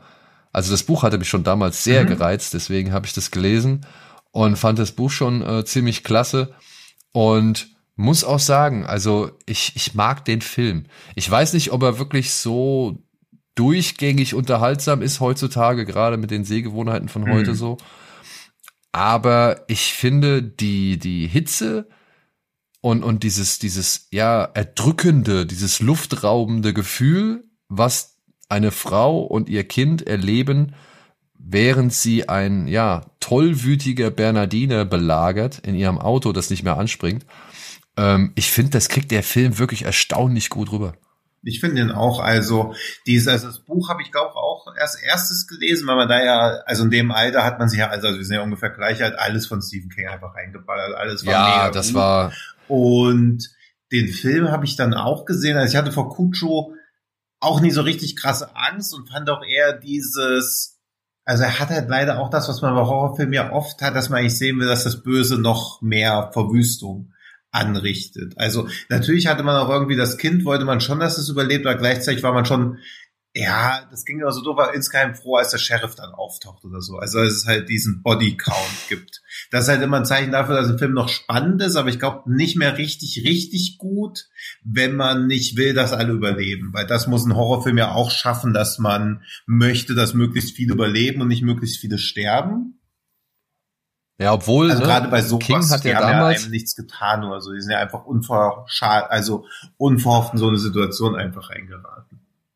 [0.54, 2.08] also das Buch hatte mich schon damals sehr Mhm.
[2.08, 3.86] gereizt, deswegen habe ich das gelesen
[4.32, 6.54] und fand das Buch schon äh, ziemlich klasse
[7.12, 10.86] und muss auch sagen, also ich, ich mag den Film.
[11.16, 13.00] Ich weiß nicht, ob er wirklich so
[13.56, 17.56] durchgängig unterhaltsam ist heutzutage, gerade mit den Sehgewohnheiten von heute Mhm.
[17.56, 17.78] so.
[18.92, 21.88] Aber ich finde die, die Hitze
[22.86, 30.06] und, und dieses, dieses, ja, erdrückende, dieses luftraubende Gefühl, was eine Frau und ihr Kind
[30.06, 30.76] erleben,
[31.34, 37.26] während sie ein, ja, tollwütiger Bernardiner belagert in ihrem Auto, das nicht mehr anspringt.
[37.98, 40.94] Ähm, ich finde, das kriegt der Film wirklich erstaunlich gut rüber.
[41.42, 42.74] Ich finde den auch, also
[43.08, 46.40] dieses, also das Buch habe ich glaube auch erst erstes gelesen, weil man da ja,
[46.66, 49.18] also in dem Alter hat man sich ja, also wir sind ja ungefähr gleich alt,
[49.18, 51.96] alles von Stephen King einfach reingeballert, alles war ja, mega das gut.
[51.96, 52.34] war,
[52.68, 53.50] Und
[53.92, 55.58] den Film habe ich dann auch gesehen.
[55.58, 56.74] Also ich hatte vor Cujo
[57.40, 60.80] auch nie so richtig krasse Angst und fand auch eher dieses,
[61.26, 64.10] also er hat halt leider auch das, was man bei Horrorfilmen ja oft hat, dass
[64.10, 67.14] man eigentlich sehen will, dass das Böse noch mehr Verwüstung
[67.52, 68.34] anrichtet.
[68.38, 71.78] Also natürlich hatte man auch irgendwie das Kind, wollte man schon, dass es überlebt, aber
[71.78, 72.80] gleichzeitig war man schon,
[73.38, 76.80] ja, das ging immer so doof, war insgeheim froh, als der Sheriff dann auftaucht oder
[76.80, 77.00] so.
[77.00, 79.22] Also dass es halt diesen Bodycount gibt.
[79.52, 82.00] Das ist halt immer ein Zeichen dafür, dass ein Film noch spannend ist, aber ich
[82.00, 84.30] glaube nicht mehr richtig, richtig gut,
[84.64, 86.70] wenn man nicht will, dass alle überleben.
[86.72, 91.22] Weil das muss ein Horrorfilm ja auch schaffen, dass man möchte, dass möglichst viele überleben
[91.22, 92.80] und nicht möglichst viele sterben.
[94.18, 96.52] ja, obwohl, Also ne, gerade bei sowas, King hat die ja haben ja damals, einem
[96.52, 97.52] nichts getan oder so.
[97.52, 102.05] Die sind ja einfach unverschad, also unverhofft in so eine Situation einfach reingeraten.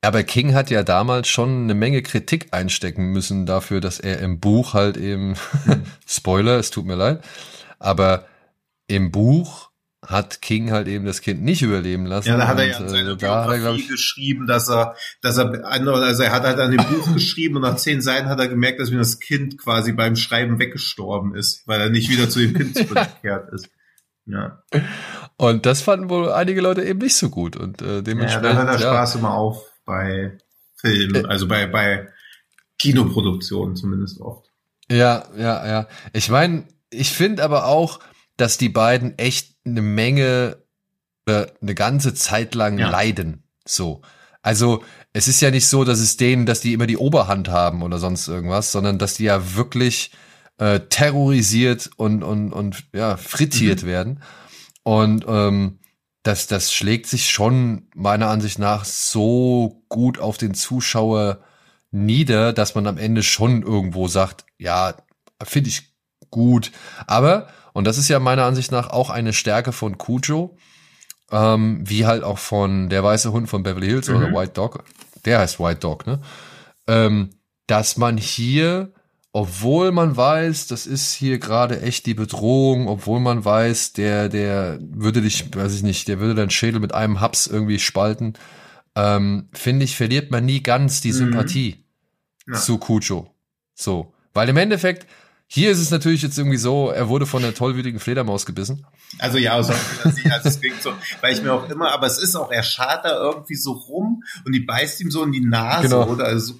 [0.01, 4.39] Aber King hat ja damals schon eine Menge Kritik einstecken müssen dafür, dass er im
[4.39, 5.35] Buch halt eben,
[6.07, 7.21] Spoiler, es tut mir leid,
[7.79, 8.25] aber
[8.87, 9.69] im Buch
[10.05, 12.29] hat King halt eben das Kind nicht überleben lassen.
[12.29, 14.69] Ja, da hat er ja in äh, seiner da hat er, Biografie ich, geschrieben, dass
[14.69, 18.29] er, dass er, also er hat halt an dem Buch geschrieben und nach zehn Seiten
[18.29, 22.09] hat er gemerkt, dass mir das Kind quasi beim Schreiben weggestorben ist, weil er nicht
[22.09, 23.69] wieder zu dem Kind zurückgekehrt ist.
[24.25, 24.63] Ja,
[25.37, 28.53] und das fanden wohl einige Leute eben nicht so gut und äh, ja dementsprechend, da
[28.53, 30.37] hört er ja, Spaß immer auf bei
[30.75, 31.27] Filmen, Äh.
[31.27, 32.07] also bei, bei
[32.77, 34.49] Kinoproduktionen zumindest oft.
[34.89, 35.87] Ja, ja, ja.
[36.13, 37.99] Ich meine, ich finde aber auch,
[38.37, 40.57] dass die beiden echt eine Menge,
[41.25, 42.89] äh, eine ganze Zeit lang Ja.
[42.89, 43.43] leiden.
[43.65, 44.01] So.
[44.41, 47.83] Also, es ist ja nicht so, dass es denen, dass die immer die Oberhand haben
[47.83, 50.11] oder sonst irgendwas, sondern dass die ja wirklich
[50.57, 53.87] äh, terrorisiert und, und, und ja, frittiert Mhm.
[53.87, 54.23] werden.
[54.83, 55.79] Und ähm,
[56.23, 61.39] das, das schlägt sich schon meiner Ansicht nach so gut auf den Zuschauer
[61.91, 64.93] nieder, dass man am Ende schon irgendwo sagt, ja,
[65.41, 65.93] finde ich
[66.29, 66.71] gut.
[67.07, 70.57] Aber, und das ist ja meiner Ansicht nach auch eine Stärke von Cujo,
[71.31, 74.35] ähm, wie halt auch von Der weiße Hund von Beverly Hills oder Mhm.
[74.35, 74.83] White Dog,
[75.25, 76.21] der heißt White Dog, ne?
[76.87, 77.29] Ähm,
[77.67, 78.93] dass man hier,
[79.31, 84.79] obwohl man weiß, das ist hier gerade echt die Bedrohung, obwohl man weiß, der, der
[84.81, 88.33] würde dich, weiß ich nicht, der würde deinen Schädel mit einem Haps irgendwie spalten,
[88.95, 91.13] ähm, finde ich, verliert man nie ganz die Mhm.
[91.13, 91.85] Sympathie
[92.47, 92.55] Ja.
[92.55, 93.29] zu Cujo.
[93.75, 94.13] So.
[94.33, 95.05] Weil im Endeffekt,
[95.51, 98.85] hier ist es natürlich jetzt irgendwie so, er wurde von einer tollwütigen Fledermaus gebissen.
[99.17, 99.73] Also ja, so,
[100.03, 103.03] also es klingt so, weil ich mir auch immer, aber es ist auch, er schart
[103.03, 106.07] da irgendwie so rum und die beißt ihm so in die Nase, Genau.
[106.07, 106.25] oder?
[106.25, 106.53] Also,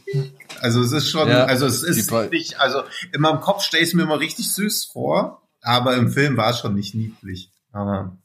[0.60, 2.82] also es ist schon, Ja, also es ist nicht, also
[3.14, 6.50] in meinem Kopf stelle ich es mir immer richtig süß vor, aber im Film war
[6.50, 7.52] es schon nicht niedlich.
[7.72, 8.18] Aber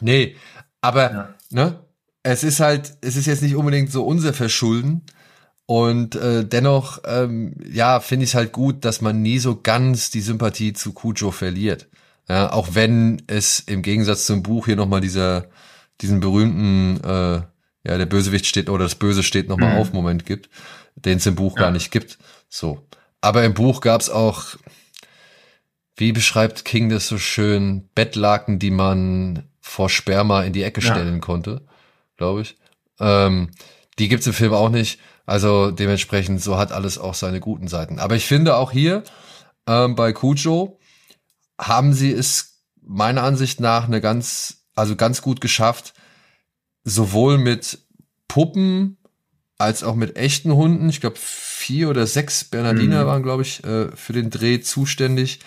[0.00, 0.36] Nee,
[0.80, 1.34] aber, Ja.
[1.50, 1.80] ne,
[2.22, 5.02] es ist halt, es ist jetzt nicht unbedingt so unser Verschulden.
[5.66, 10.10] Und äh, dennoch, ähm, ja, finde ich es halt gut, dass man nie so ganz
[10.10, 11.88] die Sympathie zu Cujo verliert.
[12.28, 15.46] Ja, auch wenn es im Gegensatz zum Buch hier nochmal dieser,
[16.00, 17.42] diesen berühmten, äh,
[17.84, 19.76] ja, der Bösewicht steht oder das Böse steht nochmal Mhm.
[19.76, 20.50] auf Moment gibt,
[20.94, 21.64] den es im Buch Ja.
[21.64, 22.18] gar nicht gibt.
[22.48, 22.86] So.
[23.20, 24.56] Aber im Buch gab's auch,
[25.96, 30.90] wie beschreibt King das so schön, Bettlaken, die man vor Sperma in die Ecke Ja.
[30.92, 31.62] stellen konnte,
[32.16, 32.56] glaube ich.
[33.00, 33.50] Ähm,
[33.98, 34.98] Die gibt's im Film auch nicht.
[35.26, 37.98] Also dementsprechend, so hat alles auch seine guten Seiten.
[37.98, 39.04] Aber ich finde auch hier
[39.66, 40.78] ähm, bei Cujo
[41.60, 45.94] haben sie es meiner Ansicht nach eine ganz, also ganz gut geschafft,
[46.84, 47.78] sowohl mit
[48.26, 48.98] Puppen
[49.58, 50.88] als auch mit echten Hunden.
[50.88, 53.06] Ich glaube, vier oder sechs Bernardiner mhm.
[53.06, 55.40] waren, glaube ich, äh, für den Dreh zuständig.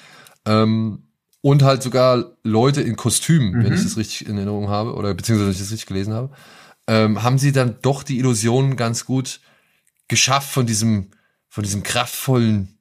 [0.45, 1.09] Ähm,
[1.41, 3.63] und halt sogar Leute in Kostümen, mhm.
[3.63, 6.31] wenn ich das richtig in Erinnerung habe, oder beziehungsweise wenn ich das richtig gelesen habe,
[6.87, 9.41] ähm, haben sie dann doch die Illusion ganz gut
[10.07, 11.11] geschafft von diesem,
[11.47, 12.79] von diesem kraftvollen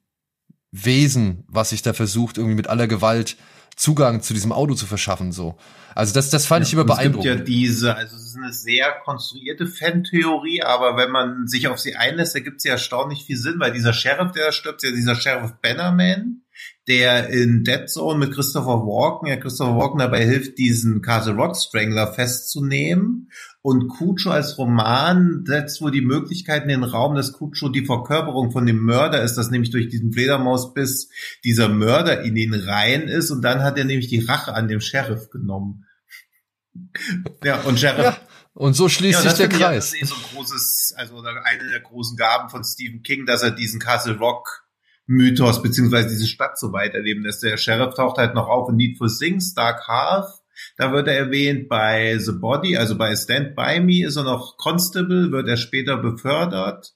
[0.71, 3.37] Wesen, was sich da versucht, irgendwie mit aller Gewalt
[3.75, 5.57] Zugang zu diesem Auto zu verschaffen, so.
[5.95, 7.25] Also das, das fand ja, ich immer beeindruckend.
[7.25, 11.67] Es gibt ja diese, also es ist eine sehr konstruierte Fan-Theorie, aber wenn man sich
[11.67, 15.15] auf sie einlässt, ergibt sie erstaunlich viel Sinn, weil dieser Sheriff, der stirbt, ja dieser
[15.15, 16.41] Sheriff Bannerman,
[16.87, 21.57] der in Dead Zone mit Christopher Walken, ja Christopher Walken dabei hilft, diesen Castle Rock
[21.57, 23.29] Strangler festzunehmen.
[23.65, 28.51] Und Cujo als Roman setzt wohl die Möglichkeit in den Raum, dass Cujo die Verkörperung
[28.51, 31.09] von dem Mörder ist, dass nämlich durch diesen Fledermausbiss
[31.43, 34.81] dieser Mörder in ihn rein ist und dann hat er nämlich die Rache an dem
[34.81, 35.87] Sheriff genommen.
[37.43, 38.05] Ja, und Sheriff.
[38.05, 38.17] Ja,
[38.53, 39.93] und so schließt ja, sich der Kreis.
[39.93, 43.49] das ist so ein großes, also eine der großen Gaben von Stephen King, dass er
[43.49, 44.63] diesen Castle Rock
[45.07, 47.41] Mythos beziehungsweise diese Stadt so weiterleben lässt.
[47.41, 50.44] Der Sheriff taucht halt noch auf in Need for Things, Dark Half.
[50.77, 54.57] Da wird er erwähnt bei The Body, also bei Stand By Me ist er noch
[54.57, 56.93] Constable, wird er später befördert.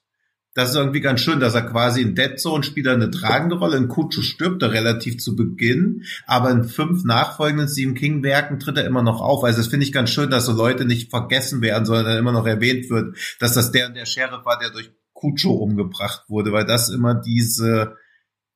[0.54, 3.76] Das ist irgendwie ganz schön, dass er quasi in Dead Zone spielt eine tragende Rolle.
[3.76, 8.76] In Kutsche stirbt er relativ zu Beginn, aber in fünf nachfolgenden Stephen King Werken tritt
[8.76, 9.44] er immer noch auf.
[9.44, 12.46] Also das finde ich ganz schön, dass so Leute nicht vergessen werden, sondern immer noch
[12.46, 16.64] erwähnt wird, dass das der und der Sheriff war, der durch Cucho umgebracht wurde, weil
[16.64, 17.96] das immer diese,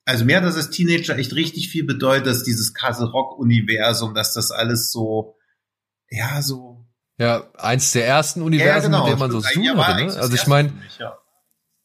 [0.04, 4.14] also mir hat das als Teenager echt richtig viel bedeutet, dass dieses Castle Rock Universum,
[4.14, 5.36] dass das alles so,
[6.10, 6.86] ja, so.
[7.18, 9.04] Ja, eins der ersten Universen, ja, genau.
[9.04, 10.14] mit dem man so tun hatte, ne?
[10.16, 11.16] Also ich meine, ja.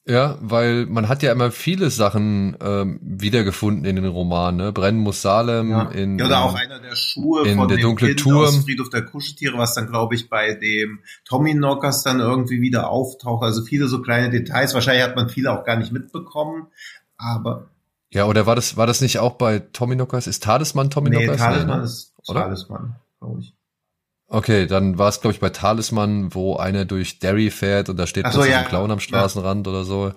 [0.09, 4.57] Ja, weil man hat ja immer viele Sachen ähm, wiedergefunden in den Romanen.
[4.57, 4.71] Ne?
[4.71, 5.83] Brennen muss Salem ja.
[5.91, 8.37] in ja, oder auch einer der Schuhe in von der dem dunkle kind Turm.
[8.37, 12.89] aus Friedhof der Kuscheltiere, was dann glaube ich bei dem Tommy Knockers dann irgendwie wieder
[12.89, 13.43] auftaucht.
[13.43, 14.73] Also viele so kleine Details.
[14.73, 16.69] Wahrscheinlich hat man viele auch gar nicht mitbekommen,
[17.17, 17.69] aber
[18.11, 20.27] ja, oder war das war das nicht auch bei Tommy Knockers?
[20.27, 21.37] Ist Talisman Tommy nee, Knockers?
[21.37, 21.85] Talisman ne?
[21.85, 22.41] ist oder?
[22.41, 23.55] Talisman, glaube ich.
[24.31, 28.05] Okay, dann war es, glaube ich, bei Talisman, wo einer durch Derry fährt und da
[28.05, 29.73] steht so, ja, ein Clown am Straßenrand ja.
[29.73, 30.13] oder so.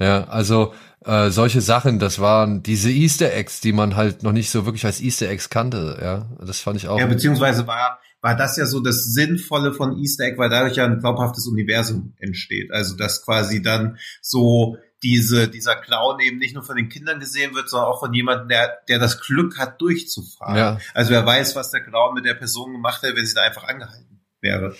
[0.00, 0.74] Ja, also
[1.04, 4.84] äh, solche Sachen, das waren diese Easter Eggs, die man halt noch nicht so wirklich
[4.84, 5.98] als Easter Eggs kannte.
[6.02, 6.98] Ja, das fand ich auch.
[6.98, 10.84] Ja, beziehungsweise war war das ja so das Sinnvolle von Easter Egg, weil dadurch ja
[10.84, 12.72] ein glaubhaftes Universum entsteht.
[12.72, 17.54] Also dass quasi dann so diese, dieser Clown eben nicht nur von den Kindern gesehen
[17.54, 20.56] wird, sondern auch von jemandem, der, der das Glück hat, durchzufahren.
[20.56, 20.78] Ja.
[20.94, 23.64] Also wer weiß, was der Clown mit der Person gemacht hätte, wenn sie da einfach
[23.64, 24.76] angehalten wäre.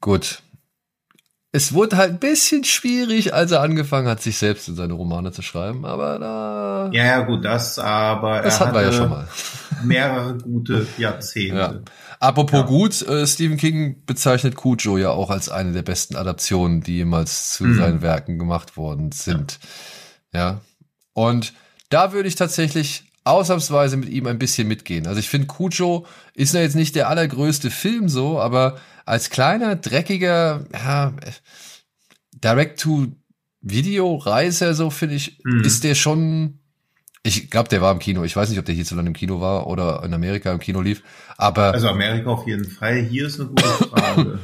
[0.00, 0.42] Gut.
[1.54, 5.32] Es wurde halt ein bisschen schwierig, als er angefangen hat, sich selbst in seine Romane
[5.32, 6.90] zu schreiben, aber da.
[6.92, 8.40] Ja, ja, gut, das, aber.
[8.40, 9.28] Das hatten wir ja schon mal.
[9.84, 11.56] Mehrere gute Jahrzehnte.
[11.56, 11.74] Ja.
[12.22, 12.66] Apropos ja.
[12.66, 17.54] gut, äh, Stephen King bezeichnet Cujo ja auch als eine der besten Adaptionen, die jemals
[17.54, 17.76] zu mhm.
[17.76, 19.58] seinen Werken gemacht worden sind.
[20.32, 20.38] Ja.
[20.38, 20.60] ja.
[21.14, 21.52] Und
[21.88, 25.08] da würde ich tatsächlich ausnahmsweise mit ihm ein bisschen mitgehen.
[25.08, 29.74] Also ich finde, Cujo ist ja jetzt nicht der allergrößte Film so, aber als kleiner,
[29.74, 31.12] dreckiger, ja,
[32.34, 35.64] Direct-to-Video-Reiser, so finde ich, mhm.
[35.64, 36.60] ist der schon
[37.22, 38.24] ich glaube, der war im Kino.
[38.24, 41.02] Ich weiß nicht, ob der hierzulande im Kino war oder in Amerika im Kino lief.
[41.36, 43.02] Aber also Amerika auf jeden Fall.
[43.02, 44.38] Hier ist eine gute Frage.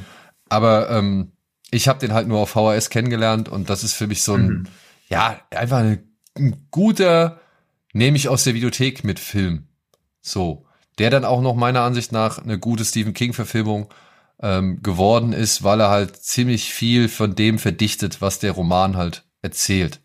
[0.49, 1.33] aber ähm,
[1.71, 4.47] ich habe den halt nur auf VHS kennengelernt und das ist für mich so ein,
[4.47, 4.67] mhm.
[5.09, 7.41] ja, einfach ein, ein guter,
[7.93, 9.67] nehme ich aus der Videothek mit Film.
[10.21, 10.65] So.
[10.99, 13.89] Der dann auch noch meiner Ansicht nach eine gute Stephen King-Verfilmung
[14.41, 19.25] ähm, geworden ist, weil er halt ziemlich viel von dem verdichtet, was der Roman halt
[19.43, 20.01] erzählt.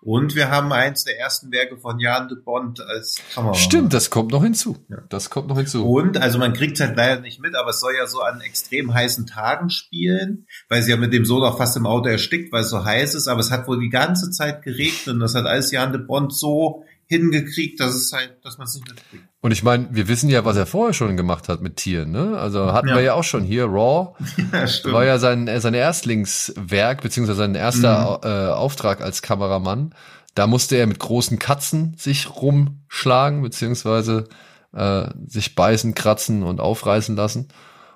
[0.00, 3.60] Und wir haben eins der ersten Werke von Jan de Bond als Kameramann.
[3.60, 4.76] Stimmt, das kommt noch hinzu.
[4.88, 4.98] Ja.
[5.08, 5.84] Das kommt noch hinzu.
[5.84, 8.40] Und, also man kriegt es halt leider nicht mit, aber es soll ja so an
[8.40, 12.52] extrem heißen Tagen spielen, weil sie ja mit dem Sohn auch fast im Auto erstickt,
[12.52, 15.34] weil es so heiß ist, aber es hat wohl die ganze Zeit geregnet und das
[15.34, 19.24] hat alles Jan de Bond so hingekriegt, dass es halt, dass man es nicht mitkriegt.
[19.40, 22.38] Und ich meine, wir wissen ja, was er vorher schon gemacht hat mit Tieren, ne?
[22.38, 22.96] Also hatten ja.
[22.96, 24.14] wir ja auch schon hier Raw.
[24.52, 24.94] Ja, stimmt.
[24.94, 28.28] War ja sein sein Erstlingswerk beziehungsweise sein erster mhm.
[28.28, 29.94] äh, Auftrag als Kameramann.
[30.34, 34.28] Da musste er mit großen Katzen sich rumschlagen beziehungsweise
[34.74, 37.48] äh, sich beißen, kratzen und aufreißen lassen.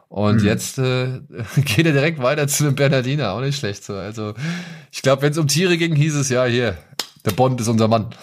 [0.09, 0.47] Und mhm.
[0.47, 1.21] jetzt äh,
[1.57, 3.95] geht er direkt weiter zu dem Bernardiner, auch nicht schlecht so.
[3.95, 4.35] Also
[4.91, 6.77] ich glaube, wenn es um Tiere ging, hieß es ja hier,
[7.25, 8.15] der Bond ist unser Mann.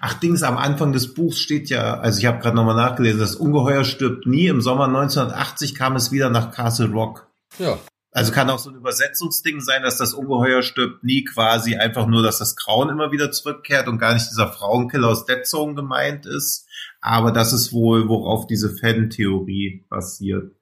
[0.00, 3.34] Ach, Dings, am Anfang des Buchs steht ja, also ich habe gerade nochmal nachgelesen, das
[3.34, 4.46] Ungeheuer stirbt nie.
[4.46, 7.26] Im Sommer 1980 kam es wieder nach Castle Rock.
[7.58, 7.78] Ja.
[8.16, 12.22] Also kann auch so ein Übersetzungsding sein, dass das Ungeheuer stirbt nie quasi einfach nur,
[12.22, 16.24] dass das Grauen immer wieder zurückkehrt und gar nicht dieser Frauenkiller aus Dead Zone gemeint
[16.24, 16.66] ist.
[17.02, 20.54] Aber das ist wohl, worauf diese Fan-Theorie basiert.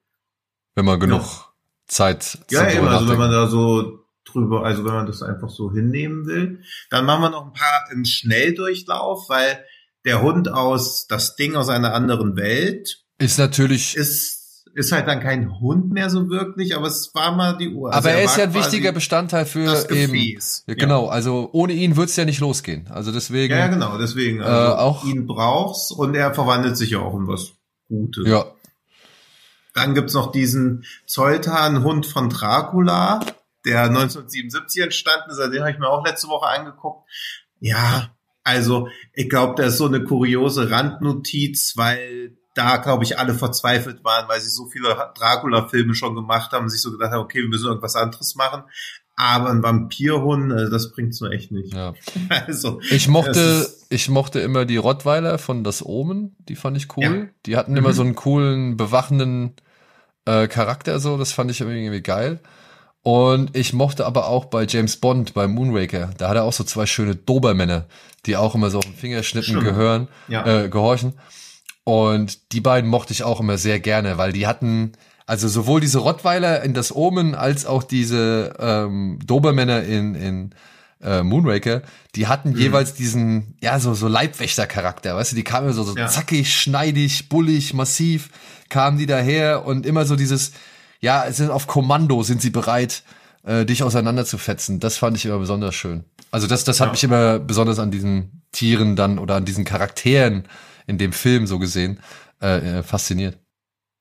[0.75, 1.45] Wenn man genug ja.
[1.87, 4.04] Zeit Ja, eben, also wenn man da so
[4.35, 6.61] drüber, also wenn man das einfach so hinnehmen will.
[6.89, 9.63] Dann machen wir noch ein paar im Schnelldurchlauf, weil
[10.05, 13.03] der Hund aus, das Ding aus einer anderen Welt.
[13.17, 13.95] Ist natürlich.
[13.95, 14.35] Ist
[14.75, 17.93] ist halt dann kein Hund mehr so wirklich, aber es war mal die Uhr.
[17.93, 20.63] Also aber er, er ist ja ein wichtiger Bestandteil für das Gefäß.
[20.67, 20.77] eben.
[20.77, 21.11] Ja, genau, ja.
[21.11, 22.89] also ohne ihn wird's ja nicht losgehen.
[22.89, 23.53] Also deswegen.
[23.53, 24.41] Ja, genau, deswegen.
[24.41, 27.53] Also äh, auch ihn brauchst und er verwandelt sich ja auch in was
[27.87, 28.27] Gutes.
[28.27, 28.45] Ja.
[29.73, 33.21] Dann gibt's noch diesen Zoltan-Hund von Dracula,
[33.65, 35.37] der 1977 entstanden ist.
[35.37, 37.09] Den habe ich mir auch letzte Woche angeguckt.
[37.59, 43.33] Ja, also ich glaube, das ist so eine kuriose Randnotiz, weil da, glaube ich, alle
[43.33, 47.21] verzweifelt waren, weil sie so viele Dracula-Filme schon gemacht haben und sich so gedacht haben,
[47.21, 48.63] okay, wir müssen irgendwas anderes machen.
[49.17, 51.73] Aber ein Vampirhund, also das bringt's nur echt nicht.
[51.73, 51.93] Ja.
[52.47, 57.03] Also, ich mochte, ich mochte immer die Rottweiler von Das Omen, die fand ich cool.
[57.03, 57.27] Ja.
[57.45, 57.77] Die hatten mhm.
[57.77, 59.55] immer so einen coolen, bewachenden
[60.25, 62.39] äh, Charakter, so, das fand ich irgendwie geil.
[63.05, 66.63] Und ich mochte aber auch bei James Bond, bei Moonraker, da hat er auch so
[66.63, 67.85] zwei schöne Dobermänner,
[68.25, 70.63] die auch immer so auf den Fingerschnitten gehören, ja.
[70.63, 71.13] äh, gehorchen.
[71.83, 74.93] Und die beiden mochte ich auch immer sehr gerne, weil die hatten,
[75.27, 80.55] also sowohl diese Rottweiler in das Omen als auch diese ähm, Dobermänner in, in
[81.03, 81.83] äh, Moonraker,
[82.15, 82.57] die hatten mhm.
[82.57, 86.07] jeweils diesen, ja, so, so Leibwächter-Charakter, weißt du, die kamen so, so ja.
[86.07, 88.31] zackig, schneidig, bullig, massiv,
[88.69, 90.53] kamen die daher und immer so dieses,
[91.05, 93.03] ja, sind auf Kommando, sind sie bereit,
[93.43, 94.79] äh, dich auseinanderzufetzen.
[94.79, 96.03] Das fand ich immer besonders schön.
[96.31, 96.91] Also das, das hat ja.
[96.93, 100.47] mich immer besonders an diesen Tieren dann oder an diesen Charakteren
[100.87, 101.99] in dem Film so gesehen
[102.41, 103.37] äh, äh, fasziniert.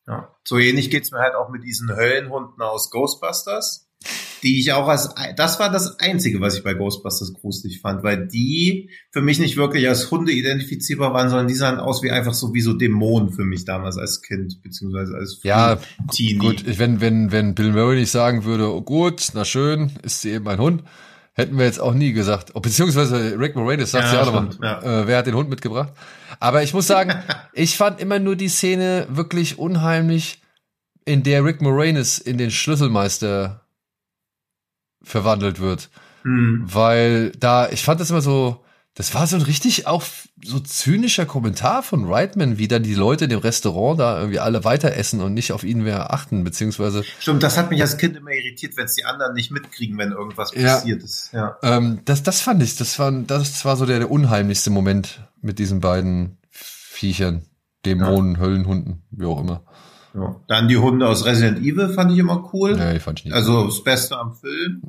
[0.07, 0.35] Ja.
[0.45, 3.84] So ähnlich geht's mir halt auch mit diesen Höllenhunden aus Ghostbusters,
[4.45, 8.29] die ich auch als, das war das Einzige, was ich bei Ghostbusters gruselig fand, weil
[8.29, 12.35] die für mich nicht wirklich als Hunde identifizierbar waren, sondern die sahen aus wie einfach
[12.35, 15.79] so wie so Dämonen für mich damals als Kind, beziehungsweise als ja,
[16.13, 16.39] Teenie.
[16.39, 20.33] Gut, wenn, wenn, wenn Bill Murray nicht sagen würde, oh gut, na schön, ist sie
[20.33, 20.83] eben ein Hund,
[21.33, 22.51] hätten wir jetzt auch nie gesagt.
[22.53, 25.03] Oh, beziehungsweise Rick Moranis sagt ja, ja auch nochmal, ja.
[25.03, 25.95] äh, wer hat den Hund mitgebracht?
[26.39, 27.15] Aber ich muss sagen,
[27.55, 30.43] ich fand immer nur die Szene wirklich unheimlich,
[31.07, 33.64] in der Rick Moranis in den Schlüsselmeister
[35.05, 35.91] verwandelt wird.
[36.25, 36.63] Mhm.
[36.65, 38.65] Weil da, ich fand das immer so,
[38.95, 40.05] das war so ein richtig auch
[40.43, 44.63] so zynischer Kommentar von Reitman, wie dann die Leute in dem Restaurant da irgendwie alle
[44.63, 47.03] weiter essen und nicht auf ihn mehr achten, beziehungsweise.
[47.19, 50.13] Stimmt, das hat mich als Kind immer irritiert, wenn es die anderen nicht mitkriegen, wenn
[50.13, 51.33] irgendwas ja, passiert ist.
[51.33, 51.57] Ja.
[51.63, 55.59] Ähm, das, das fand ich, das war, das war so der, der unheimlichste Moment mit
[55.59, 57.43] diesen beiden Viechern,
[57.85, 58.41] Dämonen, ja.
[58.41, 59.65] Höllenhunden, wie auch immer.
[60.15, 60.37] Ja.
[60.47, 62.79] Dann die Hunde aus Resident Evil fand ich immer cool.
[62.79, 63.35] Ja, die fand ich nicht.
[63.35, 64.83] Also das Beste am Film.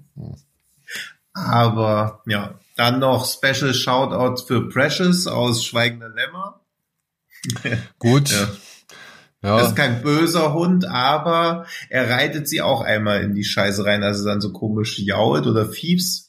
[1.33, 6.61] Aber ja, dann noch Special Shoutout für Precious aus Schweigende Lämmer.
[7.99, 8.31] Gut.
[8.31, 8.47] ja.
[9.45, 9.59] Ja.
[9.59, 14.01] Das ist kein böser Hund, aber er reitet sie auch einmal in die Scheiße rein,
[14.01, 16.24] also dann so komisch jault oder fiebs.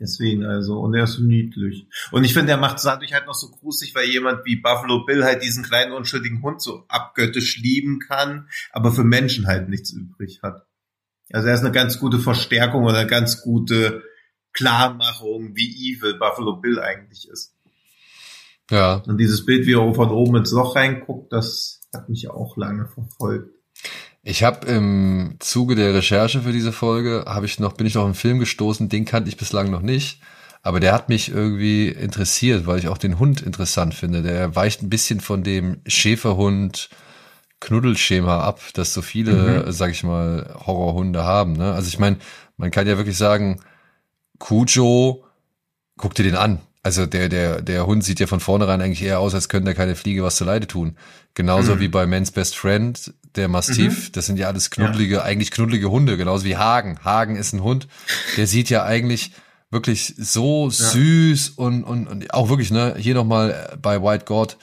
[0.00, 1.88] Deswegen also, und er ist so niedlich.
[2.12, 5.04] Und ich finde, er macht es dadurch halt noch so gruselig, weil jemand wie Buffalo
[5.04, 9.90] Bill halt diesen kleinen unschuldigen Hund so abgöttisch lieben kann, aber für Menschen halt nichts
[9.90, 10.66] übrig hat.
[11.32, 14.02] Also er ist eine ganz gute Verstärkung oder eine ganz gute
[14.52, 17.54] Klarmachung, wie evil Buffalo Bill eigentlich ist.
[18.70, 19.02] Ja.
[19.06, 22.86] Und dieses Bild, wie er von oben ins Loch reinguckt, das hat mich auch lange
[22.86, 23.50] verfolgt.
[24.22, 28.04] Ich habe im Zuge der Recherche für diese Folge habe ich noch bin ich noch
[28.04, 30.20] einen Film gestoßen, den kannte ich bislang noch nicht,
[30.62, 34.22] aber der hat mich irgendwie interessiert, weil ich auch den Hund interessant finde.
[34.22, 36.90] Der weicht ein bisschen von dem Schäferhund
[37.60, 39.72] Knuddelschema ab, das so viele, mhm.
[39.72, 41.54] sag ich mal, Horrorhunde haben.
[41.54, 41.72] Ne?
[41.72, 42.16] Also ich meine,
[42.56, 43.60] man kann ja wirklich sagen,
[44.38, 45.24] Cujo,
[45.96, 46.60] guck dir den an.
[46.82, 49.74] Also der, der, der Hund sieht ja von vornherein eigentlich eher aus, als könnte er
[49.74, 50.96] keine Fliege was zu Leide tun.
[51.34, 51.80] Genauso mhm.
[51.80, 54.12] wie bei Man's Best Friend, der Mastiff, mhm.
[54.12, 55.22] das sind ja alles knuddelige, ja.
[55.22, 56.98] eigentlich knuddelige Hunde, genauso wie Hagen.
[57.04, 57.88] Hagen ist ein Hund,
[58.36, 59.32] der sieht ja eigentlich
[59.70, 60.70] wirklich so ja.
[60.70, 64.56] süß und, und, und auch wirklich, ne, hier nochmal bei White God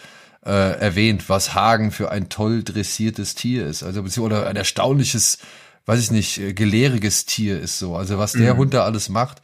[0.45, 3.83] äh, erwähnt, was Hagen für ein toll dressiertes Tier ist.
[3.83, 5.39] Also oder ein erstaunliches,
[5.85, 7.95] weiß ich nicht, äh, gelehriges Tier ist so.
[7.95, 8.59] Also was der mhm.
[8.59, 9.41] Hund da alles macht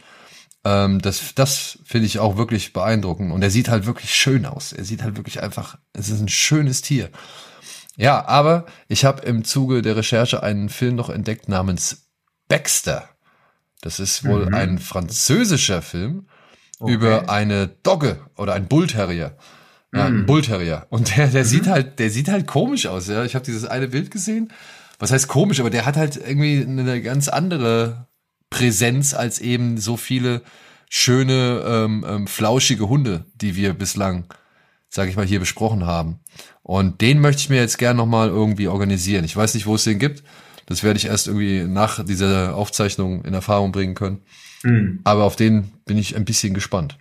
[0.63, 3.31] ähm, das das finde ich auch wirklich beeindruckend.
[3.31, 4.73] Und er sieht halt wirklich schön aus.
[4.73, 7.09] Er sieht halt wirklich einfach, es ist ein schönes Tier.
[7.97, 12.07] Ja, aber ich habe im Zuge der Recherche einen Film noch entdeckt namens
[12.47, 13.09] Baxter.
[13.81, 14.53] Das ist wohl mhm.
[14.53, 16.27] ein französischer Film
[16.79, 16.93] okay.
[16.93, 19.37] über eine Dogge oder ein Bullterrier.
[19.93, 20.25] Ja, ein mhm.
[20.25, 20.87] Bullterrier.
[20.89, 21.47] Und der, der mhm.
[21.47, 23.07] sieht halt, der sieht halt komisch aus.
[23.07, 24.51] Ja, ich habe dieses eine Bild gesehen
[25.01, 28.07] was heißt komisch, aber der hat halt irgendwie eine ganz andere
[28.51, 30.43] Präsenz als eben so viele
[30.89, 34.25] schöne, ähm, ähm, flauschige Hunde, die wir bislang,
[34.91, 36.19] sage ich mal, hier besprochen haben.
[36.61, 39.23] Und den möchte ich mir jetzt gern nochmal irgendwie organisieren.
[39.23, 40.23] Ich weiß nicht, wo es den gibt.
[40.65, 44.21] Das werde ich erst irgendwie nach dieser Aufzeichnung in Erfahrung bringen können.
[44.63, 44.99] Mhm.
[45.03, 46.97] Aber auf den bin ich ein bisschen gespannt.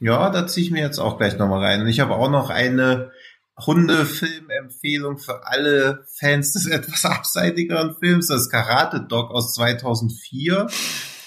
[0.00, 1.82] Ja, da ziehe ich mir jetzt auch gleich nochmal rein.
[1.82, 3.12] Und ich habe auch noch eine
[3.58, 10.66] Hundefilmempfehlung für alle Fans des etwas abseitigeren Films, das Karate Dog aus 2004,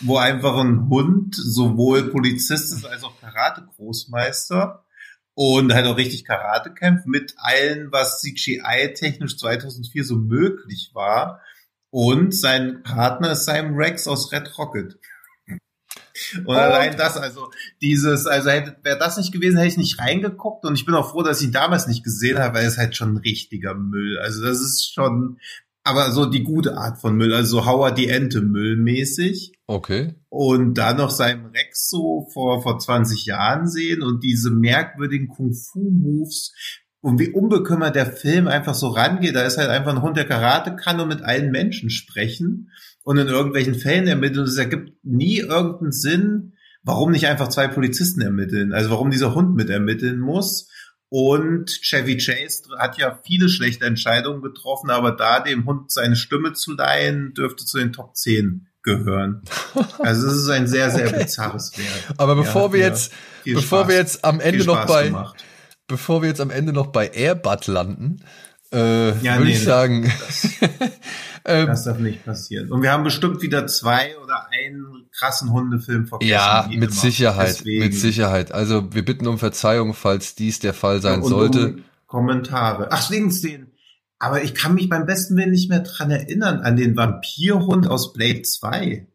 [0.01, 4.83] wo einfach ein Hund sowohl Polizist ist als auch Karate-Großmeister
[5.37, 11.43] und halt auch richtig Karate kämpft mit allem, was CGI-technisch 2004 so möglich war.
[11.91, 14.97] Und sein Partner ist Simon Rex aus Red Rocket.
[16.37, 16.53] Und oh.
[16.53, 17.51] allein das, also
[17.83, 21.11] dieses, also hätte, wäre das nicht gewesen, hätte ich nicht reingeguckt und ich bin auch
[21.11, 24.17] froh, dass ich ihn damals nicht gesehen habe, weil es halt schon ein richtiger Müll.
[24.17, 25.37] Also das ist schon,
[25.83, 29.53] aber so die gute Art von Müll, also so Howard die Ente Müllmäßig.
[29.67, 30.15] Okay.
[30.29, 36.53] Und dann noch seinem Rex so vor, vor 20 Jahren sehen und diese merkwürdigen Kung-Fu-Moves,
[37.01, 39.35] und wie unbekümmert der Film einfach so rangeht.
[39.35, 42.71] Da ist halt einfach ein Hund, der Karate kann und mit allen Menschen sprechen
[43.03, 44.41] und in irgendwelchen Fällen ermitteln.
[44.41, 46.53] Und es ergibt nie irgendeinen Sinn,
[46.83, 48.73] warum nicht einfach zwei Polizisten ermitteln.
[48.73, 50.69] Also warum dieser Hund mit ermitteln muss.
[51.09, 56.53] Und Chevy Chase hat ja viele schlechte Entscheidungen getroffen, aber da dem Hund seine Stimme
[56.53, 59.41] zu leihen, dürfte zu den Top 10 gehören.
[59.99, 61.23] Also es ist ein sehr, sehr okay.
[61.23, 62.15] bizarres Werk.
[62.17, 63.11] Aber bevor wir jetzt,
[63.43, 65.43] bevor Spaß, wir jetzt am Ende noch bei, gemacht
[65.87, 68.21] bevor wir jetzt am Ende noch bei Airbud landen,
[68.71, 70.11] äh, ja, würde nee, ich sagen.
[70.19, 70.49] Das,
[71.45, 72.71] ähm, das darf nicht passieren.
[72.71, 76.29] Und wir haben bestimmt wieder zwei oder einen krassen Hundefilm vergessen.
[76.29, 77.85] Ja, mit Sicherheit, Deswegen.
[77.85, 78.51] mit Sicherheit.
[78.51, 81.67] Also wir bitten um Verzeihung, falls dies der Fall sein und sollte.
[81.67, 82.89] Um Kommentare.
[82.91, 83.66] Ach, wegen den.
[84.19, 88.13] Aber ich kann mich beim besten Willen nicht mehr dran erinnern an den Vampirhund aus
[88.13, 89.07] Blade 2.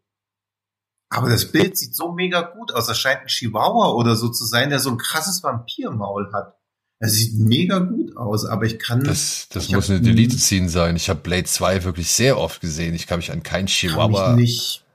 [1.09, 2.87] Aber das Bild sieht so mega gut aus.
[2.87, 6.57] Das scheint ein Chihuahua oder so zu sein, der so ein krasses Vampirmaul hat.
[6.99, 9.03] Es sieht mega gut aus, aber ich kann.
[9.03, 10.95] Das, das muss eine Delete Scene sein.
[10.95, 12.95] Ich habe Blade 2 wirklich sehr oft gesehen.
[12.95, 14.27] Ich kann mich an kein Chihuahua.
[14.27, 14.85] Kann mich nicht.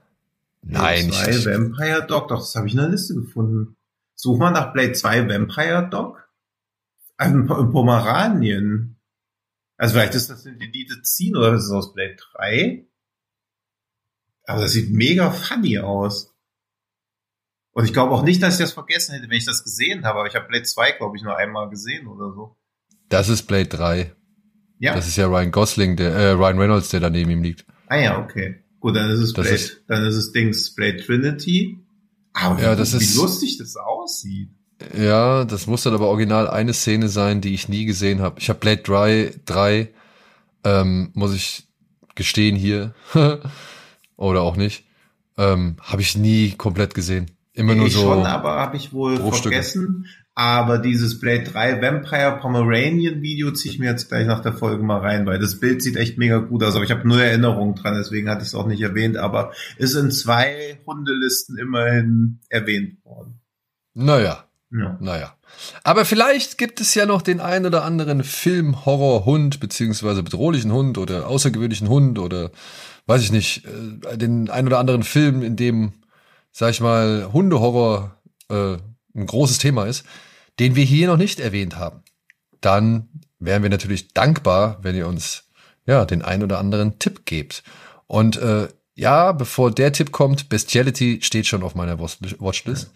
[0.63, 3.77] Nein, Blade 2 Vampire Dog, doch, das habe ich in der Liste gefunden.
[4.15, 6.29] Such mal nach Blade 2 Vampire Dog.
[7.17, 8.98] Also in Pomeranien.
[9.79, 12.85] Also vielleicht ist das eine Delete Scene oder ist es aus Blade 3?
[14.45, 16.35] Aber das sieht mega funny aus.
[17.73, 20.19] Und ich glaube auch nicht, dass ich das vergessen hätte, wenn ich das gesehen habe.
[20.19, 22.57] Aber ich habe Blade 2, glaube ich, nur einmal gesehen oder so.
[23.09, 24.15] Das ist Blade 3.
[24.81, 24.95] Ja.
[24.95, 27.65] Das ist ja Ryan Gosling, der, äh, Ryan Reynolds, der daneben ihm liegt.
[27.87, 28.65] Ah ja, okay.
[28.81, 31.79] Gut, dann ist es Blade, ist, dann ist es Dings Blade Trinity.
[32.33, 34.51] Aber ja, das wie ist, lustig das aussieht.
[34.97, 38.39] Ja, das muss dann aber original eine Szene sein, die ich nie gesehen habe.
[38.39, 39.89] Ich habe Blade 3, 3
[40.65, 41.69] ähm, muss ich
[42.15, 42.95] gestehen hier,
[44.17, 44.85] oder auch nicht,
[45.37, 47.31] ähm, habe ich nie komplett gesehen.
[47.55, 48.03] Immer nur ich so.
[48.03, 50.07] Schon, aber habe ich wohl vergessen.
[50.35, 54.85] Aber dieses Blade 3 Vampire Pomeranian Video ziehe ich mir jetzt gleich nach der Folge
[54.85, 56.77] mal rein, weil das Bild sieht echt mega gut aus.
[56.77, 59.17] Aber ich habe nur Erinnerungen dran, deswegen hatte ich es auch nicht erwähnt.
[59.17, 63.41] Aber ist in zwei Hundelisten immerhin erwähnt worden.
[63.95, 64.48] Naja.
[64.71, 64.99] Ja.
[65.01, 65.35] Naja.
[65.83, 71.27] Aber vielleicht gibt es ja noch den ein oder anderen Film-Horror-Hund, beziehungsweise bedrohlichen Hund oder
[71.27, 72.51] außergewöhnlichen Hund oder
[73.07, 75.95] weiß ich nicht, äh, den ein oder anderen Film, in dem
[76.53, 78.17] sag ich mal, Hundehorror
[78.49, 78.77] äh,
[79.15, 80.05] ein großes Thema ist,
[80.59, 82.03] den wir hier noch nicht erwähnt haben,
[82.61, 83.09] dann
[83.39, 85.45] wären wir natürlich dankbar, wenn ihr uns
[85.87, 87.63] ja den ein oder anderen Tipp gebt.
[88.07, 92.91] Und äh, ja, bevor der Tipp kommt, Bestiality steht schon auf meiner Watchlist.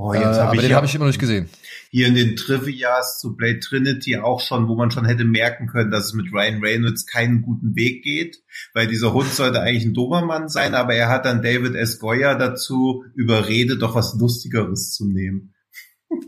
[0.00, 1.48] Oh, jetzt äh, aber den habe ich immer noch nicht gesehen
[1.90, 5.90] hier in den Trivias zu Blade Trinity auch schon, wo man schon hätte merken können,
[5.90, 8.38] dass es mit Ryan Reynolds keinen guten Weg geht,
[8.74, 11.98] weil dieser Hund sollte eigentlich ein Dobermann sein, aber er hat dann David S.
[11.98, 15.54] Goya dazu überredet, doch was Lustigeres zu nehmen.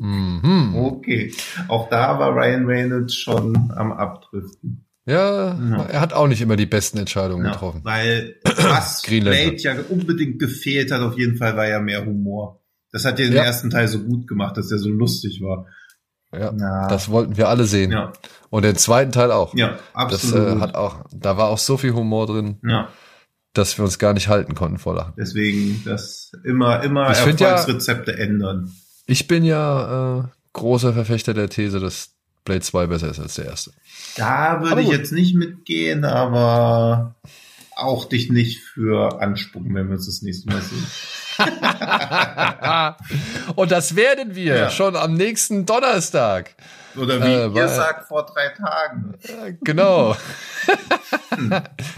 [0.01, 0.51] Mhm.
[1.03, 1.33] Okay,
[1.69, 4.87] auch da war Ryan Reynolds schon am Abdriften.
[5.05, 7.81] Ja, ja, er hat auch nicht immer die besten Entscheidungen ja, getroffen.
[7.83, 12.62] Weil was Blade ja unbedingt gefehlt hat, auf jeden Fall war ja mehr Humor.
[12.93, 13.43] Das hat ja den ja.
[13.43, 15.67] ersten Teil so gut gemacht, dass der so lustig war.
[16.33, 17.91] Ja, ja, das wollten wir alle sehen.
[17.91, 18.13] Ja.
[18.51, 19.55] Und den zweiten Teil auch.
[19.55, 20.47] Ja, absolut.
[20.47, 22.89] Das äh, hat auch, da war auch so viel Humor drin, ja.
[23.53, 25.13] dass wir uns gar nicht halten konnten vor Lachen.
[25.19, 28.73] Deswegen, das immer, immer ich Erfolgsrezepte ja, ändern.
[29.07, 30.25] Ich bin ja äh,
[30.55, 32.11] großer Verfechter der These, dass
[32.45, 33.73] Blade 2 besser ist als der erste.
[34.17, 37.15] Da würde ich jetzt nicht mitgehen, aber
[37.77, 40.87] auch dich nicht für anspucken, wenn wir uns das nächste Mal sehen.
[43.57, 44.71] Und das werden wir Ja.
[44.71, 46.55] schon am nächsten Donnerstag.
[46.97, 49.15] Oder wie Äh, ihr sagt, vor drei Tagen.
[49.23, 50.15] Äh, Genau.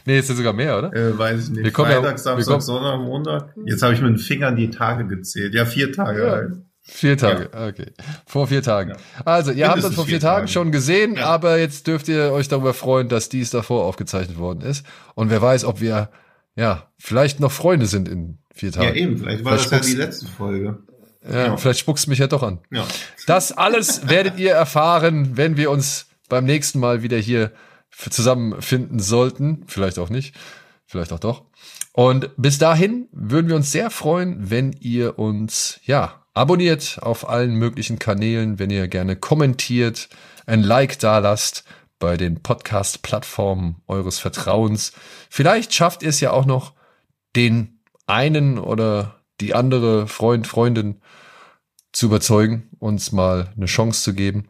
[0.04, 0.92] nee, es sind sogar mehr, oder?
[0.94, 1.64] Äh, weiß ich nicht.
[1.64, 3.54] Wir kommen ja- Freitag, wir Samstag, Sonntag, Montag.
[3.64, 5.54] Jetzt habe ich mit den Fingern die Tage gezählt.
[5.54, 6.30] Ja, vier Tage Ja.
[6.30, 6.52] halt.
[6.86, 7.92] Vier Tage, okay.
[8.26, 8.90] Vor vier Tagen.
[8.90, 8.96] Ja.
[9.24, 10.52] Also, ihr habt das Mindestens vor vier vier Tagen Tage.
[10.52, 11.24] schon gesehen, Ja.
[11.26, 14.84] aber jetzt dürft ihr euch darüber freuen, dass dies davor aufgezeichnet worden ist.
[15.14, 16.10] Und wer weiß, ob wir,
[16.56, 18.88] ja, vielleicht noch Freunde sind in vier Tagen.
[18.88, 19.18] Ja, eben.
[19.18, 20.78] Vielleicht war Vielleicht das ja die letzte Folge.
[21.28, 21.56] Ja, Ja.
[21.56, 22.60] Vielleicht spuckst du mich ja doch an.
[22.70, 22.86] Ja.
[23.26, 27.52] Das alles werdet ihr erfahren, wenn wir uns beim nächsten Mal wieder hier
[28.10, 29.64] zusammenfinden sollten.
[29.66, 30.34] Vielleicht auch nicht.
[30.86, 31.44] Vielleicht auch doch.
[31.92, 37.54] Und bis dahin würden wir uns sehr freuen, wenn ihr uns, ja, abonniert auf allen
[37.54, 40.08] möglichen Kanälen, wenn ihr gerne kommentiert,
[40.46, 41.64] ein Like da lasst
[42.00, 44.92] bei den Podcast-Plattformen eures Vertrauens.
[45.30, 46.74] Vielleicht schafft ihr es ja auch noch,
[47.36, 47.73] den
[48.06, 51.00] einen oder die andere Freund, Freundin
[51.92, 54.48] zu überzeugen, uns mal eine Chance zu geben.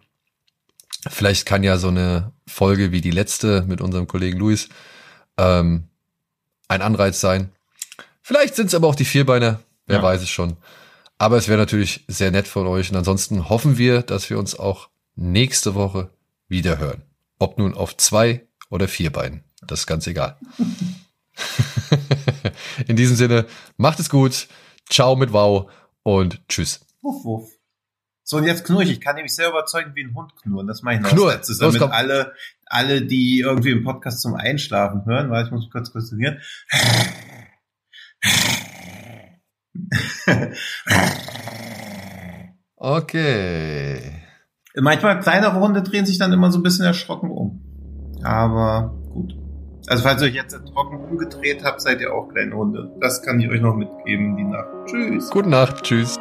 [1.09, 4.69] Vielleicht kann ja so eine Folge wie die letzte mit unserem Kollegen Luis
[5.37, 5.85] ähm,
[6.69, 7.51] ein Anreiz sein.
[8.23, 10.03] Vielleicht sind es aber auch die Vierbeiner, wer Ja.
[10.03, 10.57] weiß es schon.
[11.19, 12.91] Aber es wäre natürlich sehr nett von euch.
[12.91, 16.11] Und ansonsten hoffen wir, dass wir uns auch nächste Woche
[16.49, 17.03] wieder hören.
[17.39, 19.45] Ob nun auf zwei oder vier Beinen.
[19.67, 20.39] Das ist ganz egal.
[22.87, 23.47] In diesem Sinne,
[23.77, 24.49] macht es gut.
[24.89, 25.71] Ciao mit Wow
[26.03, 26.81] und tschüss.
[27.03, 27.51] Wuff, wuff.
[28.23, 28.91] So, und jetzt knurr ich.
[28.91, 30.67] Ich kann nämlich sehr überzeugend wie ein Hund knurren.
[30.67, 31.41] Das mache ich noch Knurr.
[31.61, 32.33] damit alle,
[32.67, 36.41] alle, die irgendwie im Podcast zum Einschlafen hören, weil ich muss mich kurz konzentrieren.
[42.77, 44.23] Okay.
[44.77, 48.21] Manchmal kleinere Hunde drehen sich dann immer so ein bisschen erschrocken um.
[48.23, 49.35] Aber gut.
[49.87, 52.91] Also falls ihr euch jetzt erschrocken umgedreht habt, seid ihr auch kleine Hunde.
[53.01, 54.69] Das kann ich euch noch mitgeben, die Nacht.
[54.87, 55.31] Tschüss.
[55.31, 55.83] Gute Nacht.
[55.83, 56.19] Tschüss.